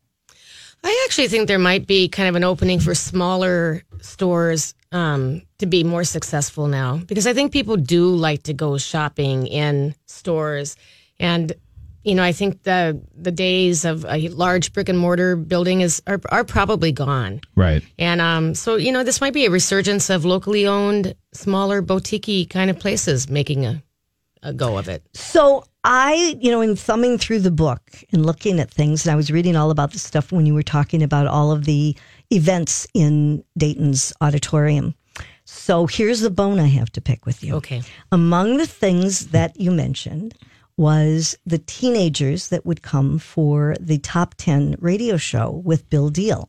I 0.83 1.03
actually 1.07 1.27
think 1.27 1.47
there 1.47 1.57
might 1.59 1.87
be 1.87 2.07
kind 2.07 2.29
of 2.29 2.35
an 2.35 2.43
opening 2.43 2.79
for 2.79 2.93
smaller 2.93 3.81
stores 3.99 4.75
um, 4.91 5.41
to 5.57 5.65
be 5.65 5.83
more 5.83 6.03
successful 6.03 6.67
now 6.67 6.97
because 7.07 7.25
I 7.25 7.33
think 7.33 7.51
people 7.51 7.77
do 7.77 8.15
like 8.15 8.43
to 8.43 8.53
go 8.53 8.77
shopping 8.77 9.47
in 9.47 9.95
stores, 10.05 10.75
and 11.19 11.51
you 12.03 12.15
know 12.15 12.23
I 12.23 12.31
think 12.31 12.63
the 12.63 13.01
the 13.15 13.31
days 13.31 13.85
of 13.85 14.05
a 14.05 14.27
large 14.29 14.73
brick 14.73 14.89
and 14.89 14.97
mortar 14.97 15.35
building 15.35 15.81
is 15.81 16.01
are, 16.07 16.19
are 16.29 16.43
probably 16.43 16.91
gone, 16.91 17.41
Right. 17.55 17.83
and 17.99 18.21
um, 18.21 18.55
so 18.55 18.75
you 18.75 18.91
know 18.91 19.03
this 19.03 19.21
might 19.21 19.33
be 19.33 19.45
a 19.45 19.49
resurgence 19.51 20.09
of 20.09 20.25
locally 20.25 20.65
owned, 20.67 21.15
smaller 21.33 21.81
boutique 21.81 22.49
kind 22.49 22.69
of 22.69 22.79
places 22.79 23.29
making 23.29 23.65
a 23.65 23.83
a 24.43 24.53
go 24.53 24.77
of 24.79 24.87
it. 24.89 25.03
So 25.13 25.63
I, 25.83 26.35
you 26.41 26.49
know, 26.49 26.61
in 26.61 26.75
thumbing 26.75 27.19
through 27.19 27.41
the 27.41 27.51
book 27.51 27.81
and 28.11 28.25
looking 28.25 28.59
at 28.59 28.71
things, 28.71 29.05
and 29.05 29.11
I 29.13 29.15
was 29.15 29.31
reading 29.31 29.55
all 29.55 29.69
about 29.69 29.91
the 29.93 29.99
stuff 29.99 30.31
when 30.31 30.47
you 30.47 30.55
were 30.55 30.63
talking 30.63 31.03
about 31.03 31.27
all 31.27 31.51
of 31.51 31.65
the 31.65 31.95
events 32.31 32.87
in 32.95 33.43
Dayton's 33.55 34.13
auditorium. 34.19 34.95
So 35.45 35.85
here's 35.85 36.21
the 36.21 36.29
bone 36.31 36.59
I 36.59 36.67
have 36.67 36.91
to 36.93 37.01
pick 37.01 37.25
with 37.27 37.43
you. 37.43 37.55
Okay. 37.55 37.83
Among 38.11 38.57
the 38.57 38.65
things 38.67 39.27
that 39.27 39.59
you 39.59 39.69
mentioned 39.69 40.33
was 40.77 41.35
the 41.45 41.57
teenagers 41.59 42.49
that 42.49 42.65
would 42.65 42.81
come 42.81 43.19
for 43.19 43.75
the 43.79 43.97
top 43.99 44.35
10 44.37 44.75
radio 44.79 45.17
show 45.17 45.61
with 45.63 45.89
Bill 45.89 46.09
Diehl. 46.09 46.47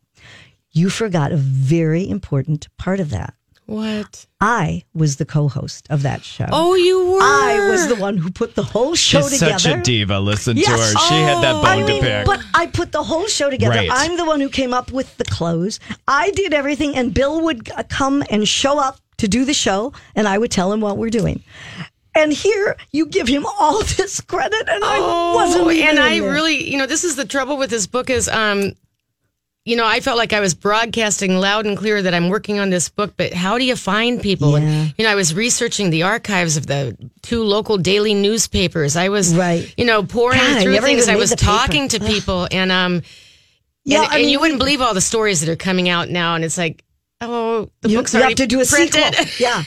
You 0.70 0.88
forgot 0.90 1.32
a 1.32 1.36
very 1.36 2.08
important 2.08 2.68
part 2.78 3.00
of 3.00 3.10
that. 3.10 3.34
What? 3.66 4.26
I 4.40 4.82
was 4.92 5.16
the 5.16 5.24
co 5.24 5.48
host 5.48 5.86
of 5.88 6.02
that 6.02 6.24
show. 6.24 6.46
Oh, 6.50 6.74
you 6.74 7.12
were. 7.12 7.18
I 7.22 7.68
was 7.70 7.86
the 7.88 7.94
one 7.94 8.16
who 8.16 8.30
put 8.30 8.54
the 8.56 8.62
whole 8.62 8.94
show 8.96 9.22
She's 9.22 9.38
together. 9.38 9.58
such 9.58 9.78
a 9.78 9.82
diva. 9.82 10.18
Listen 10.18 10.56
Yes. 10.56 10.66
to 10.66 10.72
her. 10.98 11.06
She 11.08 11.14
had 11.14 11.42
that 11.42 11.54
Oh. 11.54 11.62
bone 11.62 11.66
I 11.66 11.80
to 11.80 11.86
mean, 11.86 12.02
pick. 12.02 12.26
but 12.26 12.40
I 12.54 12.66
put 12.66 12.90
the 12.92 13.02
whole 13.04 13.26
show 13.28 13.50
together. 13.50 13.76
Right. 13.76 13.88
I'm 13.90 14.16
the 14.16 14.24
one 14.24 14.40
who 14.40 14.48
came 14.48 14.74
up 14.74 14.90
with 14.90 15.16
the 15.16 15.24
clothes. 15.24 15.78
I 16.08 16.32
did 16.32 16.52
everything, 16.52 16.96
and 16.96 17.14
Bill 17.14 17.40
would 17.42 17.70
uh, 17.70 17.84
come 17.88 18.24
and 18.30 18.46
show 18.48 18.78
up 18.80 18.98
to 19.18 19.28
do 19.28 19.44
the 19.44 19.54
show, 19.54 19.92
and 20.16 20.26
I 20.26 20.38
would 20.38 20.50
tell 20.50 20.72
him 20.72 20.80
what 20.80 20.98
we're 20.98 21.10
doing. 21.10 21.42
And 22.14 22.32
here 22.32 22.76
you 22.92 23.06
give 23.06 23.26
him 23.28 23.46
all 23.58 23.82
this 23.96 24.20
credit, 24.20 24.68
and 24.68 24.84
I 24.84 25.00
wasn't. 25.34 25.66
Oh, 25.66 25.70
and 25.70 25.98
I 25.98 26.18
really, 26.18 26.70
you 26.70 26.76
know, 26.78 26.86
this 26.86 27.04
is 27.04 27.16
the 27.16 27.24
trouble 27.24 27.56
with 27.56 27.70
this 27.70 27.86
book 27.86 28.10
is, 28.10 28.28
um, 28.28 28.72
you 29.64 29.76
know, 29.76 29.86
I 29.86 30.00
felt 30.00 30.18
like 30.18 30.32
I 30.32 30.40
was 30.40 30.54
broadcasting 30.54 31.38
loud 31.38 31.66
and 31.66 31.78
clear 31.78 32.02
that 32.02 32.12
I'm 32.12 32.28
working 32.28 32.58
on 32.58 32.70
this 32.70 32.88
book, 32.88 33.14
but 33.16 33.32
how 33.32 33.58
do 33.58 33.64
you 33.64 33.76
find 33.76 34.20
people? 34.20 34.58
Yeah. 34.58 34.64
And, 34.66 34.94
you 34.98 35.04
know, 35.04 35.10
I 35.10 35.14
was 35.14 35.34
researching 35.34 35.90
the 35.90 36.02
archives 36.02 36.56
of 36.56 36.66
the 36.66 36.96
two 37.22 37.44
local 37.44 37.78
daily 37.78 38.12
newspapers. 38.12 38.96
I 38.96 39.08
was, 39.08 39.34
Right. 39.34 39.72
you 39.78 39.84
know, 39.84 40.02
pouring 40.02 40.38
God, 40.40 40.62
through 40.62 40.78
things. 40.80 41.08
I 41.08 41.14
was 41.16 41.30
the 41.30 41.36
paper. 41.36 41.46
talking 41.46 41.88
to 41.88 42.00
people 42.00 42.48
and, 42.50 42.72
um, 42.72 43.02
Yeah, 43.84 44.02
and, 44.02 44.06
I 44.10 44.14
and 44.16 44.22
mean, 44.22 44.30
you 44.30 44.40
wouldn't 44.40 44.58
believe 44.58 44.80
all 44.82 44.94
the 44.94 45.00
stories 45.00 45.40
that 45.40 45.48
are 45.48 45.56
coming 45.56 45.88
out 45.88 46.08
now. 46.10 46.34
And 46.34 46.44
it's 46.44 46.58
like, 46.58 46.84
oh, 47.22 47.70
the 47.80 47.90
you, 47.90 47.98
book's 47.98 48.12
you 48.12 48.20
already 48.20 48.32
have 48.32 48.36
to 48.38 48.46
do 48.46 48.60
a 48.60 48.66
printed. 48.66 49.14
sequel. 49.14 49.26
Yeah. 49.38 49.64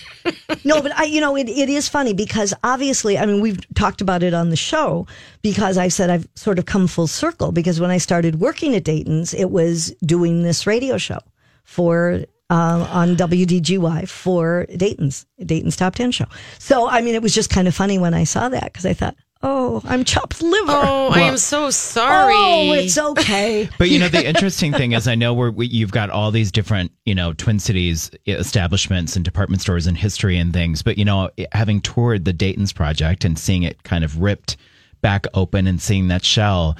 No, 0.64 0.82
but 0.82 0.96
I, 0.98 1.04
you 1.04 1.22
know, 1.22 1.36
it, 1.36 1.48
it 1.50 1.70
is 1.70 1.88
funny 1.88 2.14
because 2.14 2.54
obviously, 2.64 3.18
I 3.18 3.26
mean, 3.26 3.42
we've 3.42 3.60
talked 3.76 4.02
about 4.02 4.24
it 4.24 4.34
on 4.34 4.50
the 4.50 4.56
show 4.56 5.06
because 5.42 5.78
I 5.78 5.88
said 5.88 6.10
I've 6.10 6.28
sort 6.36 6.58
of 6.58 6.66
come 6.66 6.88
full 6.88 7.08
circle 7.08 7.52
because 7.52 7.80
when 7.80 7.92
I 7.92 7.98
started 8.00 8.40
working 8.40 8.76
at 8.76 8.84
Dayton's, 8.84 9.34
it 9.34 9.52
was 9.52 9.92
doing 10.04 10.44
this 10.44 10.66
radio 10.66 10.98
show 10.98 11.20
for 11.64 12.26
uh, 12.50 12.88
on 12.92 13.16
WDGY 13.16 14.08
for 14.08 14.66
Dayton's 14.76 15.26
Dayton's 15.44 15.76
Top 15.76 15.96
Ten 15.96 16.12
show. 16.12 16.26
So 16.60 16.88
I 16.88 17.02
mean, 17.02 17.16
it 17.16 17.22
was 17.22 17.34
just 17.34 17.50
kind 17.50 17.68
of 17.68 17.76
funny 17.76 17.98
when 17.98 18.14
I 18.14 18.24
saw 18.24 18.50
that 18.50 18.66
because 18.66 18.86
I 18.86 18.94
thought, 18.94 19.16
oh, 19.46 19.82
I'm 19.86 20.04
chopped 20.04 20.42
liver. 20.42 20.72
Oh, 20.72 21.10
I 21.10 21.22
am 21.22 21.38
so 21.38 21.70
sorry. 21.70 22.34
Oh, 22.36 22.74
it's 22.74 22.98
okay. 22.98 23.70
But 23.78 23.90
you 23.90 24.00
know, 24.00 24.08
the 24.10 24.26
interesting 24.26 24.74
thing 24.74 24.94
is, 24.94 25.08
I 25.08 25.16
know 25.16 25.34
where 25.34 25.52
we, 25.52 25.68
you've 25.68 25.92
got 25.92 26.10
all 26.10 26.32
these 26.32 26.52
different, 26.52 26.92
you 27.06 27.14
know, 27.14 27.34
Twin 27.34 27.60
Cities 27.60 28.10
establishments 28.26 29.16
and 29.16 29.24
department 29.24 29.62
stores 29.62 29.86
and 29.86 29.98
history 29.98 30.38
and 30.38 30.52
things. 30.52 30.82
But 30.82 30.98
you 30.98 31.06
know, 31.06 31.30
having 31.52 31.82
toured 31.82 32.26
the 32.26 32.34
Dayton's 32.34 32.74
project 32.74 33.24
and 33.24 33.38
seeing 33.38 33.64
it 33.64 33.84
kind 33.84 34.04
of 34.04 34.20
ripped 34.20 34.58
back 35.02 35.28
open 35.34 35.68
and 35.68 35.80
seeing 35.82 36.08
that 36.08 36.26
shell, 36.26 36.76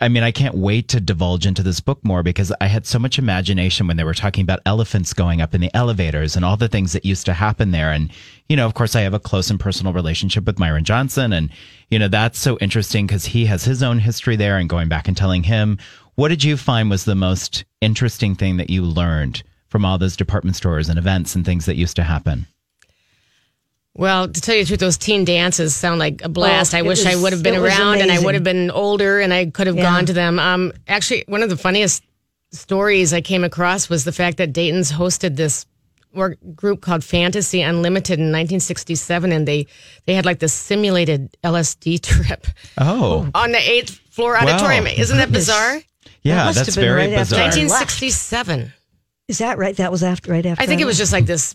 I 0.00 0.08
mean, 0.08 0.22
I 0.22 0.30
can't 0.30 0.54
wait 0.54 0.88
to 0.88 1.00
divulge 1.00 1.46
into 1.46 1.62
this 1.62 1.80
book 1.80 2.02
more 2.04 2.22
because 2.22 2.52
I 2.60 2.66
had 2.66 2.86
so 2.86 2.98
much 2.98 3.18
imagination 3.18 3.86
when 3.86 3.96
they 3.96 4.04
were 4.04 4.14
talking 4.14 4.42
about 4.42 4.60
elephants 4.66 5.12
going 5.12 5.40
up 5.40 5.54
in 5.54 5.60
the 5.60 5.74
elevators 5.74 6.36
and 6.36 6.44
all 6.44 6.56
the 6.56 6.68
things 6.68 6.92
that 6.92 7.04
used 7.04 7.26
to 7.26 7.32
happen 7.32 7.70
there. 7.70 7.92
And, 7.92 8.10
you 8.48 8.56
know, 8.56 8.66
of 8.66 8.74
course, 8.74 8.96
I 8.96 9.02
have 9.02 9.14
a 9.14 9.20
close 9.20 9.50
and 9.50 9.60
personal 9.60 9.92
relationship 9.92 10.44
with 10.44 10.58
Myron 10.58 10.84
Johnson. 10.84 11.32
And, 11.32 11.50
you 11.90 11.98
know, 11.98 12.08
that's 12.08 12.38
so 12.38 12.58
interesting 12.60 13.06
because 13.06 13.26
he 13.26 13.46
has 13.46 13.64
his 13.64 13.82
own 13.82 13.98
history 13.98 14.36
there 14.36 14.58
and 14.58 14.68
going 14.68 14.88
back 14.88 15.08
and 15.08 15.16
telling 15.16 15.42
him. 15.42 15.78
What 16.16 16.28
did 16.28 16.42
you 16.42 16.56
find 16.56 16.88
was 16.88 17.04
the 17.04 17.14
most 17.14 17.64
interesting 17.80 18.34
thing 18.34 18.56
that 18.56 18.70
you 18.70 18.82
learned 18.82 19.42
from 19.68 19.84
all 19.84 19.98
those 19.98 20.16
department 20.16 20.56
stores 20.56 20.88
and 20.88 20.98
events 20.98 21.34
and 21.34 21.44
things 21.44 21.66
that 21.66 21.76
used 21.76 21.96
to 21.96 22.04
happen? 22.04 22.46
Well, 23.98 24.28
to 24.28 24.40
tell 24.40 24.54
you 24.54 24.62
the 24.64 24.68
truth, 24.68 24.80
those 24.80 24.98
teen 24.98 25.24
dances 25.24 25.74
sound 25.74 25.98
like 25.98 26.22
a 26.22 26.28
blast. 26.28 26.74
Oh, 26.74 26.78
I 26.78 26.80
it 26.80 26.86
wish 26.86 27.06
I 27.06 27.16
would 27.16 27.32
have 27.32 27.42
been 27.42 27.56
around 27.56 28.00
and 28.02 28.12
I 28.12 28.18
would 28.18 28.34
have 28.34 28.44
been 28.44 28.70
older 28.70 29.20
and 29.20 29.32
I 29.32 29.46
could 29.46 29.66
have 29.66 29.76
Yeah. 29.76 29.82
gone 29.84 30.06
to 30.06 30.12
them. 30.12 30.38
Um, 30.38 30.72
actually, 30.86 31.24
one 31.28 31.42
of 31.42 31.48
the 31.48 31.56
funniest 31.56 32.02
stories 32.52 33.12
I 33.14 33.20
came 33.22 33.42
across 33.42 33.88
was 33.88 34.04
the 34.04 34.12
fact 34.12 34.36
that 34.36 34.52
Dayton's 34.52 34.92
hosted 34.92 35.36
this 35.36 35.64
work 36.12 36.38
group 36.54 36.80
called 36.80 37.04
Fantasy 37.04 37.60
Unlimited 37.62 38.18
in 38.18 38.26
1967, 38.32 39.32
and 39.32 39.46
they 39.48 39.66
they 40.06 40.14
had 40.14 40.24
like 40.26 40.38
this 40.38 40.52
simulated 40.52 41.34
LSD 41.44 41.98
trip 42.02 42.46
Oh, 42.78 43.28
on 43.34 43.52
the 43.52 43.58
eighth 43.70 43.98
floor 44.10 44.36
auditorium. 44.36 44.86
Isn't 44.86 45.16
that 45.18 45.32
bizarre? 45.32 45.80
yeah, 46.22 46.44
must 46.44 46.58
that's 46.58 46.74
very 46.74 47.08
right 47.08 47.16
bizarre. 47.18 47.40
1967. 47.44 48.72
Is 49.28 49.38
that 49.38 49.58
right? 49.58 49.76
That 49.76 49.90
was 49.90 50.02
after, 50.02 50.30
right 50.32 50.44
after. 50.46 50.62
I 50.62 50.66
think 50.66 50.78
that? 50.78 50.84
it 50.84 50.86
was 50.86 50.98
just 50.98 51.12
like 51.12 51.26
this 51.26 51.54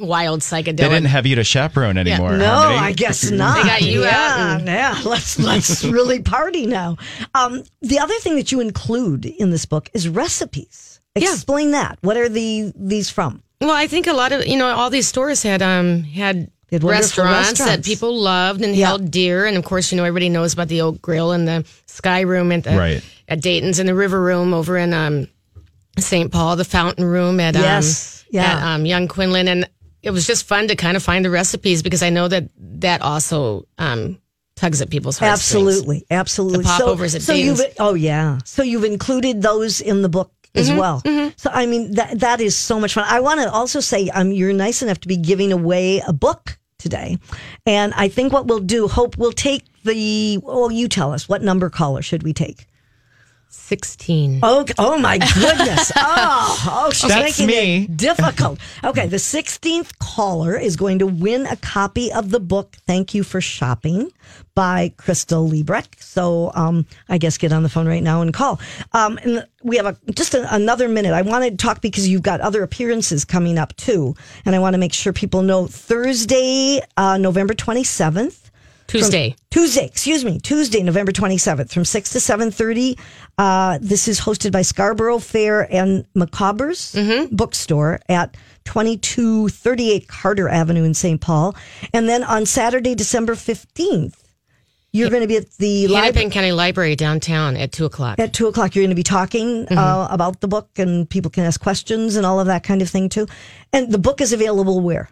wild 0.00 0.40
psychedelic. 0.40 0.76
They 0.78 0.88
didn't 0.88 1.04
have 1.06 1.26
you 1.26 1.36
to 1.36 1.44
chaperone 1.44 1.96
anymore. 1.98 2.36
No, 2.36 2.46
Harmony. 2.46 2.78
I 2.78 2.92
guess 2.92 3.30
not. 3.30 3.56
They 3.56 3.62
got 3.68 3.82
you 3.82 4.02
yeah, 4.02 4.08
out 4.10 4.58
and- 4.60 4.66
yeah. 4.68 5.00
Let's 5.04 5.38
let's 5.38 5.84
really 5.84 6.20
party 6.22 6.66
now. 6.66 6.96
Um, 7.34 7.62
the 7.82 7.98
other 7.98 8.14
thing 8.20 8.36
that 8.36 8.50
you 8.52 8.60
include 8.60 9.24
in 9.26 9.50
this 9.50 9.64
book 9.66 9.88
is 9.94 10.08
recipes. 10.08 11.00
Yeah. 11.14 11.32
Explain 11.32 11.72
that. 11.72 11.98
What 12.02 12.16
are 12.16 12.28
the 12.28 12.72
these 12.76 13.10
from? 13.10 13.42
Well, 13.60 13.70
I 13.70 13.86
think 13.88 14.06
a 14.06 14.12
lot 14.12 14.32
of 14.32 14.46
you 14.46 14.56
know 14.56 14.68
all 14.68 14.90
these 14.90 15.06
stores 15.08 15.42
had 15.42 15.60
um 15.62 16.02
had 16.04 16.50
They 16.68 16.76
had 16.76 16.82
wonderful 16.84 17.24
restaurants, 17.24 17.58
that 17.64 17.84
people 17.84 18.16
loved 18.16 18.62
and 18.62 18.74
Yeah. 18.76 18.86
held 18.86 19.10
dear, 19.10 19.44
and 19.46 19.56
of 19.56 19.64
course 19.64 19.90
you 19.92 19.96
know 19.96 20.04
everybody 20.04 20.28
knows 20.28 20.52
about 20.54 20.68
the 20.68 20.80
Oak 20.82 21.02
Grill 21.02 21.32
and 21.32 21.46
the 21.48 21.66
Sky 21.86 22.20
Room 22.20 22.52
at 22.52 22.64
the, 22.64 22.76
Right. 22.76 23.04
at 23.28 23.40
Dayton's 23.42 23.78
and 23.80 23.88
the 23.88 23.94
River 23.94 24.20
Room 24.20 24.54
over 24.54 24.78
in 24.78 24.94
um 24.94 25.26
St. 25.98 26.30
Paul, 26.30 26.56
the 26.56 26.64
Fountain 26.64 27.04
Room 27.04 27.40
at 27.40 27.56
um, 27.56 27.62
Yes. 27.62 28.24
Yeah. 28.30 28.44
at, 28.44 28.62
um, 28.62 28.86
Young 28.86 29.08
Quinlan, 29.08 29.48
and 29.48 29.68
it 30.02 30.10
was 30.10 30.26
just 30.26 30.46
fun 30.46 30.68
to 30.68 30.76
kind 30.76 30.96
of 30.96 31.02
find 31.02 31.24
the 31.24 31.30
recipes 31.30 31.82
because 31.82 32.02
I 32.02 32.10
know 32.10 32.28
that 32.28 32.48
that 32.56 33.02
also 33.02 33.66
um 33.78 34.18
tugs 34.56 34.80
at 34.82 34.90
people's 34.90 35.18
hearts. 35.18 35.32
Absolutely, 35.40 36.06
absolutely. 36.10 36.58
The 36.58 36.64
popovers 36.64 37.14
at 37.14 37.22
so 37.22 37.32
you've 37.32 37.60
oh 37.78 37.94
yeah. 37.94 38.38
So 38.44 38.62
you've 38.62 38.84
included 38.84 39.42
those 39.42 39.80
in 39.80 40.02
the 40.02 40.08
book 40.08 40.32
as 40.54 40.68
Mm-hmm, 40.68 40.78
well. 40.78 41.02
So 41.36 41.50
I 41.52 41.66
mean 41.66 41.94
that 41.94 42.20
that 42.20 42.40
is 42.40 42.56
so 42.56 42.80
much 42.80 42.94
fun. 42.94 43.04
I 43.08 43.20
want 43.20 43.40
to 43.40 43.50
also 43.50 43.80
say 43.80 44.08
um 44.10 44.32
you're 44.32 44.52
nice 44.52 44.82
enough 44.82 45.00
to 45.00 45.08
be 45.08 45.16
giving 45.16 45.52
away 45.52 46.02
a 46.06 46.12
book 46.12 46.58
today, 46.78 47.18
and 47.66 47.92
I 47.94 48.08
think 48.08 48.32
what 48.32 48.46
we'll 48.46 48.60
do, 48.60 48.88
Hope, 48.88 49.16
we'll 49.18 49.32
take 49.32 49.64
the. 49.84 50.38
Oh, 50.44 50.70
you 50.70 50.88
tell 50.88 51.12
us 51.12 51.28
what 51.28 51.42
number 51.42 51.68
caller 51.70 52.02
should 52.02 52.22
we 52.22 52.32
take? 52.32 52.66
Sixteen. 53.52 54.38
Oh, 54.44 54.64
oh 54.78 54.96
my 54.98 55.18
goodness. 55.18 55.90
Oh, 56.02 56.86
oh 56.86 56.90
she's 56.92 57.10
That's 57.10 57.38
making 57.38 57.46
me. 57.46 57.84
it 57.84 57.96
difficult. 57.96 58.58
Okay, 58.84 59.06
the 59.06 59.16
16th 59.16 59.98
caller 59.98 60.56
is 60.56 60.76
going 60.76 61.00
to 61.00 61.06
win 61.06 61.46
a 61.46 61.56
copy 61.56 62.12
of 62.12 62.30
the 62.30 62.40
book 62.40 62.76
Thank 62.86 63.14
You 63.14 63.22
for 63.22 63.40
Shopping 63.40 64.10
by 64.54 64.92
Kristal 64.96 65.50
Leebrick. 65.50 66.00
So 66.00 66.52
um, 66.54 66.86
I 67.08 67.18
guess 67.18 67.38
get 67.38 67.52
on 67.52 67.62
the 67.62 67.68
phone 67.68 67.86
right 67.88 68.02
now 68.02 68.22
and 68.22 68.32
call. 68.32 68.60
Um, 68.92 69.18
and 69.22 69.46
we 69.62 69.76
have 69.76 69.86
a, 69.86 69.96
just 70.12 70.34
a, 70.34 70.52
another 70.54 70.88
minute. 70.88 71.12
I 71.12 71.22
want 71.22 71.44
to 71.44 71.56
talk 71.56 71.80
because 71.80 72.08
you've 72.08 72.22
got 72.22 72.40
other 72.40 72.62
appearances 72.62 73.24
coming 73.24 73.58
up 73.58 73.76
too. 73.76 74.14
And 74.44 74.54
I 74.54 74.58
want 74.58 74.74
to 74.74 74.78
make 74.78 74.92
sure 74.92 75.12
people 75.12 75.42
know 75.42 75.66
Thursday, 75.66 76.80
uh, 76.96 77.18
November 77.18 77.54
27th. 77.54 78.39
Tuesday. 78.90 79.36
Tuesday, 79.50 79.86
excuse 79.86 80.24
me, 80.24 80.38
Tuesday, 80.38 80.82
November 80.82 81.12
27th 81.12 81.70
from 81.70 81.84
6 81.84 82.10
to 82.10 82.18
7.30. 82.18 82.98
Uh, 83.38 83.78
this 83.80 84.08
is 84.08 84.20
hosted 84.20 84.52
by 84.52 84.62
Scarborough 84.62 85.18
Fair 85.18 85.72
and 85.72 86.04
Micawber's 86.14 86.96
bookstore 87.30 88.00
at 88.08 88.36
2238 88.64 90.08
Carter 90.08 90.48
Avenue 90.48 90.84
in 90.84 90.94
St. 90.94 91.20
Paul. 91.20 91.54
And 91.92 92.08
then 92.08 92.24
on 92.24 92.46
Saturday, 92.46 92.94
December 92.94 93.34
15th, 93.34 94.16
you're 94.92 95.10
going 95.10 95.22
to 95.22 95.28
be 95.28 95.36
at 95.36 95.50
the. 95.52 95.86
Hennepin 95.86 96.30
County 96.30 96.50
Library 96.50 96.96
downtown 96.96 97.56
at 97.56 97.70
two 97.70 97.84
o'clock. 97.84 98.18
At 98.18 98.32
two 98.32 98.48
o'clock, 98.48 98.74
you're 98.74 98.82
going 98.82 98.90
to 98.90 98.96
be 98.96 99.04
talking 99.04 99.68
uh, 99.70 100.08
about 100.10 100.40
the 100.40 100.48
book, 100.48 100.68
and 100.78 101.08
people 101.08 101.30
can 101.30 101.44
ask 101.44 101.60
questions 101.60 102.16
and 102.16 102.26
all 102.26 102.40
of 102.40 102.48
that 102.48 102.64
kind 102.64 102.82
of 102.82 102.90
thing 102.90 103.08
too. 103.08 103.28
And 103.72 103.92
the 103.92 103.98
book 103.98 104.20
is 104.20 104.32
available 104.32 104.80
where? 104.80 105.08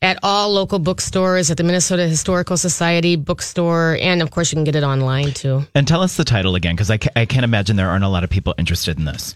At 0.00 0.18
all 0.22 0.52
local 0.52 0.78
bookstores, 0.78 1.50
at 1.50 1.56
the 1.56 1.64
Minnesota 1.64 2.06
Historical 2.06 2.56
Society 2.56 3.16
bookstore, 3.16 3.98
and 4.00 4.22
of 4.22 4.30
course 4.30 4.52
you 4.52 4.56
can 4.56 4.64
get 4.64 4.76
it 4.76 4.84
online 4.84 5.32
too. 5.32 5.64
And 5.74 5.86
tell 5.86 6.02
us 6.02 6.16
the 6.16 6.24
title 6.24 6.54
again, 6.54 6.74
because 6.74 6.90
I, 6.90 6.98
ca- 6.98 7.10
I 7.16 7.26
can't 7.26 7.44
imagine 7.44 7.76
there 7.76 7.90
aren't 7.90 8.04
a 8.04 8.08
lot 8.08 8.24
of 8.24 8.30
people 8.30 8.54
interested 8.58 8.98
in 8.98 9.04
this. 9.04 9.34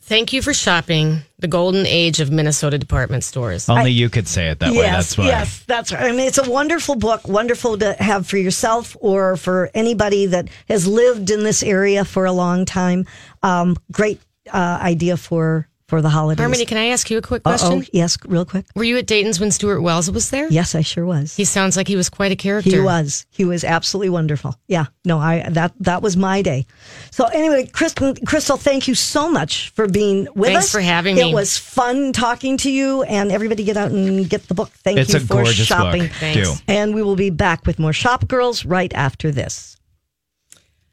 Thank 0.00 0.32
you 0.32 0.40
for 0.40 0.54
shopping 0.54 1.22
the 1.40 1.48
golden 1.48 1.84
age 1.84 2.20
of 2.20 2.30
Minnesota 2.30 2.78
department 2.78 3.24
stores. 3.24 3.68
Only 3.68 3.90
you 3.90 4.08
could 4.08 4.28
say 4.28 4.50
it 4.50 4.60
that 4.60 4.70
way. 4.70 4.82
That's 4.82 5.18
why. 5.18 5.26
Yes, 5.26 5.64
that's 5.66 5.92
right. 5.92 6.04
I 6.04 6.10
mean, 6.12 6.28
it's 6.28 6.38
a 6.38 6.48
wonderful 6.48 6.94
book, 6.94 7.26
wonderful 7.26 7.76
to 7.78 7.92
have 7.94 8.24
for 8.24 8.36
yourself 8.36 8.96
or 9.00 9.36
for 9.36 9.68
anybody 9.74 10.26
that 10.26 10.48
has 10.68 10.86
lived 10.86 11.30
in 11.30 11.42
this 11.42 11.60
area 11.64 12.04
for 12.04 12.24
a 12.24 12.30
long 12.30 12.64
time. 12.64 13.04
Um, 13.42 13.76
great 13.90 14.20
uh, 14.52 14.78
idea 14.80 15.16
for 15.16 15.66
for 15.88 16.02
the 16.02 16.08
holidays. 16.08 16.40
Harmony, 16.42 16.64
can 16.66 16.78
I 16.78 16.86
ask 16.86 17.10
you 17.10 17.18
a 17.18 17.22
quick 17.22 17.44
question? 17.44 17.68
oh, 17.68 17.76
question? 17.76 17.90
yes, 17.92 18.18
real 18.26 18.44
quick. 18.44 18.66
Were 18.74 18.84
you 18.84 18.96
at 18.98 19.06
Dayton's 19.06 19.38
when 19.38 19.50
Stuart 19.50 19.80
Wells 19.80 20.10
was 20.10 20.30
there? 20.30 20.48
Yes, 20.48 20.74
I 20.74 20.80
sure 20.80 21.06
was. 21.06 21.36
He 21.36 21.44
sounds 21.44 21.76
like 21.76 21.86
he 21.86 21.96
was 21.96 22.08
quite 22.08 22.32
a 22.32 22.36
character. 22.36 22.70
He 22.70 22.80
was. 22.80 23.26
He 23.30 23.44
was 23.44 23.62
absolutely 23.62 24.10
wonderful. 24.10 24.58
Yeah. 24.66 24.86
No, 25.04 25.18
I 25.18 25.48
that 25.50 25.74
that 25.80 26.02
was 26.02 26.16
my 26.16 26.42
day. 26.42 26.66
So 27.10 27.26
anyway, 27.26 27.66
Kristal, 27.66 28.18
Kristal, 28.20 28.58
thank 28.58 28.88
you 28.88 28.94
so 28.94 29.30
much 29.30 29.70
for 29.70 29.86
being 29.86 30.26
with 30.34 30.50
Thanks 30.52 30.66
us. 30.66 30.72
Thanks 30.72 30.72
for 30.72 30.80
having 30.80 31.16
me. 31.16 31.30
It 31.30 31.34
was 31.34 31.56
fun 31.56 32.12
talking 32.12 32.56
to 32.58 32.70
you, 32.70 33.02
and 33.04 33.30
everybody 33.30 33.62
get 33.64 33.76
out 33.76 33.92
and 33.92 34.28
get 34.28 34.48
the 34.48 34.54
book. 34.54 34.70
Thank 34.70 34.98
It's 34.98 35.12
you 35.12 35.18
a 35.18 35.20
for 35.20 35.34
gorgeous 35.34 35.66
shopping. 35.66 36.02
book. 36.02 36.12
Thanks. 36.12 36.50
Do. 36.50 36.64
And 36.66 36.94
we 36.94 37.02
will 37.02 37.16
be 37.16 37.30
back 37.30 37.66
with 37.66 37.78
more 37.78 37.92
Shop 37.92 38.26
Girls 38.26 38.64
right 38.64 38.92
after 38.94 39.30
this. 39.30 39.76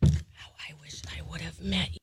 How 0.04 0.10
I 0.70 0.74
wish 0.82 1.02
I 1.18 1.22
would 1.32 1.42
have 1.42 1.60
met 1.62 1.92
you. 1.94 1.98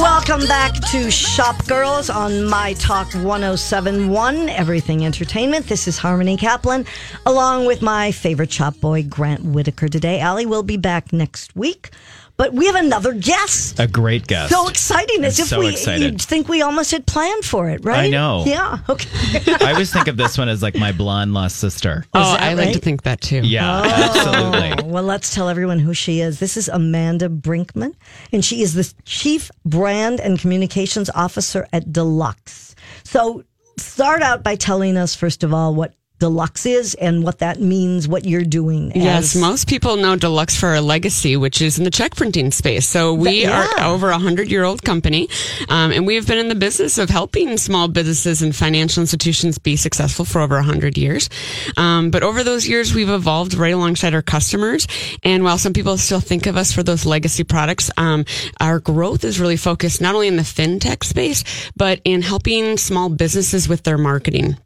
Welcome 0.00 0.46
back 0.46 0.74
to 0.90 1.10
Shop 1.10 1.66
Girls 1.66 2.10
on 2.10 2.44
My 2.44 2.74
Talk 2.74 3.12
1071, 3.14 4.48
Everything 4.48 5.04
Entertainment. 5.04 5.66
This 5.66 5.88
is 5.88 5.98
Harmony 5.98 6.36
Kaplan, 6.36 6.86
along 7.26 7.66
with 7.66 7.82
my 7.82 8.12
favorite 8.12 8.52
shop 8.52 8.76
boy, 8.80 9.02
Grant 9.02 9.44
Whittaker, 9.44 9.88
today. 9.88 10.20
Allie 10.20 10.46
will 10.46 10.62
be 10.62 10.76
back 10.76 11.12
next 11.12 11.54
week, 11.56 11.90
but 12.36 12.52
we 12.52 12.66
have 12.66 12.74
another 12.74 13.12
guest. 13.12 13.78
A 13.80 13.86
great 13.86 14.26
guest. 14.26 14.52
So 14.52 14.68
exciting, 14.68 15.24
as 15.24 15.38
I'm 15.38 15.42
if 15.44 15.48
so 15.48 15.58
we 15.60 15.68
excited. 15.68 16.02
you'd 16.12 16.22
think 16.22 16.48
we 16.48 16.62
almost 16.62 16.90
had 16.90 17.06
planned 17.06 17.44
for 17.44 17.68
it, 17.68 17.84
right? 17.84 18.04
I 18.04 18.08
know. 18.08 18.44
Yeah. 18.46 18.78
Okay. 18.88 19.08
I 19.60 19.72
always 19.72 19.92
think 19.92 20.08
of 20.08 20.16
this 20.16 20.38
one 20.38 20.48
as 20.48 20.62
like 20.62 20.74
my 20.74 20.92
blonde 20.92 21.34
lost 21.34 21.56
sister. 21.56 22.04
Oh, 22.14 22.32
that 22.32 22.42
I 22.42 22.54
like 22.54 22.72
to 22.72 22.78
think 22.78 23.02
that 23.02 23.20
too. 23.20 23.40
Yeah, 23.44 23.82
absolutely. 23.84 24.84
Oh, 24.84 24.88
well, 24.88 25.02
let's 25.04 25.34
tell 25.34 25.48
everyone 25.48 25.78
who 25.80 25.92
she 25.92 26.20
is. 26.20 26.38
This 26.38 26.56
is 26.56 26.68
Amanda 26.68 27.28
Brinkman, 27.28 27.94
and 28.32 28.44
she 28.44 28.62
is 28.62 28.74
the 28.74 28.92
Chief 29.04 29.50
Brand 29.64 30.20
and 30.20 30.38
Communications 30.38 31.10
Officer 31.10 31.66
at 31.72 31.92
Deluxe. 31.92 32.74
So, 33.04 33.44
start 33.78 34.22
out 34.22 34.42
by 34.42 34.56
telling 34.56 34.96
us, 34.96 35.14
first 35.14 35.42
of 35.42 35.54
all, 35.54 35.74
what 35.74 35.94
Deluxe 36.20 36.66
is 36.66 36.94
and 36.94 37.24
what 37.24 37.38
that 37.38 37.60
means, 37.60 38.06
what 38.06 38.26
you're 38.26 38.44
doing. 38.44 38.92
Yes, 38.94 39.34
most 39.34 39.66
people 39.66 39.96
know 39.96 40.16
Deluxe 40.16 40.56
for 40.56 40.68
our 40.68 40.80
legacy, 40.80 41.36
which 41.36 41.62
is 41.62 41.78
in 41.78 41.84
the 41.84 41.90
check 41.90 42.14
printing 42.14 42.52
space. 42.52 42.86
So 42.86 43.14
we 43.14 43.42
yeah. 43.42 43.66
are 43.80 43.86
over 43.86 44.10
a 44.10 44.18
hundred 44.18 44.50
year 44.50 44.62
old 44.64 44.84
company, 44.84 45.28
um, 45.68 45.90
and 45.92 46.06
we 46.06 46.16
have 46.16 46.26
been 46.26 46.38
in 46.38 46.48
the 46.48 46.54
business 46.54 46.98
of 46.98 47.08
helping 47.08 47.56
small 47.56 47.88
businesses 47.88 48.42
and 48.42 48.54
financial 48.54 49.00
institutions 49.00 49.58
be 49.58 49.76
successful 49.76 50.24
for 50.24 50.40
over 50.42 50.56
a 50.56 50.62
hundred 50.62 50.98
years. 50.98 51.30
Um, 51.76 52.10
but 52.10 52.22
over 52.22 52.44
those 52.44 52.68
years, 52.68 52.94
we've 52.94 53.08
evolved 53.08 53.54
right 53.54 53.74
alongside 53.74 54.14
our 54.14 54.22
customers. 54.22 54.86
And 55.24 55.42
while 55.42 55.58
some 55.58 55.72
people 55.72 55.96
still 55.96 56.20
think 56.20 56.46
of 56.46 56.56
us 56.56 56.70
for 56.70 56.82
those 56.82 57.06
legacy 57.06 57.44
products, 57.44 57.90
um, 57.96 58.26
our 58.60 58.78
growth 58.78 59.24
is 59.24 59.40
really 59.40 59.56
focused 59.56 60.00
not 60.00 60.14
only 60.14 60.28
in 60.28 60.36
the 60.36 60.42
fintech 60.42 61.02
space, 61.02 61.44
but 61.76 62.00
in 62.04 62.20
helping 62.20 62.76
small 62.76 63.08
businesses 63.08 63.68
with 63.68 63.84
their 63.84 63.98
marketing. 63.98 64.56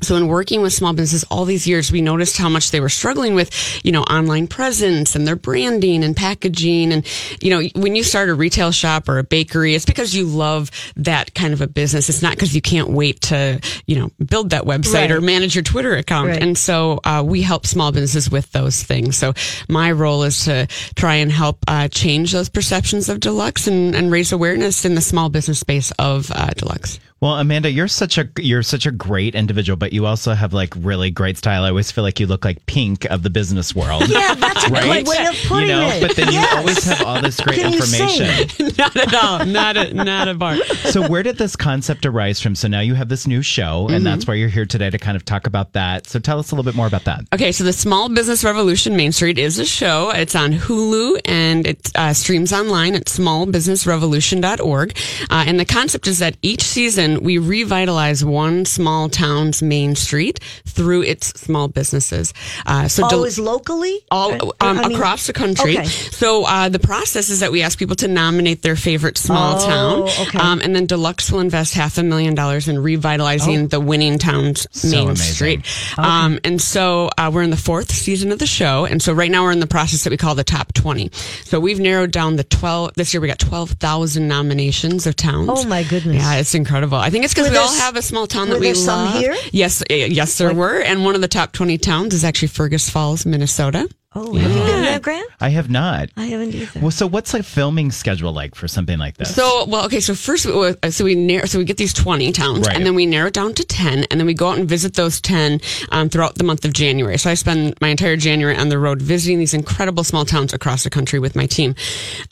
So 0.00 0.16
in 0.16 0.26
working 0.26 0.62
with 0.62 0.72
small 0.72 0.94
businesses 1.00 1.26
all 1.30 1.44
these 1.44 1.66
years, 1.66 1.90
we 1.90 2.00
noticed 2.00 2.36
how 2.36 2.48
much 2.48 2.70
they 2.70 2.80
were 2.80 2.88
struggling 2.88 3.34
with, 3.34 3.50
you 3.84 3.92
know, 3.92 4.02
online 4.02 4.46
presence 4.46 5.16
and 5.16 5.26
their 5.26 5.36
branding 5.36 6.04
and 6.04 6.16
packaging. 6.16 6.92
And, 6.92 7.06
you 7.40 7.50
know, 7.50 7.62
when 7.74 7.96
you 7.96 8.02
start 8.02 8.28
a 8.28 8.34
retail 8.34 8.70
shop 8.70 9.08
or 9.08 9.18
a 9.18 9.24
bakery, 9.24 9.74
it's 9.74 9.84
because 9.86 10.14
you 10.14 10.26
love 10.26 10.70
that 10.96 11.34
kind 11.34 11.52
of 11.52 11.60
a 11.60 11.66
business. 11.66 12.08
It's 12.08 12.22
not 12.22 12.32
because 12.32 12.54
you 12.54 12.60
can't 12.60 12.90
wait 12.90 13.20
to, 13.22 13.60
you 13.86 13.96
know, 13.98 14.10
build 14.24 14.50
that 14.50 14.64
website 14.64 14.90
Right. 15.00 15.10
or 15.12 15.20
manage 15.20 15.54
your 15.54 15.64
Twitter 15.64 15.94
account. 15.96 16.28
Right. 16.30 16.42
And 16.42 16.58
so 16.58 17.00
uh, 17.04 17.22
we 17.26 17.42
help 17.42 17.66
small 17.66 17.92
businesses 17.92 18.30
with 18.30 18.50
those 18.52 18.82
things. 18.82 19.16
So 19.16 19.32
my 19.68 19.92
role 19.92 20.22
is 20.24 20.44
to 20.44 20.66
try 20.94 21.14
and 21.16 21.32
help 21.32 21.58
uh, 21.66 21.88
change 21.88 22.32
those 22.32 22.48
perceptions 22.48 23.08
of 23.08 23.20
Deluxe 23.20 23.66
and, 23.66 23.94
and 23.94 24.10
raise 24.10 24.32
awareness 24.32 24.84
in 24.84 24.94
the 24.94 25.00
small 25.00 25.28
business 25.30 25.58
space 25.60 25.92
of 25.98 26.30
uh, 26.30 26.50
Deluxe. 26.50 26.98
Well, 27.22 27.34
Amanda, 27.34 27.70
you're 27.70 27.86
such 27.86 28.16
a 28.16 28.30
you're 28.38 28.62
such 28.62 28.86
a 28.86 28.90
great 28.90 29.34
individual, 29.34 29.76
but 29.76 29.92
you 29.92 30.06
also 30.06 30.32
have 30.32 30.54
like 30.54 30.72
really 30.74 31.10
great 31.10 31.36
style. 31.36 31.64
I 31.64 31.68
always 31.68 31.92
feel 31.92 32.02
like 32.02 32.18
you 32.18 32.26
look 32.26 32.46
like 32.46 32.64
Pink 32.64 33.04
of 33.10 33.22
the 33.22 33.28
business 33.28 33.74
world. 33.74 34.04
Yeah, 34.10 34.34
that's 34.34 34.64
a 34.66 34.70
Right? 34.70 35.04
good 35.04 35.08
way 35.08 35.26
of 35.26 35.34
putting 35.46 35.68
you 35.68 35.74
know, 35.74 35.88
it. 35.88 36.00
but 36.00 36.16
then 36.16 36.32
you 36.32 36.40
always 36.56 36.82
have 36.84 37.02
all 37.06 37.20
this 37.20 37.38
great 37.40 37.60
Can 37.60 37.74
information. 37.74 38.72
not 38.78 38.96
at 38.96 39.14
all. 39.14 39.44
Not 39.44 39.76
a, 39.76 39.92
not 39.92 40.28
a 40.28 40.34
bar. 40.34 40.56
so 40.90 41.06
where 41.08 41.22
did 41.22 41.36
this 41.36 41.56
concept 41.56 42.06
arise 42.06 42.40
from? 42.40 42.54
So 42.54 42.68
now 42.68 42.80
you 42.80 42.94
have 42.94 43.08
this 43.10 43.26
new 43.26 43.42
show, 43.42 43.88
and 43.90 44.04
that's 44.06 44.26
why 44.26 44.34
you're 44.34 44.48
here 44.48 44.64
today 44.66 44.88
to 44.88 44.98
kind 44.98 45.16
of 45.16 45.24
talk 45.26 45.46
about 45.46 45.74
that. 45.74 46.06
So 46.06 46.18
tell 46.20 46.38
us 46.38 46.50
a 46.50 46.54
little 46.54 46.64
bit 46.70 46.74
more 46.76 46.86
about 46.86 47.04
that. 47.04 47.24
Okay, 47.34 47.52
so 47.52 47.64
the 47.64 47.72
Small 47.74 48.08
Business 48.08 48.42
Revolution 48.44 48.96
Main 48.96 49.12
Street 49.12 49.38
is 49.38 49.58
a 49.58 49.66
show. 49.66 50.10
It's 50.10 50.34
on 50.34 50.52
Hulu 50.52 51.20
and 51.26 51.66
it 51.66 51.90
uh, 51.94 52.14
streams 52.14 52.52
online 52.52 52.94
at 52.94 53.04
smallbusinessrevolution.org. 53.06 54.96
Uh, 55.30 55.44
and 55.46 55.60
the 55.60 55.64
concept 55.66 56.06
is 56.06 56.18
that 56.20 56.36
each 56.42 56.62
season 56.62 57.09
we 57.18 57.38
revitalize 57.38 58.24
one 58.24 58.64
small 58.64 59.08
town's 59.08 59.62
main 59.62 59.94
street 59.96 60.40
through 60.66 61.02
its 61.02 61.28
small 61.40 61.68
businesses. 61.68 62.32
Uh, 62.66 62.88
so 62.88 63.08
del- 63.08 63.18
Always 63.18 63.38
locally? 63.38 63.98
all 64.10 64.32
um, 64.32 64.52
I 64.60 64.72
mean- 64.88 64.92
across 64.96 65.26
the 65.26 65.32
country. 65.32 65.76
Okay. 65.78 65.84
So 65.86 66.44
uh, 66.46 66.68
the 66.68 66.78
process 66.78 67.28
is 67.30 67.40
that 67.40 67.52
we 67.52 67.62
ask 67.62 67.78
people 67.78 67.96
to 67.96 68.08
nominate 68.08 68.62
their 68.62 68.76
favorite 68.76 69.18
small 69.18 69.56
Oh, 69.56 69.66
town, 69.66 70.02
okay. 70.28 70.38
um, 70.38 70.60
and 70.60 70.74
then 70.74 70.86
Deluxe 70.86 71.30
will 71.32 71.40
invest 71.40 71.74
half 71.74 71.98
a 71.98 72.02
million 72.02 72.34
dollars 72.34 72.68
in 72.68 72.78
revitalizing 72.78 73.68
the 73.68 73.80
winning 73.80 74.18
town's 74.18 74.66
main 74.84 75.08
amazing. 75.08 75.34
street. 75.34 75.98
Um, 75.98 76.38
and 76.44 76.60
so 76.60 77.10
uh, 77.18 77.30
we're 77.32 77.42
in 77.42 77.50
the 77.50 77.56
fourth 77.56 77.90
season 77.92 78.32
of 78.32 78.38
the 78.38 78.46
show, 78.46 78.84
and 78.84 79.02
so 79.02 79.12
right 79.12 79.30
now 79.30 79.42
we're 79.44 79.52
in 79.52 79.60
the 79.60 79.66
process 79.66 80.04
that 80.04 80.10
we 80.10 80.16
call 80.16 80.34
the 80.34 80.44
top 80.44 80.72
twenty. 80.74 81.10
So 81.44 81.58
we've 81.60 81.80
narrowed 81.80 82.10
down 82.12 82.36
the 82.36 82.44
twelve. 82.44 82.92
This 82.94 83.12
year 83.14 83.20
we 83.20 83.28
got 83.28 83.38
twelve 83.38 83.70
thousand 83.72 84.28
nominations 84.28 85.06
of 85.06 85.16
towns. 85.16 85.48
Oh, 85.50 85.64
my 85.66 85.82
goodness. 85.84 86.16
Yeah, 86.16 86.36
it's 86.36 86.54
incredible. 86.54 86.98
I 87.00 87.10
think 87.10 87.24
it's 87.24 87.34
because 87.34 87.50
we 87.50 87.56
all 87.56 87.72
have 87.72 87.96
a 87.96 88.02
small 88.02 88.26
town 88.26 88.50
that 88.50 88.60
we 88.60 88.66
there 88.66 88.74
some 88.74 89.06
love. 89.06 89.18
here? 89.18 89.36
Yes, 89.52 89.82
uh, 89.82 89.94
yes, 89.94 90.38
there 90.38 90.54
were, 90.54 90.80
and 90.80 91.04
one 91.04 91.14
of 91.14 91.20
the 91.20 91.28
top 91.28 91.52
twenty 91.52 91.78
towns 91.78 92.14
is 92.14 92.24
actually 92.24 92.48
Fergus 92.48 92.88
Falls, 92.88 93.26
Minnesota. 93.26 93.88
Oh, 94.12 94.34
have 94.34 94.50
you 94.50 94.56
been 94.64 94.82
there, 94.82 94.98
Grant? 94.98 95.30
I 95.40 95.50
have 95.50 95.70
not. 95.70 96.08
I 96.16 96.24
haven't 96.26 96.52
either. 96.52 96.80
Well, 96.80 96.90
so 96.90 97.06
what's 97.06 97.32
a 97.32 97.44
filming 97.44 97.92
schedule 97.92 98.32
like 98.32 98.56
for 98.56 98.66
something 98.66 98.98
like 98.98 99.16
this? 99.16 99.32
So, 99.36 99.66
well, 99.66 99.84
okay. 99.86 100.00
So 100.00 100.16
first, 100.16 100.46
we- 100.46 100.90
so 100.90 101.04
we 101.04 101.14
narrow, 101.14 101.44
so 101.46 101.60
we 101.60 101.64
get 101.64 101.76
these 101.76 101.92
twenty 101.92 102.32
towns, 102.32 102.66
Right. 102.66 102.74
and 102.74 102.84
then 102.84 102.96
we 102.96 103.06
narrow 103.06 103.28
it 103.28 103.34
down 103.34 103.54
to 103.54 103.62
ten, 103.64 104.06
and 104.10 104.18
then 104.18 104.26
we 104.26 104.34
go 104.34 104.48
out 104.48 104.58
and 104.58 104.68
visit 104.68 104.94
those 104.94 105.20
ten 105.20 105.60
um, 105.92 106.08
throughout 106.08 106.34
the 106.34 106.42
month 106.42 106.64
of 106.64 106.72
January. 106.72 107.18
So 107.18 107.30
I 107.30 107.34
spend 107.34 107.74
my 107.80 107.86
entire 107.86 108.16
January 108.16 108.56
on 108.56 108.68
the 108.68 108.80
road 108.80 109.00
visiting 109.00 109.38
these 109.38 109.54
incredible 109.54 110.02
small 110.02 110.24
towns 110.24 110.52
across 110.52 110.82
the 110.82 110.90
country 110.90 111.20
with 111.20 111.36
my 111.36 111.46
team, 111.46 111.76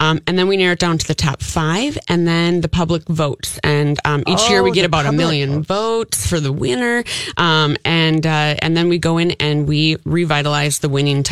um, 0.01 0.21
and 0.27 0.37
then 0.37 0.49
we 0.49 0.57
narrow 0.57 0.73
it 0.73 0.81
down 0.81 0.99
to 0.99 1.07
the 1.07 1.15
top 1.15 1.43
five, 1.45 1.97
and 2.09 2.27
then 2.27 2.61
the 2.61 2.69
public 2.69 3.05
votes. 3.05 3.57
And 3.63 4.01
um, 4.05 4.25
each 4.27 4.51
year 4.51 4.65
we 4.65 4.71
Oh, 4.71 4.75
get 4.75 4.85
about 4.85 5.07
a 5.07 5.13
million 5.13 5.63
votes 5.63 6.27
for 6.27 6.41
the 6.41 6.51
winner, 6.53 7.05
um, 7.37 7.77
and 7.85 8.27
uh, 8.27 8.57
and 8.63 8.77
then 8.77 8.89
we 8.89 8.99
go 8.99 9.19
in 9.19 9.31
and 9.39 9.69
we 9.69 9.97
revitalize 10.05 10.81
the 10.81 10.89
winning 10.89 11.23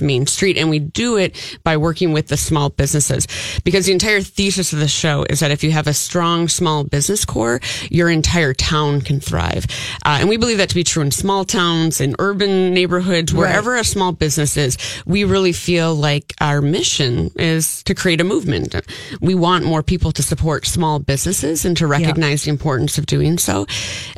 main 0.00 0.26
street, 0.26 0.56
and 0.56 0.70
we 0.70 0.78
do 0.78 1.16
it 1.16 1.58
by 1.64 1.76
working 1.76 2.12
with 2.12 2.28
the 2.28 2.36
small 2.36 2.70
businesses 2.70 3.26
because 3.64 3.86
the 3.86 3.92
entire 3.92 4.20
thesis 4.20 4.72
of 4.72 4.78
the 4.78 4.88
show 4.88 5.24
is 5.28 5.40
that 5.40 5.50
if 5.50 5.64
you 5.64 5.70
have 5.70 5.86
a 5.86 5.94
strong 5.94 6.48
small 6.48 6.84
business 6.84 7.24
core, 7.24 7.60
your 7.90 8.10
entire 8.10 8.54
town 8.54 9.00
can 9.00 9.20
thrive, 9.20 9.66
uh, 10.04 10.18
and 10.20 10.28
we 10.28 10.36
believe 10.36 10.58
that 10.58 10.68
to 10.68 10.74
be 10.74 10.84
true 10.84 11.02
in 11.02 11.10
small 11.10 11.44
towns, 11.44 12.00
in 12.00 12.14
urban 12.18 12.72
neighborhoods, 12.74 13.32
wherever 13.32 13.76
a 13.76 13.84
small 13.84 14.12
business 14.12 14.56
is. 14.56 14.76
We 15.06 15.24
really 15.24 15.52
feel 15.52 15.94
like 15.94 16.34
our 16.40 16.60
mission 16.60 17.30
is 17.36 17.82
to 17.84 17.94
create 17.94 18.20
a 18.20 18.24
movement. 18.24 18.74
We 19.20 19.34
want 19.34 19.64
more 19.64 19.82
people 19.82 20.12
to 20.12 20.22
support 20.22 20.66
small 20.66 20.98
businesses 20.98 21.64
and 21.64 21.76
to 21.76 21.86
recognize 21.86 22.44
the 22.44 22.50
importance 22.50 22.98
of 22.98 23.06
doing 23.06 23.38
so. 23.38 23.66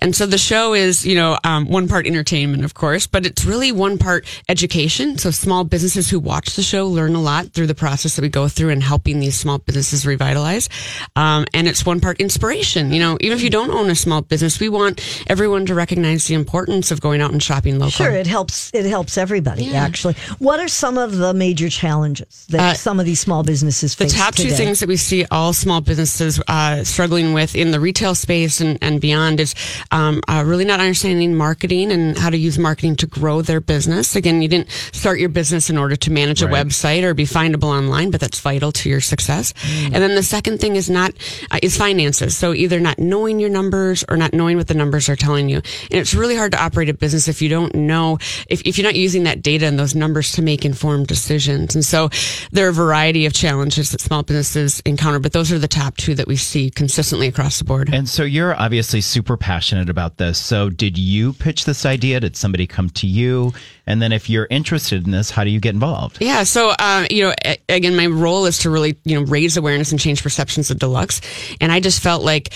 And 0.00 0.14
so 0.14 0.26
the 0.26 0.38
show 0.38 0.74
is, 0.74 1.06
you 1.06 1.14
know, 1.14 1.38
um, 1.44 1.66
one 1.66 1.88
part 1.88 2.06
entertainment, 2.06 2.64
of 2.64 2.74
course, 2.74 3.06
but 3.06 3.26
it's 3.26 3.44
really 3.44 3.72
one 3.72 3.98
part 3.98 4.26
education. 4.48 5.18
So 5.18 5.30
small 5.30 5.61
businesses 5.64 6.08
who 6.10 6.18
watch 6.20 6.56
the 6.56 6.62
show 6.62 6.86
learn 6.86 7.14
a 7.14 7.20
lot 7.20 7.48
through 7.52 7.66
the 7.66 7.74
process 7.74 8.16
that 8.16 8.22
we 8.22 8.28
go 8.28 8.48
through 8.48 8.70
and 8.70 8.82
helping 8.82 9.20
these 9.20 9.36
small 9.36 9.58
businesses 9.58 10.06
revitalize. 10.06 10.68
Um, 11.16 11.46
and 11.54 11.68
it's 11.68 11.84
one 11.84 12.00
part 12.00 12.20
inspiration. 12.20 12.92
You 12.92 13.00
know, 13.00 13.18
even 13.20 13.36
if 13.36 13.44
you 13.44 13.50
don't 13.50 13.70
own 13.70 13.90
a 13.90 13.94
small 13.94 14.22
business, 14.22 14.60
we 14.60 14.68
want 14.68 15.00
everyone 15.28 15.66
to 15.66 15.74
recognize 15.74 16.26
the 16.26 16.34
importance 16.34 16.90
of 16.90 17.00
going 17.00 17.20
out 17.20 17.32
and 17.32 17.42
shopping 17.42 17.78
local. 17.78 17.90
Sure, 17.90 18.10
it 18.10 18.26
helps. 18.26 18.70
It 18.74 18.86
helps 18.86 19.18
everybody. 19.18 19.74
Actually, 19.74 20.14
what 20.38 20.60
are 20.60 20.68
some 20.68 20.98
of 20.98 21.16
the 21.16 21.34
major 21.34 21.68
challenges 21.68 22.46
that 22.50 22.60
Uh, 22.60 22.74
some 22.74 23.00
of 23.00 23.06
these 23.06 23.20
small 23.20 23.42
businesses 23.42 23.94
face? 23.94 24.12
the 24.12 24.18
top 24.18 24.34
two 24.34 24.50
things 24.50 24.80
that 24.80 24.88
we 24.88 24.96
see 24.96 25.24
all 25.30 25.52
small 25.52 25.80
businesses 25.80 26.40
uh, 26.48 26.84
struggling 26.84 27.32
with 27.32 27.54
in 27.54 27.70
the 27.70 27.80
retail 27.80 28.14
space 28.14 28.60
and, 28.60 28.78
and 28.82 29.00
beyond 29.00 29.40
is 29.40 29.54
um, 29.90 30.20
uh, 30.28 30.42
really 30.46 30.64
not 30.64 30.80
understanding 30.80 31.34
marketing 31.34 31.90
and 31.92 32.18
how 32.18 32.30
to 32.30 32.36
use 32.36 32.58
marketing 32.58 32.96
to 32.96 33.06
grow 33.06 33.42
their 33.42 33.60
business. 33.60 34.16
Again, 34.16 34.42
you 34.42 34.48
didn't 34.48 34.70
start 34.92 35.18
your 35.18 35.28
business 35.28 35.51
in 35.52 35.78
order 35.78 35.96
to 35.96 36.10
manage 36.10 36.42
a 36.42 36.46
website 36.46 37.02
or 37.02 37.14
be 37.14 37.24
findable 37.24 37.64
online, 37.64 38.10
but 38.10 38.20
that's 38.20 38.40
vital 38.40 38.72
to 38.72 38.88
your 38.88 39.00
success. 39.00 39.52
Mm. 39.52 39.84
And 39.84 39.94
then 39.94 40.14
the 40.14 40.22
second 40.22 40.58
thing 40.60 40.76
is 40.76 40.88
not 40.88 41.12
uh, 41.50 41.58
is 41.62 41.76
finances. 41.76 42.36
So 42.36 42.54
either 42.54 42.80
not 42.80 42.98
knowing 42.98 43.40
your 43.40 43.50
numbers 43.50 44.04
or 44.08 44.16
not 44.16 44.32
knowing 44.32 44.56
what 44.56 44.68
the 44.68 44.74
numbers 44.74 45.08
are 45.08 45.16
telling 45.16 45.48
you. 45.48 45.56
And 45.56 46.00
it's 46.00 46.14
really 46.14 46.36
hard 46.36 46.52
to 46.52 46.62
operate 46.62 46.88
a 46.88 46.94
business 46.94 47.28
if 47.28 47.42
you 47.42 47.48
don't 47.48 47.74
know 47.74 48.18
if, 48.48 48.62
if 48.62 48.78
you're 48.78 48.86
not 48.86 48.96
using 48.96 49.24
that 49.24 49.42
data 49.42 49.66
and 49.66 49.78
those 49.78 49.94
numbers 49.94 50.32
to 50.32 50.42
make 50.42 50.64
informed 50.64 51.06
decisions. 51.06 51.74
And 51.74 51.84
so 51.84 52.10
there 52.50 52.66
are 52.66 52.70
a 52.70 52.72
variety 52.72 53.26
of 53.26 53.32
challenges 53.32 53.90
that 53.92 54.00
small 54.00 54.22
businesses 54.22 54.80
encounter, 54.86 55.18
but 55.18 55.32
those 55.32 55.52
are 55.52 55.58
the 55.58 55.68
top 55.68 55.96
two 55.96 56.14
that 56.14 56.26
we 56.26 56.36
see 56.36 56.70
consistently 56.70 57.28
across 57.28 57.58
the 57.58 57.64
board. 57.64 57.92
And 57.92 58.08
so 58.08 58.22
you're 58.22 58.54
obviously 58.54 59.00
super 59.00 59.36
passionate 59.36 59.88
about 59.88 60.16
this. 60.16 60.38
So 60.38 60.70
did 60.70 60.98
you 60.98 61.32
pitch 61.34 61.64
this 61.64 61.84
idea? 61.84 62.20
Did 62.20 62.36
somebody 62.36 62.66
come 62.66 62.90
to 62.90 63.06
you? 63.06 63.52
And 63.86 64.00
then 64.00 64.12
if 64.12 64.30
you're 64.30 64.46
interested 64.48 65.04
in 65.04 65.10
this, 65.10 65.30
how 65.30 65.44
do 65.44 65.50
you 65.50 65.58
get 65.58 65.74
involved? 65.74 66.18
Yeah. 66.20 66.44
So, 66.44 66.72
uh, 66.78 67.06
you 67.10 67.24
know, 67.24 67.34
again, 67.68 67.96
my 67.96 68.06
role 68.06 68.46
is 68.46 68.58
to 68.58 68.70
really, 68.70 68.96
you 69.04 69.18
know, 69.18 69.26
raise 69.26 69.56
awareness 69.56 69.90
and 69.90 70.00
change 70.00 70.22
perceptions 70.22 70.70
of 70.70 70.78
Deluxe. 70.78 71.20
And 71.60 71.72
I 71.72 71.80
just 71.80 72.02
felt 72.02 72.22
like, 72.22 72.52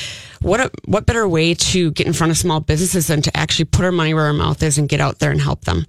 what 0.47 0.61
a, 0.61 0.71
what 0.85 1.07
better 1.07 1.27
way 1.27 1.55
to 1.55 1.91
get 1.91 2.07
in 2.07 2.13
front 2.13 2.31
of 2.31 2.39
small 2.39 2.61
businesses 2.61 3.09
than 3.09 3.21
to 3.23 3.37
actually 3.37 3.65
put 3.65 3.85
our 3.85 3.91
money 3.91 4.15
where 4.15 4.27
our 4.27 4.33
mouth 4.33 4.63
is 4.63 4.79
and 4.79 4.89
get 4.89 5.01
out 5.01 5.19
there 5.19 5.33
and 5.33 5.41
help 5.41 5.63
them. 5.63 5.85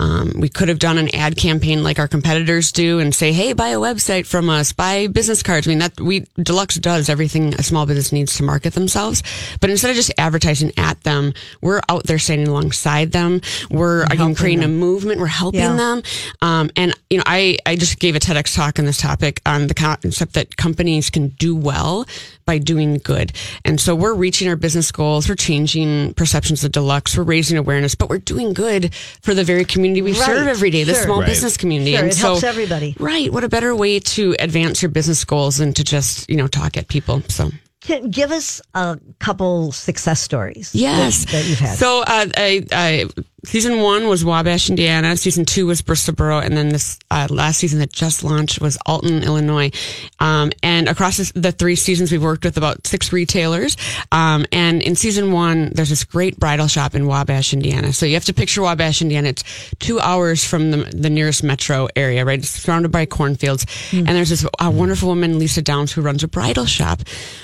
Um, 0.00 0.32
we 0.36 0.48
could 0.48 0.68
have 0.68 0.80
done 0.80 0.98
an 0.98 1.14
ad 1.14 1.36
campaign 1.36 1.84
like 1.84 2.00
our 2.00 2.08
competitors 2.08 2.72
do 2.72 2.98
and 2.98 3.14
say, 3.14 3.32
hey, 3.32 3.52
buy 3.52 3.68
a 3.68 3.78
website 3.78 4.26
from 4.26 4.50
us, 4.50 4.72
buy 4.72 5.06
business 5.06 5.44
cards. 5.44 5.68
I 5.68 5.70
mean, 5.70 5.78
that 5.78 6.00
we 6.00 6.26
Deluxe 6.42 6.74
does 6.74 7.08
everything 7.08 7.54
a 7.54 7.62
small 7.62 7.86
business 7.86 8.10
needs 8.10 8.36
to 8.38 8.42
market 8.42 8.72
themselves. 8.74 9.22
But 9.60 9.70
instead 9.70 9.90
of 9.90 9.96
just 9.96 10.12
advertising 10.18 10.72
at 10.76 11.00
them, 11.04 11.32
we're 11.62 11.80
out 11.88 12.04
there 12.04 12.18
standing 12.18 12.48
alongside 12.48 13.12
them. 13.12 13.40
We're 13.70 14.02
again 14.04 14.34
creating 14.34 14.64
a 14.64 14.68
movement. 14.68 15.20
We're 15.20 15.26
helping 15.26 15.60
Yeah. 15.60 15.76
them. 15.76 16.02
Um, 16.42 16.70
and 16.74 16.94
you 17.10 17.18
know, 17.18 17.24
I 17.26 17.58
I 17.64 17.76
just 17.76 18.00
gave 18.00 18.16
a 18.16 18.18
TEDx 18.18 18.56
talk 18.56 18.80
on 18.80 18.86
this 18.86 18.98
topic 18.98 19.40
on 19.46 19.68
the 19.68 19.74
concept 19.74 20.32
that 20.32 20.56
companies 20.56 21.10
can 21.10 21.28
do 21.28 21.54
well 21.54 22.06
by 22.44 22.58
doing 22.58 22.98
good. 22.98 23.32
And 23.64 23.80
so 23.80 23.94
we're 24.00 24.14
reaching 24.14 24.48
our 24.48 24.56
business 24.56 24.90
goals. 24.90 25.28
We're 25.28 25.34
changing 25.34 26.14
perceptions 26.14 26.64
of 26.64 26.72
Deluxe. 26.72 27.16
We're 27.16 27.22
raising 27.24 27.58
awareness, 27.58 27.94
but 27.94 28.08
we're 28.08 28.18
doing 28.18 28.52
good 28.52 28.94
for 29.22 29.34
the 29.34 29.44
very 29.44 29.64
community 29.64 30.02
we 30.02 30.12
Right. 30.12 30.26
serve 30.26 30.46
every 30.48 30.70
day, 30.70 30.84
the 30.84 30.94
Sure. 30.94 31.02
small 31.04 31.20
Right. 31.20 31.28
business 31.28 31.56
community. 31.56 31.92
Sure, 31.92 32.00
and 32.02 32.10
it 32.10 32.14
so, 32.16 32.22
helps 32.22 32.44
everybody. 32.44 32.96
Right. 32.98 33.32
What 33.32 33.44
a 33.44 33.48
better 33.48 33.74
way 33.76 34.00
to 34.00 34.34
advance 34.38 34.82
your 34.82 34.90
business 34.90 35.24
goals 35.24 35.58
than 35.58 35.72
to 35.74 35.84
just, 35.84 36.28
you 36.28 36.36
know, 36.36 36.46
talk 36.46 36.76
at 36.76 36.88
people. 36.88 37.22
So 37.28 37.50
Can, 37.82 38.10
give 38.10 38.30
us 38.30 38.60
a 38.74 38.98
couple 39.20 39.72
success 39.72 40.20
stories. 40.20 40.70
Yes, 40.74 41.24
that, 41.24 41.32
that 41.32 41.44
you've 41.46 41.58
had. 41.58 41.78
So, 41.78 42.00
uh, 42.02 42.26
I, 42.36 42.66
I, 42.72 43.06
season 43.44 43.80
one 43.80 44.08
was 44.08 44.24
Wabash, 44.24 44.70
Indiana. 44.70 45.16
Season 45.16 45.44
two 45.44 45.66
was 45.66 45.82
Bristol 45.82 46.14
Borough, 46.14 46.38
and 46.40 46.56
then 46.56 46.68
this 46.70 46.98
uh, 47.10 47.26
last 47.30 47.58
season 47.58 47.78
that 47.80 47.92
just 47.92 48.22
launched 48.24 48.60
was 48.60 48.78
Alton, 48.86 49.22
Illinois. 49.22 49.70
Um, 50.18 50.52
and 50.62 50.88
across 50.88 51.16
this, 51.16 51.32
the 51.32 51.52
three 51.52 51.76
seasons, 51.76 52.12
we've 52.12 52.22
worked 52.22 52.44
with 52.44 52.56
about 52.56 52.86
six 52.86 53.12
retailers. 53.12 53.76
Um, 54.12 54.46
and 54.52 54.82
in 54.82 54.96
season 54.96 55.32
one, 55.32 55.70
there's 55.74 55.90
this 55.90 56.04
great 56.04 56.38
bridal 56.38 56.66
shop 56.66 56.94
in 56.94 57.06
Wabash, 57.06 57.52
Indiana. 57.52 57.92
So 57.92 58.06
you 58.06 58.14
have 58.14 58.24
to 58.26 58.34
picture 58.34 58.62
Wabash, 58.62 59.02
Indiana. 59.02 59.28
It's 59.28 59.44
two 59.78 60.00
hours 60.00 60.44
from 60.44 60.70
the, 60.70 60.78
the 60.94 61.10
nearest 61.10 61.42
metro 61.42 61.88
area, 61.96 62.24
right? 62.24 62.38
It's 62.38 62.48
surrounded 62.50 62.90
by 62.90 63.06
cornfields. 63.06 63.66
And 63.92 64.08
there's 64.08 64.30
this 64.30 64.44
uh, 64.44 64.70
wonderful 64.72 65.08
woman, 65.08 65.38
Lisa 65.38 65.62
Downs, 65.62 65.92
who 65.92 66.02
runs 66.02 66.22
a 66.22 66.28
bridal 66.28 66.66
shop. 66.66 67.00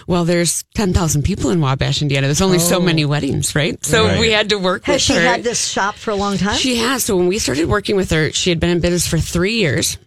Well, 0.07 0.25
there's 0.25 0.65
10,000 0.75 1.23
people 1.23 1.51
in 1.51 1.61
Wabash, 1.61 2.03
Indiana. 2.03 2.27
There's 2.27 2.43
only 2.43 2.59
so 2.59 2.81
many 2.81 3.05
weddings, 3.05 3.55
right? 3.55 3.83
So 3.85 4.05
Right. 4.07 4.21
we 4.21 4.31
had 4.31 4.51
to 4.51 4.57
work 4.59 4.85
Has 4.85 4.95
with 4.95 5.03
she 5.03 5.15
her. 5.15 5.21
had 5.21 5.43
this 5.45 5.67
shop 5.67 5.86
shop 5.87 5.95
for 5.97 6.11
a 6.11 6.17
long 6.17 6.37
time. 6.37 6.57
She 6.57 6.77
has. 6.77 7.05
So 7.05 7.17
when 7.17 7.29
we 7.29 7.39
started 7.39 7.69
working 7.69 7.97
with 7.97 8.11
her, 8.11 8.31
she 8.33 8.51
had 8.51 8.61
been 8.61 8.71
in 8.71 8.81
business 8.81 9.07
for 9.07 9.19
three 9.19 9.55
years. 9.55 9.99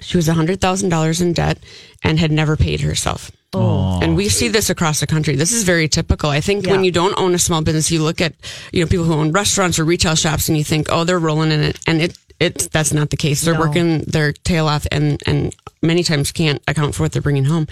She 0.00 0.16
was 0.16 0.26
$100,000 0.28 1.20
in 1.20 1.32
debt 1.32 1.58
and 2.02 2.18
had 2.18 2.32
never 2.32 2.56
paid 2.56 2.80
herself. 2.80 3.30
Oh. 3.52 4.00
And 4.02 4.16
we 4.16 4.28
see 4.30 4.48
this 4.48 4.70
across 4.70 5.00
the 5.00 5.06
country. 5.06 5.36
This 5.36 5.52
is 5.52 5.62
very 5.64 5.86
typical. 5.86 6.30
I 6.30 6.40
think 6.40 6.64
Yeah. 6.66 6.72
when 6.72 6.84
you 6.84 6.90
don't 6.90 7.16
own 7.18 7.34
a 7.34 7.38
small 7.38 7.60
business, 7.62 7.90
you 7.90 8.02
look 8.02 8.20
at, 8.20 8.34
you 8.72 8.80
know, 8.82 8.88
people 8.88 9.04
who 9.04 9.12
own 9.12 9.30
restaurants 9.32 9.78
or 9.78 9.84
retail 9.84 10.14
shops 10.14 10.48
and 10.48 10.56
you 10.56 10.64
think, 10.64 10.88
oh, 10.90 11.04
they're 11.04 11.18
rolling 11.18 11.52
in 11.52 11.60
it. 11.60 11.78
And 11.86 12.00
it, 12.00 12.18
it, 12.40 12.68
that's 12.72 12.92
not 12.92 13.10
the 13.10 13.16
case. 13.16 13.42
They're 13.42 13.54
No. 13.54 13.60
working 13.60 14.00
their 14.04 14.32
tail 14.32 14.66
off 14.66 14.86
and, 14.90 15.22
and 15.26 15.54
many 15.82 16.02
times 16.02 16.32
can't 16.32 16.62
account 16.66 16.94
for 16.94 17.02
what 17.04 17.12
they're 17.12 17.22
bringing 17.22 17.44
home. 17.44 17.66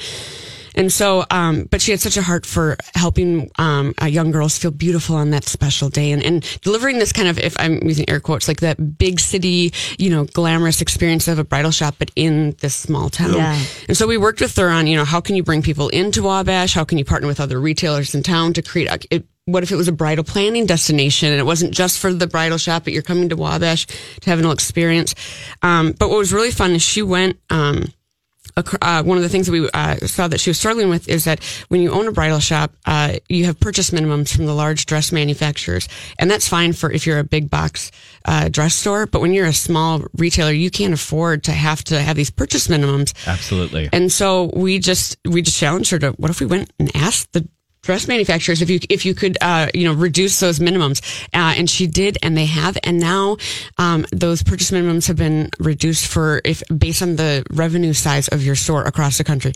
And 0.81 0.91
so, 0.91 1.26
um, 1.31 1.68
but 1.70 1.83
she 1.83 1.91
had 1.91 2.01
such 2.01 2.16
a 2.16 2.22
heart 2.22 2.47
for 2.47 2.78
helping 2.95 3.51
um, 3.59 3.93
uh, 4.01 4.07
young 4.07 4.31
girls 4.31 4.57
feel 4.57 4.70
beautiful 4.70 5.14
on 5.14 5.28
that 5.28 5.45
special 5.45 5.91
day 5.91 6.11
and, 6.11 6.24
and 6.24 6.43
delivering 6.62 6.99
this 6.99 7.12
kind 7.12 7.28
of, 7.28 7.39
if 7.39 7.55
I'm 7.61 7.87
using 7.87 8.09
air 8.09 8.18
quotes, 8.18 8.49
like 8.49 8.61
that 8.61 8.97
big 8.97 9.20
city, 9.20 9.74
you 9.99 10.09
know, 10.09 10.24
glamorous 10.24 10.81
experience 10.81 11.28
of 11.28 11.39
a 11.39 11.45
bridal 11.45 11.70
shop, 11.70 11.97
but 11.99 12.11
in 12.16 12.57
this 12.61 12.74
small 12.74 13.11
town. 13.11 13.35
Yeah. 13.35 13.62
And 13.89 13.97
so 13.97 14.07
we 14.07 14.16
worked 14.16 14.41
with 14.41 14.57
her 14.57 14.70
on, 14.70 14.87
you 14.87 14.97
know, 14.97 15.05
how 15.05 15.20
can 15.20 15.37
you 15.37 15.43
bring 15.43 15.61
people 15.61 15.91
into 15.91 16.22
Wabash? 16.22 16.72
How 16.72 16.85
can 16.85 16.97
you 16.97 17.05
partner 17.05 17.28
with 17.28 17.41
other 17.41 17.61
retailers 17.61 18.14
in 18.14 18.22
town 18.22 18.55
to 18.55 18.62
create 18.62 18.89
a, 18.89 19.14
it, 19.14 19.26
what 19.45 19.62
if 19.62 19.70
it 19.72 19.76
was 19.76 19.89
a 19.89 19.93
bridal 19.93 20.24
planning 20.24 20.64
destination 20.64 21.31
and 21.31 21.39
it 21.39 21.45
wasn't 21.45 21.74
just 21.74 21.99
for 21.99 22.11
the 22.11 22.26
bridal 22.26 22.57
shop, 22.57 22.85
but 22.85 22.95
you're 22.95 23.03
coming 23.03 23.28
to 23.28 23.37
Wabash 23.37 23.85
to 24.22 24.31
have 24.31 24.39
an 24.39 24.51
experience? 24.51 25.14
Um, 25.61 25.93
but 25.93 26.09
what 26.09 26.16
was 26.16 26.33
really 26.33 26.53
fun 26.53 26.70
is 26.70 26.81
she 26.81 27.03
went, 27.03 27.39
um, 27.51 27.93
uh, 28.83 29.03
one 29.03 29.17
of 29.17 29.23
the 29.23 29.29
things 29.29 29.47
that 29.47 29.53
we 29.53 29.69
uh, 29.73 29.97
saw 30.07 30.29
that 30.29 30.41
she 30.41 30.51
was 30.51 30.59
struggling 30.59 30.89
with 30.89 31.09
is 31.09 31.25
that 31.25 31.43
when 31.69 31.81
you 31.81 31.91
own 31.91 32.07
a 32.07 32.13
bridal 32.13 32.41
shop, 32.41 32.73
uh, 32.87 33.15
you 33.29 33.45
have 33.47 33.59
purchase 33.61 33.91
minimums 33.91 34.35
from 34.35 34.47
the 34.47 34.55
large 34.55 34.87
dress 34.87 35.13
manufacturers, 35.13 35.89
and 36.19 36.31
that's 36.31 36.49
fine 36.49 36.73
for 36.73 36.91
if 36.91 37.07
you're 37.07 37.19
a 37.19 37.25
big 37.25 37.51
box 37.51 37.91
uh, 38.25 38.49
dress 38.49 38.75
store. 38.75 39.07
But 39.07 39.21
when 39.21 39.33
you're 39.33 39.47
a 39.47 39.53
small 39.53 40.05
retailer, 40.15 40.53
you 40.53 40.71
can't 40.71 40.95
afford 40.95 41.45
to 41.45 41.53
have 41.53 41.85
to 41.85 42.01
have 42.01 42.17
these 42.17 42.31
purchase 42.31 42.69
minimums. 42.69 43.15
Absolutely. 43.27 43.89
And 43.93 44.11
so 44.11 44.51
we 44.55 44.79
just 44.79 45.17
we 45.29 45.43
just 45.43 45.59
challenged 45.59 45.91
her 45.91 45.99
to 46.01 46.11
what 46.13 46.31
if 46.31 46.41
we 46.41 46.47
went 46.47 46.73
and 46.79 46.95
asked 46.95 47.33
the 47.33 47.49
dress 47.83 48.07
manufacturers 48.07 48.61
if 48.62 48.68
you 48.70 48.78
if 48.89 49.05
you 49.07 49.14
could 49.14 49.39
uh, 49.41 49.68
you 49.74 49.85
know 49.85 49.95
reduce 49.95 50.39
those 50.41 50.59
minimums 50.59 51.01
uh, 51.35 51.55
and 51.57 51.68
she 51.70 51.87
did 51.87 52.18
and 52.22 52.37
they 52.37 52.45
have 52.47 52.76
and 52.85 53.01
now 53.01 53.37
um, 53.78 54.05
those 54.12 54.43
purchase 54.43 54.70
minimums 54.70 55.07
have 55.09 55.16
been 55.16 55.51
reduced 55.59 56.07
for 56.07 56.41
if 56.45 56.62
based 56.76 57.03
on 57.03 57.16
the 57.16 57.45
revenue 57.51 57.93
size 57.93 58.28
of 58.28 58.43
your 58.45 58.55
store 58.55 58.85
across 58.85 59.18
the 59.18 59.24
country. 59.24 59.53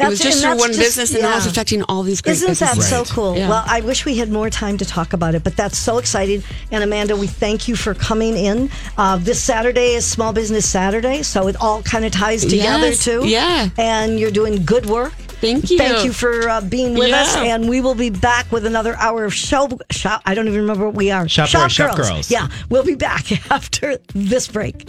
It 0.00 0.08
was 0.08 0.18
That's- 0.18 0.40
just 0.40 0.44
for 0.44 0.56
one 0.56 0.70
just- 0.70 0.80
business, 0.80 1.12
and 1.12 1.22
now 1.22 1.36
it's 1.36 1.46
affecting 1.46 1.82
all 1.84 2.02
these 2.02 2.22
great 2.22 2.32
Isn't 2.32 2.58
that 2.58 2.74
businesses. 2.76 2.88
so 2.88 3.04
cool? 3.04 3.36
Yeah. 3.36 3.48
Well, 3.48 3.62
I 3.64 3.82
wish 3.82 4.04
we 4.04 4.16
had 4.16 4.30
more 4.32 4.50
time 4.50 4.76
to 4.78 4.84
talk 4.84 5.12
about 5.12 5.36
it, 5.36 5.44
but 5.44 5.54
that's 5.54 5.78
so 5.78 5.98
exciting. 5.98 6.42
And 6.72 6.82
Amanda, 6.82 7.14
we 7.14 7.28
thank 7.28 7.68
you 7.68 7.76
for 7.76 7.94
coming 7.94 8.36
in. 8.36 8.70
Uh, 8.98 9.18
this 9.18 9.40
Saturday 9.40 9.92
is 9.94 10.04
Small 10.04 10.32
Business 10.32 10.68
Saturday, 10.68 11.22
so 11.22 11.46
it 11.46 11.56
all 11.60 11.82
kind 11.82 12.04
of 12.04 12.10
ties 12.10 12.40
together 12.44 12.88
Yes. 12.88 13.04
too. 13.04 13.28
Yeah. 13.28 13.68
And 13.78 14.18
you're 14.18 14.32
doing 14.32 14.64
good 14.64 14.86
work. 14.86 15.12
Thank 15.42 15.72
you. 15.72 15.78
Thank 15.78 16.04
you 16.04 16.12
for 16.12 16.48
uh, 16.48 16.60
being 16.60 16.94
with 16.94 17.12
us, 17.12 17.34
and 17.34 17.68
we 17.68 17.80
will 17.80 17.96
be 17.96 18.10
back 18.10 18.52
with 18.52 18.64
another 18.64 18.94
hour 18.94 19.24
of 19.24 19.34
show. 19.34 19.68
Shop. 19.90 20.22
I 20.24 20.34
don't 20.36 20.46
even 20.46 20.60
remember 20.60 20.86
what 20.86 20.94
we 20.94 21.10
are. 21.10 21.28
Shop 21.28 21.50
Boys, 21.52 21.72
Shop 21.72 21.96
Girls. 21.96 22.30
Yeah, 22.30 22.46
we'll 22.70 22.84
be 22.84 22.94
back 22.94 23.32
after 23.50 23.98
this 24.14 24.46
break. 24.46 24.88